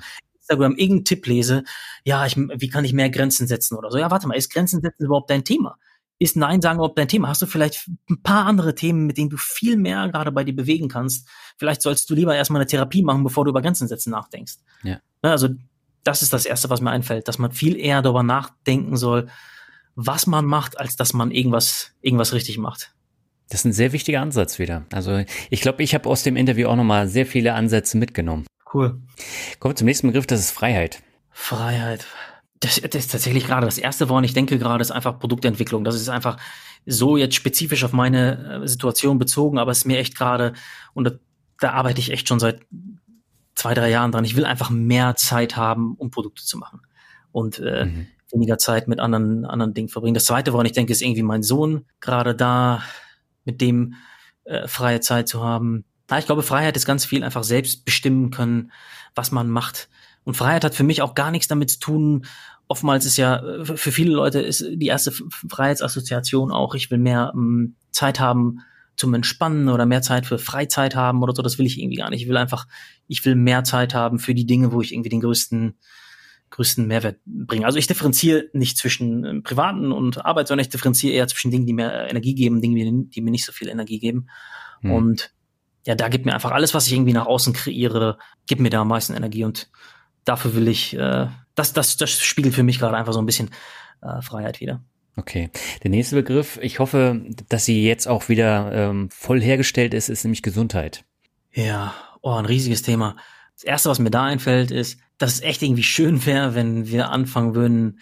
[0.49, 1.63] Instagram irgendeinen Tipp lese,
[2.03, 3.97] ja, ich, wie kann ich mehr Grenzen setzen oder so.
[3.97, 5.77] Ja, warte mal, ist Grenzen setzen überhaupt dein Thema?
[6.19, 7.29] Ist Nein sagen überhaupt dein Thema?
[7.29, 10.55] Hast du vielleicht ein paar andere Themen, mit denen du viel mehr gerade bei dir
[10.55, 11.27] bewegen kannst?
[11.57, 14.55] Vielleicht sollst du lieber erstmal eine Therapie machen, bevor du über Grenzen setzen nachdenkst.
[14.83, 14.99] Ja.
[15.23, 15.47] Ne, also
[16.03, 19.29] das ist das Erste, was mir einfällt, dass man viel eher darüber nachdenken soll,
[19.95, 22.93] was man macht, als dass man irgendwas, irgendwas richtig macht.
[23.49, 24.85] Das ist ein sehr wichtiger Ansatz wieder.
[24.91, 28.45] Also ich glaube, ich habe aus dem Interview auch nochmal sehr viele Ansätze mitgenommen.
[28.71, 29.01] Cool.
[29.59, 31.01] Kommen wir zum nächsten Begriff, das ist Freiheit.
[31.31, 32.05] Freiheit.
[32.61, 35.83] Das, das ist tatsächlich gerade das erste, woran ich denke gerade, ist einfach Produktentwicklung.
[35.83, 36.37] Das ist einfach
[36.85, 40.53] so jetzt spezifisch auf meine äh, Situation bezogen, aber es ist mir echt gerade,
[40.93, 41.11] und da,
[41.59, 42.61] da arbeite ich echt schon seit
[43.55, 44.25] zwei, drei Jahren dran.
[44.25, 46.81] Ich will einfach mehr Zeit haben, um Produkte zu machen.
[47.31, 48.07] Und äh, mhm.
[48.31, 50.15] weniger Zeit mit anderen, anderen Dingen verbringen.
[50.15, 52.81] Das zweite, woran ich denke, ist irgendwie mein Sohn, gerade da
[53.45, 53.95] mit dem
[54.45, 55.85] äh, freie Zeit zu haben.
[56.17, 58.71] Ich glaube, Freiheit ist ganz viel einfach selbst bestimmen können,
[59.13, 59.89] was man macht.
[60.29, 62.25] Und Freiheit hat für mich auch gar nichts damit zu tun.
[62.67, 67.31] Oftmals ist ja, äh, für viele Leute ist die erste Freiheitsassoziation auch, ich will mehr
[67.33, 68.59] ähm, Zeit haben
[68.95, 71.41] zum Entspannen oder mehr Zeit für Freizeit haben oder so.
[71.41, 72.21] Das will ich irgendwie gar nicht.
[72.21, 72.67] Ich will einfach,
[73.07, 75.79] ich will mehr Zeit haben für die Dinge, wo ich irgendwie den größten,
[76.51, 77.65] größten Mehrwert bringe.
[77.65, 81.65] Also ich differenziere nicht zwischen äh, privaten und Arbeit, sondern ich differenziere eher zwischen Dingen,
[81.65, 84.27] die mir Energie geben, Dingen, die mir nicht so viel Energie geben.
[84.81, 84.91] Hm.
[84.91, 85.33] Und
[85.87, 88.81] ja, da gibt mir einfach alles, was ich irgendwie nach außen kreiere, gibt mir da
[88.81, 89.71] am meisten Energie und
[90.25, 93.51] dafür will ich, äh, das, das, das spiegelt für mich gerade einfach so ein bisschen
[94.01, 94.81] äh, Freiheit wieder.
[95.15, 95.49] Okay.
[95.83, 100.23] Der nächste Begriff, ich hoffe, dass sie jetzt auch wieder ähm, voll hergestellt ist, ist
[100.23, 101.03] nämlich Gesundheit.
[101.51, 103.17] Ja, oh, ein riesiges Thema.
[103.55, 107.09] Das erste, was mir da einfällt, ist, dass es echt irgendwie schön wäre, wenn wir
[107.09, 107.99] anfangen würden,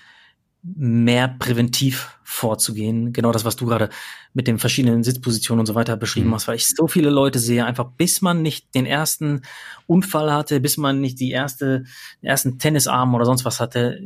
[0.63, 3.13] mehr präventiv vorzugehen.
[3.13, 3.89] Genau das, was du gerade
[4.33, 6.33] mit den verschiedenen Sitzpositionen und so weiter beschrieben mhm.
[6.35, 9.43] hast, weil ich so viele Leute sehe, einfach bis man nicht den ersten
[9.85, 11.85] Unfall hatte, bis man nicht die erste,
[12.21, 13.99] den ersten Tennisarm oder sonst was hatte,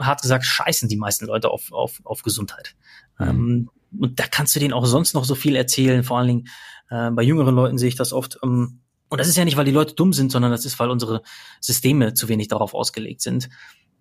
[0.00, 2.74] hat gesagt, scheißen die meisten Leute auf, auf, auf Gesundheit.
[3.18, 3.28] Mhm.
[3.28, 6.02] Ähm, und da kannst du denen auch sonst noch so viel erzählen.
[6.02, 6.48] Vor allen Dingen
[6.90, 8.38] äh, bei jüngeren Leuten sehe ich das oft.
[8.42, 10.90] Ähm, und das ist ja nicht, weil die Leute dumm sind, sondern das ist, weil
[10.90, 11.22] unsere
[11.60, 13.50] Systeme zu wenig darauf ausgelegt sind.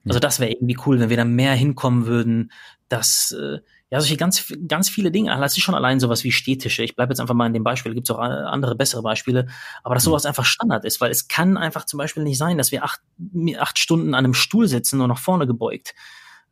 [0.07, 2.51] Also das wäre irgendwie cool, wenn wir da mehr hinkommen würden,
[2.89, 3.59] dass äh,
[3.91, 6.83] ja solche ganz ganz viele Dinge, das ist schon allein sowas wie Städtische.
[6.83, 9.47] Ich bleibe jetzt einfach mal in dem Beispiel, gibt es auch andere bessere Beispiele,
[9.83, 10.11] aber dass mhm.
[10.11, 13.01] sowas einfach Standard ist, weil es kann einfach zum Beispiel nicht sein, dass wir acht,
[13.59, 15.93] acht Stunden an einem Stuhl sitzen und nach vorne gebeugt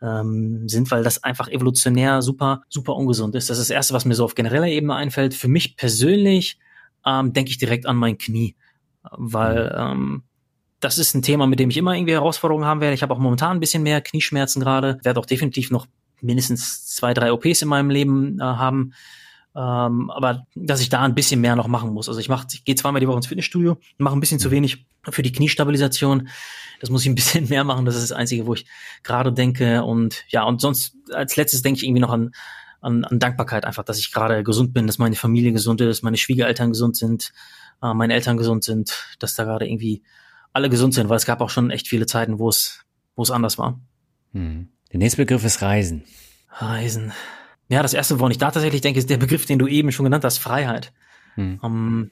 [0.01, 3.49] ähm, sind, weil das einfach evolutionär super, super ungesund ist.
[3.49, 5.33] Das ist das Erste, was mir so auf genereller Ebene einfällt.
[5.33, 6.59] Für mich persönlich
[7.05, 8.55] ähm, denke ich direkt an mein Knie,
[9.11, 10.23] weil ähm,
[10.79, 12.93] das ist ein Thema, mit dem ich immer irgendwie Herausforderungen haben werde.
[12.93, 15.87] Ich habe auch momentan ein bisschen mehr Knieschmerzen gerade, werde auch definitiv noch
[16.21, 18.93] mindestens zwei, drei OPs in meinem Leben äh, haben.
[19.55, 22.07] Ähm, aber dass ich da ein bisschen mehr noch machen muss.
[22.07, 24.85] Also ich mache, ich gehe zweimal die Woche ins Fitnessstudio, mache ein bisschen zu wenig
[25.09, 26.29] für die Kniestabilisation.
[26.79, 27.85] Das muss ich ein bisschen mehr machen.
[27.85, 28.65] Das ist das Einzige, wo ich
[29.03, 29.83] gerade denke.
[29.83, 32.31] Und ja, und sonst als letztes denke ich irgendwie noch an,
[32.81, 36.17] an, an Dankbarkeit einfach, dass ich gerade gesund bin, dass meine Familie gesund ist, meine
[36.17, 37.33] Schwiegereltern gesund sind,
[37.81, 40.03] äh, meine Eltern gesund sind, dass da gerade irgendwie
[40.53, 42.85] alle gesund sind, weil es gab auch schon echt viele Zeiten, wo es,
[43.15, 43.79] wo es anders war.
[44.33, 44.69] Hm.
[44.91, 46.03] Der nächste Begriff ist Reisen.
[46.49, 47.13] Reisen.
[47.69, 50.05] Ja, das erste, woran ich da tatsächlich denke, ist der Begriff, den du eben schon
[50.05, 50.91] genannt hast, Freiheit.
[51.35, 51.59] Hm.
[51.61, 52.11] Um, ähm,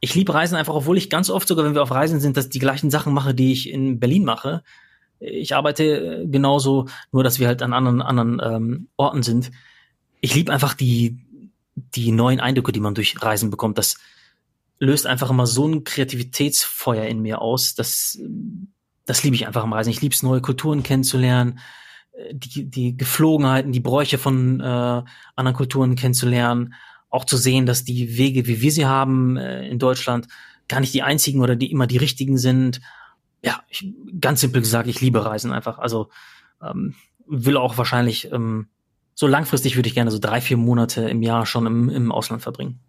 [0.00, 2.50] ich liebe Reisen einfach, obwohl ich ganz oft sogar, wenn wir auf Reisen sind, dass
[2.50, 4.62] die gleichen Sachen mache, die ich in Berlin mache.
[5.18, 9.50] Ich arbeite äh, genauso, nur dass wir halt an anderen, anderen ähm, Orten sind.
[10.20, 11.18] Ich liebe einfach die,
[11.74, 13.78] die neuen Eindrücke, die man durch Reisen bekommt.
[13.78, 13.96] Das
[14.78, 17.74] löst einfach immer so ein Kreativitätsfeuer in mir aus.
[17.74, 18.18] Das,
[19.06, 19.90] das liebe ich einfach am Reisen.
[19.90, 21.58] Ich liebe es, neue Kulturen kennenzulernen,
[22.12, 25.02] äh, die, die Geflogenheiten, die Bräuche von äh,
[25.34, 26.74] anderen Kulturen kennenzulernen
[27.14, 30.26] auch zu sehen, dass die Wege, wie wir sie haben äh, in Deutschland,
[30.66, 32.80] gar nicht die einzigen oder die immer die richtigen sind.
[33.40, 35.78] Ja, ich, ganz simpel gesagt, ich liebe Reisen einfach.
[35.78, 36.10] Also
[36.60, 38.66] ähm, will auch wahrscheinlich ähm,
[39.14, 42.42] so langfristig würde ich gerne so drei, vier Monate im Jahr schon im, im Ausland
[42.42, 42.80] verbringen.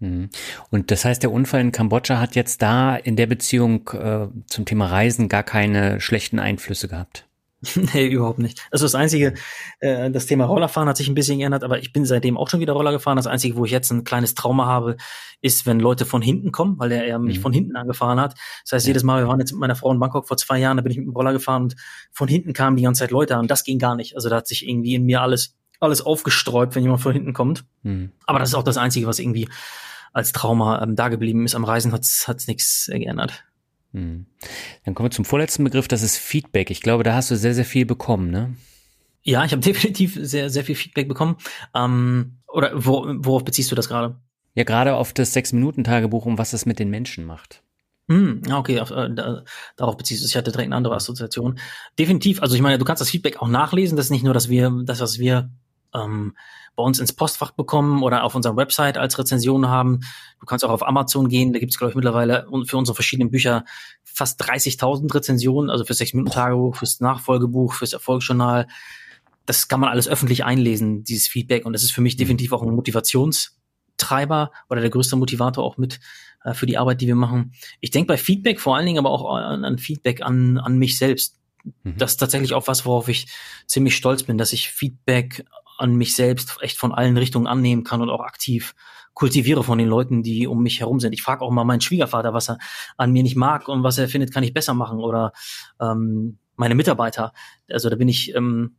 [0.00, 0.30] Mhm.
[0.70, 4.64] Und das heißt, der Unfall in Kambodscha hat jetzt da in der Beziehung äh, zum
[4.64, 7.26] Thema Reisen gar keine schlechten Einflüsse gehabt?
[7.94, 8.60] nee, überhaupt nicht.
[8.70, 9.34] Also das Einzige,
[9.80, 12.60] äh, das Thema Rollerfahren hat sich ein bisschen geändert, aber ich bin seitdem auch schon
[12.60, 13.16] wieder Roller gefahren.
[13.16, 14.96] Das Einzige, wo ich jetzt ein kleines Trauma habe,
[15.40, 17.42] ist, wenn Leute von hinten kommen, weil er, er mich mhm.
[17.42, 18.34] von hinten angefahren hat.
[18.64, 18.90] Das heißt, ja.
[18.90, 20.92] jedes Mal, wir waren jetzt mit meiner Frau in Bangkok vor zwei Jahren, da bin
[20.92, 21.76] ich mit dem Roller gefahren und
[22.12, 23.46] von hinten kamen die ganze Zeit Leute an.
[23.46, 24.16] Das ging gar nicht.
[24.16, 27.64] Also da hat sich irgendwie in mir alles, alles aufgesträubt, wenn jemand von hinten kommt.
[27.82, 28.10] Mhm.
[28.26, 29.48] Aber das ist auch das Einzige, was irgendwie
[30.12, 31.54] als Trauma ähm, da geblieben ist.
[31.54, 33.44] Am Reisen hat es nichts geändert.
[33.92, 34.26] Hm.
[34.84, 36.70] Dann kommen wir zum vorletzten Begriff, das ist Feedback.
[36.70, 38.54] Ich glaube, da hast du sehr, sehr viel bekommen, ne?
[39.22, 41.36] Ja, ich habe definitiv sehr, sehr viel Feedback bekommen.
[41.74, 44.16] Ähm, oder wo, worauf beziehst du das gerade?
[44.54, 47.62] Ja, gerade auf das Sechs-Minuten-Tagebuch, um was das mit den Menschen macht.
[48.08, 49.44] Hm, okay, auf, äh, da,
[49.76, 50.26] darauf beziehst du.
[50.26, 51.58] Ich hatte direkt eine andere Assoziation.
[51.98, 52.42] Definitiv.
[52.42, 53.96] Also ich meine, du kannst das Feedback auch nachlesen.
[53.96, 55.50] Das ist nicht nur, dass wir, das, was wir
[55.94, 56.36] ähm,
[56.76, 60.00] bei uns ins Postfach bekommen oder auf unserer Website als Rezension haben.
[60.40, 63.30] Du kannst auch auf Amazon gehen, da gibt es, glaube ich, mittlerweile für unsere verschiedenen
[63.30, 63.64] Bücher
[64.02, 68.66] fast 30.000 Rezensionen, also fürs Sechs-Minuten-Tagebuch, fürs Nachfolgebuch, fürs Erfolgsjournal.
[69.46, 71.66] Das kann man alles öffentlich einlesen, dieses Feedback.
[71.66, 76.00] Und das ist für mich definitiv auch ein Motivationstreiber oder der größte Motivator auch mit
[76.44, 77.52] äh, für die Arbeit, die wir machen.
[77.80, 80.96] Ich denke bei Feedback vor allen Dingen aber auch an, an Feedback an, an mich
[80.98, 81.38] selbst.
[81.82, 81.98] Mhm.
[81.98, 83.26] Das ist tatsächlich auch was, worauf ich
[83.66, 85.44] ziemlich stolz bin, dass ich Feedback
[85.78, 88.74] an mich selbst echt von allen Richtungen annehmen kann und auch aktiv
[89.14, 91.12] kultiviere von den Leuten, die um mich herum sind.
[91.12, 92.58] Ich frage auch mal meinen Schwiegervater, was er
[92.96, 95.32] an mir nicht mag und was er findet, kann ich besser machen oder
[95.80, 97.32] ähm, meine Mitarbeiter.
[97.70, 98.76] Also da bin ich, ähm,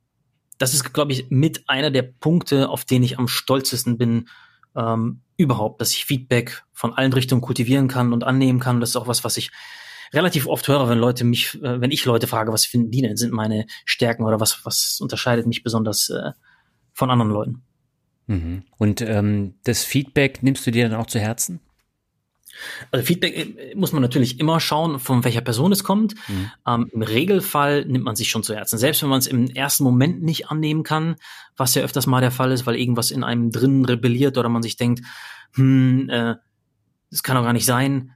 [0.58, 4.28] das ist, glaube ich, mit einer der Punkte, auf denen ich am stolzesten bin
[4.76, 8.82] ähm, überhaupt, dass ich Feedback von allen Richtungen kultivieren kann und annehmen kann.
[8.82, 9.52] Das ist auch was, was ich
[10.14, 13.18] relativ oft höre, wenn Leute mich, äh, wenn ich Leute frage, was finden die denn,
[13.18, 16.32] sind meine Stärken oder was, was unterscheidet mich besonders äh,
[16.96, 17.62] von anderen Leuten.
[18.28, 18.64] Mhm.
[18.78, 21.60] Und ähm, das Feedback nimmst du dir dann auch zu Herzen?
[22.90, 26.16] Also Feedback äh, muss man natürlich immer schauen, von welcher Person es kommt.
[26.28, 26.52] Mhm.
[26.66, 28.80] Ähm, Im Regelfall nimmt man sich schon zu Herzen.
[28.80, 31.18] Selbst wenn man es im ersten Moment nicht annehmen kann,
[31.58, 34.64] was ja öfters mal der Fall ist, weil irgendwas in einem drin rebelliert oder man
[34.64, 35.02] sich denkt,
[35.54, 36.36] hm, äh,
[37.12, 38.14] das kann doch gar nicht sein.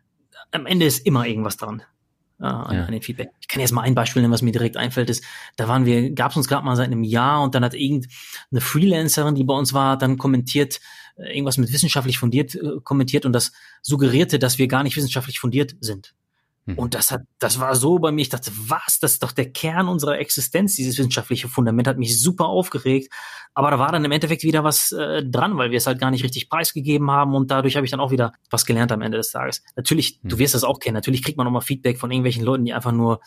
[0.52, 1.84] Am Ende ist immer irgendwas dran
[2.40, 2.86] äh, an, ja.
[2.86, 3.30] an den Feedback.
[3.42, 5.24] Ich kann jetzt mal ein Beispiel nennen, was mir direkt einfällt, ist,
[5.58, 8.62] da waren wir, gab es uns gerade mal seit einem Jahr und dann hat irgendeine
[8.62, 10.80] Freelancerin, die bei uns war, dann kommentiert,
[11.18, 15.40] äh, irgendwas mit wissenschaftlich fundiert äh, kommentiert und das suggerierte, dass wir gar nicht wissenschaftlich
[15.40, 16.14] fundiert sind.
[16.70, 16.78] Mhm.
[16.78, 19.52] Und das hat, das war so bei mir, ich dachte, was, das ist doch der
[19.52, 23.14] Kern unserer Existenz, dieses wissenschaftliche Fundament hat mich super aufgeregt.
[23.54, 26.12] Aber da war dann im Endeffekt wieder was äh, dran, weil wir es halt gar
[26.12, 29.18] nicht richtig preisgegeben haben und dadurch habe ich dann auch wieder was gelernt am Ende
[29.18, 29.64] des Tages.
[29.76, 30.30] Natürlich, mhm.
[30.30, 32.92] du wirst das auch kennen, natürlich kriegt man nochmal Feedback von irgendwelchen Leuten, die einfach
[32.92, 33.20] nur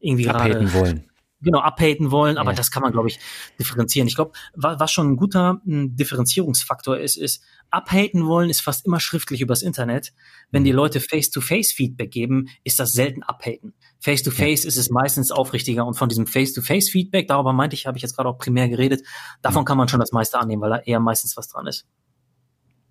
[0.00, 1.09] irgendwie gerade wollen.
[1.42, 2.56] Genau, abhaten wollen, aber Ja.
[2.56, 3.18] das kann man, glaube ich,
[3.58, 4.08] differenzieren.
[4.08, 8.86] Ich glaube, wa was schon ein guter m, Differenzierungsfaktor ist, ist, abhaten wollen ist fast
[8.86, 10.12] immer schriftlich übers Internet.
[10.50, 10.66] Wenn Mhm.
[10.66, 13.74] die Leute Face-to-Face-Feedback geben, ist das selten abhaten.
[14.00, 18.16] Face-to-Face ist es meistens aufrichtiger und von diesem Face-to-Face-Feedback, darüber meinte ich, habe ich jetzt
[18.16, 19.02] gerade auch primär geredet,
[19.42, 21.86] davon kann man schon das meiste annehmen, weil da eher meistens was dran ist.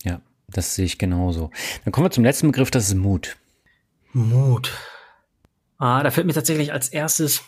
[0.04, 1.52] Ja, das sehe ich genauso.
[1.84, 3.38] Dann kommen wir zum letzten Begriff, das ist Mut.
[4.14, 4.72] Mut.
[5.78, 7.44] Ah, da fällt mir tatsächlich als erstes ein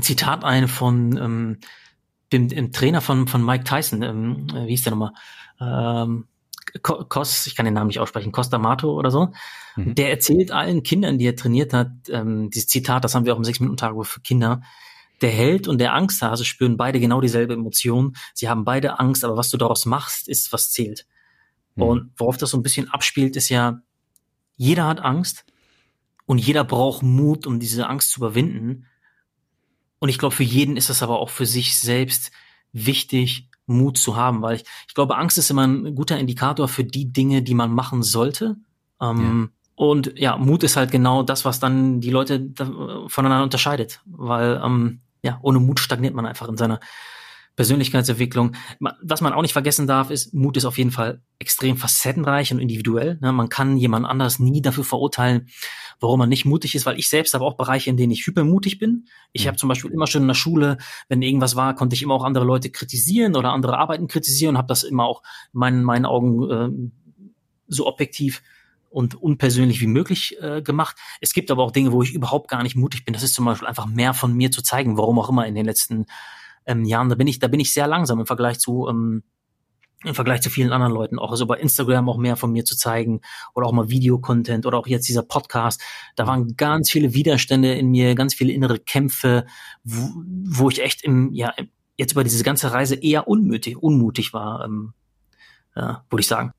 [0.00, 1.58] Zitat ein von ähm,
[2.32, 4.02] dem, dem Trainer von, von Mike Tyson.
[4.02, 5.12] Ähm, äh, wie hieß der nochmal?
[5.60, 6.26] Ähm,
[6.82, 9.32] Ko- Kos, ich kann den Namen nicht aussprechen, Costa Mato oder so.
[9.74, 9.96] Mhm.
[9.96, 13.38] Der erzählt allen Kindern, die er trainiert hat, ähm, dieses Zitat, das haben wir auch
[13.38, 14.62] im Sechs-Minuten-Tagebuch für Kinder.
[15.20, 18.14] Der Held und der Angsthase spüren beide genau dieselbe Emotion.
[18.32, 21.06] Sie haben beide Angst, aber was du daraus machst, ist, was zählt.
[21.74, 21.82] Mhm.
[21.82, 23.82] Und worauf das so ein bisschen abspielt, ist ja,
[24.56, 25.44] jeder hat Angst
[26.26, 28.86] und jeder braucht Mut, um diese Angst zu überwinden.
[30.00, 32.32] Und ich glaube, für jeden ist es aber auch für sich selbst
[32.72, 36.82] wichtig, Mut zu haben, weil ich, ich glaube, Angst ist immer ein guter Indikator für
[36.82, 38.56] die Dinge, die man machen sollte.
[39.00, 42.50] Ähm, Und ja, Mut ist halt genau das, was dann die Leute
[43.06, 46.80] voneinander unterscheidet, weil ähm, ja, ohne Mut stagniert man einfach in seiner
[47.56, 48.56] Persönlichkeitsentwicklung.
[49.02, 52.58] Was man auch nicht vergessen darf, ist, Mut ist auf jeden Fall extrem facettenreich und
[52.58, 53.18] individuell.
[53.20, 53.32] Ne?
[53.32, 55.48] Man kann jemand anders nie dafür verurteilen,
[56.00, 58.78] warum man nicht mutig ist, weil ich selbst habe auch Bereiche, in denen ich hypermutig
[58.78, 59.06] bin.
[59.32, 59.48] Ich Mhm.
[59.48, 60.78] habe zum Beispiel immer schon in der Schule,
[61.08, 64.58] wenn irgendwas war, konnte ich immer auch andere Leute kritisieren oder andere Arbeiten kritisieren und
[64.58, 65.22] habe das immer auch
[65.52, 66.92] in meinen, meinen Augen ähm,
[67.68, 68.42] so objektiv
[68.88, 70.96] und unpersönlich wie möglich äh, gemacht.
[71.20, 73.14] Es gibt aber auch Dinge, wo ich überhaupt gar nicht mutig bin.
[73.14, 75.64] Das ist zum Beispiel einfach mehr von mir zu zeigen, warum auch immer in den
[75.64, 76.06] letzten
[76.66, 77.08] ähm, Jahren.
[77.08, 79.22] Da bin ich, da bin ich sehr langsam im Vergleich zu ähm,
[80.04, 82.76] im Vergleich zu vielen anderen Leuten, auch also bei Instagram auch mehr von mir zu
[82.76, 83.20] zeigen
[83.54, 85.82] oder auch mal Videocontent oder auch jetzt dieser Podcast.
[86.16, 89.46] Da waren ganz viele Widerstände in mir, ganz viele innere Kämpfe,
[89.84, 91.52] wo, wo ich echt im, ja,
[91.98, 94.94] jetzt über diese ganze Reise eher unmutig, unmutig war, ähm,
[95.76, 96.52] ja, würde ich sagen.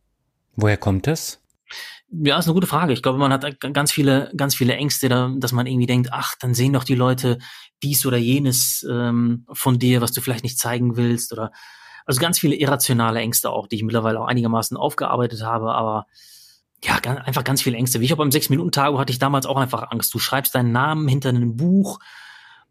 [0.55, 1.41] Woher kommt das?
[2.11, 2.93] Ja, ist eine gute Frage.
[2.93, 6.35] Ich glaube, man hat ganz viele, ganz viele Ängste, da, dass man irgendwie denkt, ach,
[6.39, 7.39] dann sehen doch die Leute
[7.81, 11.51] dies oder jenes ähm, von dir, was du vielleicht nicht zeigen willst oder
[12.11, 16.07] also ganz viele irrationale Ängste auch, die ich mittlerweile auch einigermaßen aufgearbeitet habe, aber
[16.83, 18.01] ja, ganz, einfach ganz viele Ängste.
[18.01, 20.13] Wie ich auch beim Sechs-Minuten-Tago hatte ich damals auch einfach Angst.
[20.13, 21.99] Du schreibst deinen Namen hinter einem Buch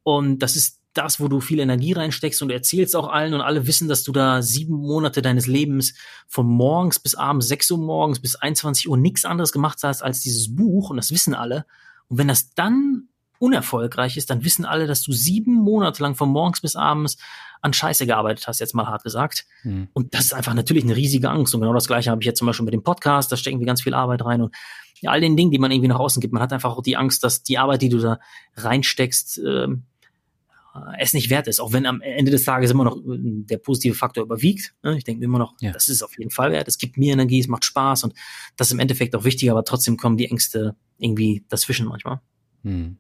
[0.03, 3.41] und das ist das, wo du viel Energie reinsteckst und du erzählst auch allen und
[3.41, 5.95] alle wissen, dass du da sieben Monate deines Lebens
[6.26, 10.20] von morgens bis abends, sechs Uhr morgens bis 21 Uhr nichts anderes gemacht hast als
[10.20, 11.64] dieses Buch und das wissen alle.
[12.09, 13.09] Und wenn das dann
[13.41, 17.16] unerfolgreich ist, dann wissen alle, dass du sieben Monate lang von morgens bis abends
[17.62, 19.47] an Scheiße gearbeitet hast, jetzt mal hart gesagt.
[19.62, 19.88] Hm.
[19.93, 21.55] Und das ist einfach natürlich eine riesige Angst.
[21.55, 23.66] Und genau das Gleiche habe ich jetzt zum Beispiel mit dem Podcast, da stecken wir
[23.66, 24.55] ganz viel Arbeit rein und
[25.07, 26.32] all den Dingen, die man irgendwie nach außen gibt.
[26.34, 28.18] Man hat einfach auch die Angst, dass die Arbeit, die du da
[28.57, 29.84] reinsteckst, ähm,
[30.99, 33.95] es nicht wert ist, auch wenn am Ende des Tages immer noch äh, der positive
[33.95, 34.74] Faktor überwiegt.
[34.82, 34.97] ne?
[34.97, 35.72] Ich denke mir immer noch, Ja.
[35.72, 36.68] das ist auf jeden Fall wert.
[36.68, 38.14] Es gibt mir Energie, es macht Spaß und
[38.57, 42.20] das ist im Endeffekt auch wichtig, aber trotzdem kommen die Ängste irgendwie dazwischen manchmal.
[42.62, 42.99] Hm.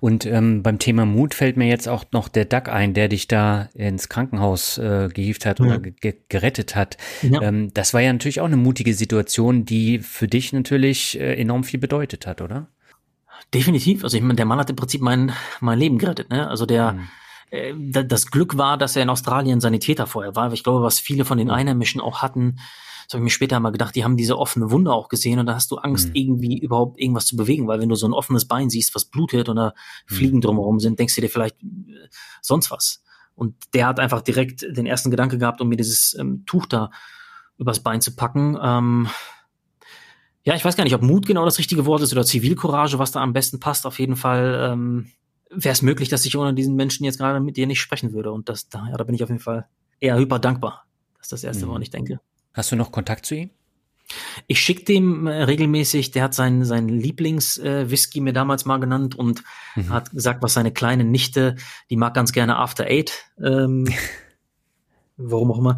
[0.00, 3.26] Und ähm, beim Thema Mut fällt mir jetzt auch noch der Duck ein, der dich
[3.26, 5.76] da ins Krankenhaus äh, gehievt hat oder Ja.
[5.78, 6.96] ge ge- gerettet hat.
[7.22, 7.42] Ja.
[7.42, 11.64] Ähm, das war ja natürlich auch eine mutige Situation, die für dich natürlich äh, enorm
[11.64, 12.68] viel bedeutet hat, oder?
[13.54, 14.04] Definitiv.
[14.04, 16.30] Also ich meine, der Mann hat im Prinzip mein, mein Leben gerettet.
[16.30, 16.48] Ne?
[16.48, 17.08] Also der, Hm.
[17.50, 20.52] äh, da- das Glück war, dass er in Australien Sanitäter vorher war.
[20.52, 22.58] Ich glaube, was viele von den Einheimischen auch hatten,
[23.06, 25.46] das habe ich mir später mal gedacht, die haben diese offene Wunde auch gesehen und
[25.46, 26.14] da hast du Angst, Mhm.
[26.14, 29.48] irgendwie überhaupt irgendwas zu bewegen, weil wenn du so ein offenes Bein siehst, was blutet
[29.48, 29.74] und da
[30.06, 32.08] Fliegen drumherum sind, denkst du dir vielleicht äh,
[32.42, 33.02] sonst was.
[33.34, 36.90] Und der hat einfach direkt den ersten Gedanke gehabt, um mir dieses ähm, Tuch da
[37.58, 38.56] übers Bein zu packen.
[38.62, 39.08] Ähm,
[40.42, 43.12] ja, ich weiß gar nicht, ob Mut genau das richtige Wort ist oder Zivilcourage, was
[43.12, 43.84] da am besten passt.
[43.86, 45.10] Auf jeden Fall ähm,
[45.50, 48.30] wäre es möglich, dass ich ohne diesen Menschen jetzt gerade mit dir nicht sprechen würde.
[48.32, 49.66] Und das, da, ja, da bin ich auf jeden Fall
[50.00, 50.86] eher hyper dankbar.
[51.18, 51.70] Das ist das Erste, Mhm.
[51.70, 52.20] woran ich denke.
[52.56, 53.50] Hast du noch Kontakt zu ihm?
[54.46, 59.42] Ich schicke dem äh, regelmäßig, der hat seinen, seinen Lieblings-Whisky mir damals mal genannt und
[59.74, 59.90] Mhm.
[59.90, 61.56] hat gesagt, was seine kleine Nichte,
[61.90, 63.12] die mag ganz gerne After Eight,
[63.44, 63.86] ähm,
[65.16, 65.76] warum auch immer.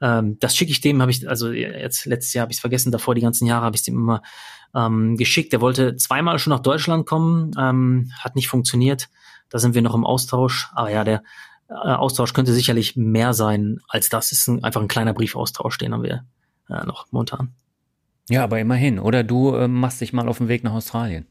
[0.00, 2.92] Ähm, das schicke ich dem, habe ich, also jetzt letztes Jahr habe ich es vergessen,
[2.92, 4.22] davor die ganzen Jahre habe ich dem immer
[4.74, 5.52] ähm, geschickt.
[5.52, 9.08] Der wollte zweimal schon nach Deutschland kommen, ähm, hat nicht funktioniert.
[9.50, 10.68] Da sind wir noch im Austausch.
[10.74, 11.22] Aber ja, der
[11.68, 14.32] äh, Austausch könnte sicherlich mehr sein als das.
[14.32, 16.24] Ist ein, einfach ein kleiner Briefaustausch, den haben wir
[16.68, 17.54] äh, noch momentan.
[18.28, 18.98] Ja, aber immerhin.
[18.98, 21.26] Oder du ähm, machst dich mal auf den Weg nach Australien.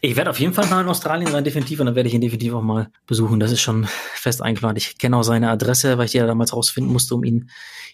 [0.00, 2.20] Ich werde auf jeden Fall mal in Australien sein, definitiv, und dann werde ich ihn
[2.20, 3.38] definitiv auch mal besuchen.
[3.38, 4.78] Das ist schon fest eingeplant.
[4.78, 7.50] Ich kenne auch seine Adresse, weil ich die ja damals rausfinden musste, um ihn,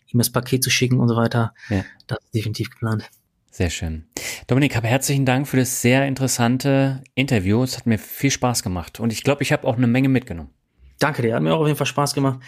[0.06, 1.52] ihm das Paket zu schicken und so weiter.
[1.68, 1.84] Ja.
[2.06, 3.10] Das ist definitiv geplant.
[3.50, 4.06] Sehr schön.
[4.46, 7.62] Dominik, habe herzlichen Dank für das sehr interessante Interview.
[7.62, 10.50] Es hat mir viel Spaß gemacht und ich glaube, ich habe auch eine Menge mitgenommen.
[10.98, 12.40] Danke dir, hat mir auch auf jeden Fall Spaß gemacht.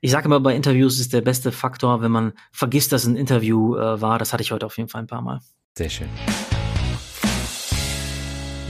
[0.00, 3.76] Ich sage immer, bei Interviews ist der beste Faktor, wenn man vergisst, dass ein Interview
[3.76, 4.18] äh, war.
[4.18, 5.40] Das hatte ich heute auf jeden Fall ein paar Mal.
[5.78, 6.08] Sehr schön.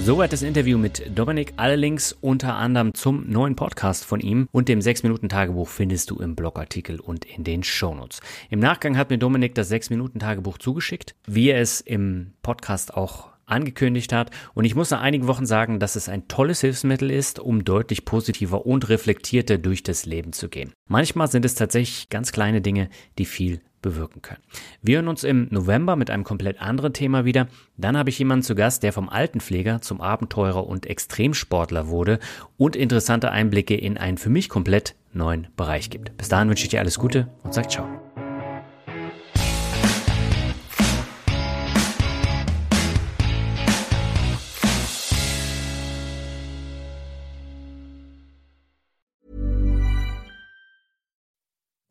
[0.05, 1.53] Soweit das Interview mit Dominik.
[1.57, 6.35] Alle Links unter anderem zum neuen Podcast von ihm und dem 6-Minuten-Tagebuch findest du im
[6.35, 8.21] Blogartikel und in den Shownotes.
[8.51, 14.13] Im Nachgang hat mir Dominik das 6-Minuten-Tagebuch zugeschickt, wie er es im Podcast auch angekündigt
[14.13, 14.31] hat.
[14.55, 18.05] Und ich muss nach einigen Wochen sagen, dass es ein tolles Hilfsmittel ist, um deutlich
[18.05, 20.73] positiver und reflektierter durch das Leben zu gehen.
[20.89, 22.89] Manchmal sind es tatsächlich ganz kleine Dinge,
[23.19, 24.41] die viel bewirken können.
[24.81, 27.49] Wir hören uns im November mit einem komplett anderen Thema wieder.
[27.77, 32.21] Dann habe ich jemanden zu Gast, der vom Altenpfleger zum Abenteurer und Extremsportler wurde
[32.57, 36.17] und interessante Einblicke in einen für mich komplett neuen Bereich gibt.
[36.17, 38.12] Bis dahin wünsche ich dir alles Gute und sag ciao.